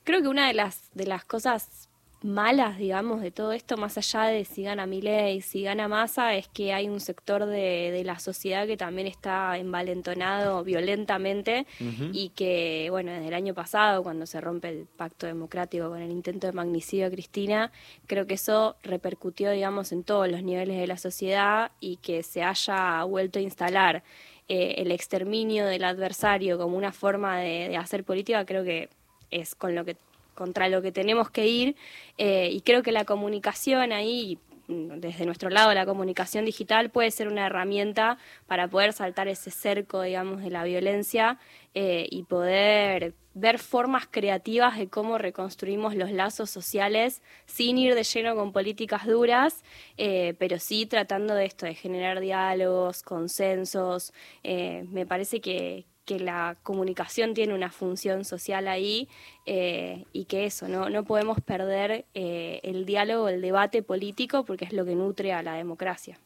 Creo 0.03 0.21
que 0.21 0.27
una 0.29 0.47
de 0.47 0.53
las, 0.53 0.81
de 0.93 1.05
las 1.05 1.25
cosas 1.25 1.86
malas, 2.23 2.77
digamos, 2.77 3.21
de 3.21 3.31
todo 3.31 3.51
esto, 3.51 3.77
más 3.77 3.97
allá 3.97 4.23
de 4.23 4.43
si 4.43 4.63
gana 4.63 4.87
Milei, 4.87 5.41
si 5.41 5.61
gana 5.63 5.87
Massa, 5.87 6.33
es 6.35 6.47
que 6.47 6.73
hay 6.73 6.89
un 6.89 6.99
sector 6.99 7.45
de, 7.45 7.91
de 7.91 8.03
la 8.03 8.19
sociedad 8.19 8.65
que 8.65 8.75
también 8.75 9.07
está 9.07 9.57
envalentonado 9.57 10.63
violentamente 10.63 11.67
y 12.11 12.29
que, 12.29 12.87
bueno, 12.89 13.11
desde 13.11 13.27
el 13.27 13.33
año 13.33 13.53
pasado, 13.53 14.01
cuando 14.01 14.25
se 14.25 14.41
rompe 14.41 14.69
el 14.69 14.85
pacto 14.85 15.27
democrático 15.27 15.89
con 15.89 16.01
el 16.01 16.11
intento 16.11 16.47
de 16.47 16.53
magnicidio 16.53 17.05
de 17.05 17.11
Cristina, 17.11 17.71
creo 18.07 18.25
que 18.25 18.33
eso 18.33 18.75
repercutió, 18.81 19.51
digamos, 19.51 19.91
en 19.91 20.03
todos 20.03 20.27
los 20.29 20.41
niveles 20.41 20.79
de 20.79 20.87
la 20.87 20.97
sociedad 20.97 21.71
y 21.79 21.97
que 21.97 22.23
se 22.23 22.41
haya 22.41 23.03
vuelto 23.03 23.37
a 23.37 23.43
instalar 23.43 24.03
eh, 24.47 24.75
el 24.77 24.91
exterminio 24.91 25.65
del 25.65 25.83
adversario 25.83 26.57
como 26.57 26.77
una 26.77 26.91
forma 26.91 27.37
de, 27.37 27.69
de 27.69 27.77
hacer 27.77 28.03
política, 28.03 28.45
creo 28.45 28.63
que 28.63 28.89
es 29.29 29.55
con 29.55 29.75
lo 29.75 29.85
que 29.85 29.97
contra 30.37 30.69
lo 30.69 30.81
que 30.81 30.91
tenemos 30.91 31.31
que 31.31 31.47
ir 31.47 31.75
eh, 32.17 32.49
y 32.51 32.61
creo 32.61 32.83
que 32.83 32.91
la 32.91 33.05
comunicación 33.05 33.91
ahí 33.91 34.37
desde 34.67 35.25
nuestro 35.25 35.49
lado 35.49 35.73
la 35.73 35.85
comunicación 35.85 36.43
digital 36.45 36.89
puede 36.89 37.09
ser 37.09 37.29
una 37.29 37.45
herramienta 37.45 38.17
para 38.47 38.67
poder 38.67 38.91
saltar 38.91 39.29
ese 39.29 39.49
cerco, 39.49 40.01
digamos, 40.01 40.43
de 40.43 40.49
la 40.49 40.65
violencia 40.65 41.39
eh, 41.73 42.05
y 42.11 42.23
poder 42.23 43.15
ver 43.33 43.59
formas 43.59 44.07
creativas 44.11 44.77
de 44.77 44.89
cómo 44.89 45.17
reconstruimos 45.17 45.95
los 45.95 46.11
lazos 46.11 46.49
sociales 46.49 47.21
sin 47.45 47.77
ir 47.77 47.95
de 47.95 48.03
lleno 48.03 48.35
con 48.35 48.51
políticas 48.51 49.07
duras, 49.07 49.63
eh, 49.97 50.35
pero 50.37 50.59
sí 50.59 50.85
tratando 50.85 51.33
de 51.33 51.45
esto, 51.45 51.65
de 51.65 51.73
generar 51.73 52.19
diálogos, 52.19 53.03
consensos. 53.03 54.11
Me 54.43 55.05
parece 55.05 55.39
que, 55.39 55.85
que 56.07 56.19
la 56.19 56.55
comunicación 56.63 57.33
tiene 57.33 57.53
una 57.53 57.69
función 57.69 58.23
social 58.23 58.69
ahí 58.69 59.09
eh, 59.45 60.05
y 60.13 60.23
que 60.23 60.45
eso, 60.45 60.69
no, 60.69 60.89
no 60.89 61.03
podemos 61.03 61.41
perder 61.41 62.05
eh, 62.13 62.61
el 62.63 62.85
diálogo, 62.85 63.27
el 63.27 63.41
debate 63.41 63.83
político, 63.83 64.45
porque 64.45 64.63
es 64.63 64.71
lo 64.71 64.85
que 64.85 64.95
nutre 64.95 65.33
a 65.33 65.43
la 65.43 65.55
democracia. 65.55 66.17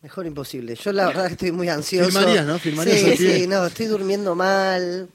Mejor 0.00 0.26
imposible. 0.26 0.74
Yo 0.76 0.92
la 0.92 1.08
verdad 1.08 1.26
que 1.26 1.32
estoy 1.34 1.52
muy 1.52 1.68
ansioso. 1.68 2.10
Firmarías, 2.10 2.46
¿no? 2.46 2.58
sí, 2.58 3.16
sí, 3.18 3.46
no, 3.46 3.66
estoy 3.66 3.86
durmiendo 3.86 4.34
mal. 4.34 5.08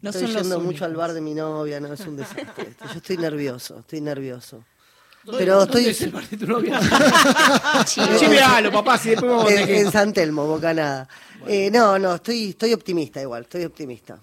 No 0.00 0.10
estoy 0.10 0.28
yendo 0.28 0.60
mucho 0.60 0.86
al 0.86 0.96
bar 0.96 1.12
de 1.12 1.20
mi 1.20 1.34
novia, 1.34 1.78
no, 1.78 1.92
es 1.92 2.00
un 2.00 2.16
desastre. 2.16 2.74
Yo 2.80 2.96
estoy 2.96 3.18
nervioso, 3.18 3.80
estoy 3.80 4.00
nervioso. 4.00 4.64
Pero 5.30 5.62
estoy. 5.62 5.86
Es 5.86 6.00
el 6.02 6.10
bar 6.10 6.28
de 6.28 6.36
tu 6.36 6.46
novia? 6.46 6.80
Chivealo, 7.84 8.72
papá, 8.72 8.98
si 8.98 9.10
después 9.10 9.30
vamos 9.30 9.50
a 9.50 9.60
en, 9.60 9.68
en 9.68 9.92
San 9.92 10.12
Telmo, 10.12 10.46
Bocanada. 10.46 11.08
Eh, 11.46 11.70
no, 11.70 11.98
no, 11.98 12.16
estoy, 12.16 12.50
estoy 12.50 12.72
optimista 12.72 13.20
igual, 13.20 13.42
estoy 13.42 13.64
optimista. 13.64 14.20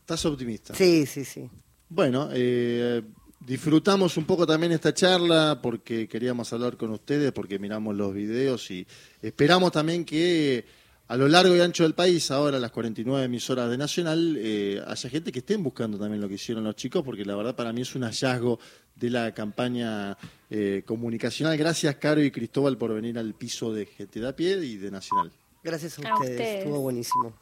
¿Estás 0.00 0.24
optimista? 0.26 0.74
Sí, 0.74 1.06
sí, 1.06 1.24
sí. 1.24 1.48
Bueno, 1.88 2.28
eh, 2.32 3.02
disfrutamos 3.40 4.16
un 4.16 4.24
poco 4.24 4.46
también 4.46 4.72
esta 4.72 4.94
charla 4.94 5.58
porque 5.62 6.08
queríamos 6.08 6.52
hablar 6.52 6.76
con 6.76 6.90
ustedes, 6.90 7.32
porque 7.32 7.58
miramos 7.58 7.94
los 7.96 8.12
videos 8.14 8.70
y 8.70 8.86
esperamos 9.22 9.72
también 9.72 10.04
que 10.04 10.64
a 11.10 11.16
lo 11.16 11.26
largo 11.26 11.56
y 11.56 11.60
ancho 11.60 11.82
del 11.82 11.94
país, 11.94 12.30
ahora 12.30 12.60
las 12.60 12.70
49 12.70 13.24
emisoras 13.24 13.68
de 13.68 13.76
Nacional, 13.76 14.36
eh, 14.38 14.80
haya 14.86 15.10
gente 15.10 15.32
que 15.32 15.40
estén 15.40 15.60
buscando 15.60 15.98
también 15.98 16.20
lo 16.20 16.28
que 16.28 16.34
hicieron 16.34 16.62
los 16.62 16.76
chicos, 16.76 17.02
porque 17.02 17.24
la 17.24 17.34
verdad 17.34 17.56
para 17.56 17.72
mí 17.72 17.80
es 17.80 17.96
un 17.96 18.02
hallazgo 18.02 18.60
de 18.94 19.10
la 19.10 19.34
campaña 19.34 20.16
eh, 20.48 20.84
comunicacional. 20.86 21.58
Gracias, 21.58 21.96
Caro 21.96 22.22
y 22.22 22.30
Cristóbal, 22.30 22.78
por 22.78 22.94
venir 22.94 23.18
al 23.18 23.34
piso 23.34 23.74
de 23.74 23.86
GT 23.86 24.20
de 24.20 24.28
a 24.28 24.36
pie 24.36 24.64
y 24.64 24.76
de 24.76 24.92
Nacional. 24.92 25.32
Gracias 25.64 25.98
a, 25.98 26.14
ustedes. 26.14 26.58
estuvo 26.58 26.78
buenísimo. 26.78 27.34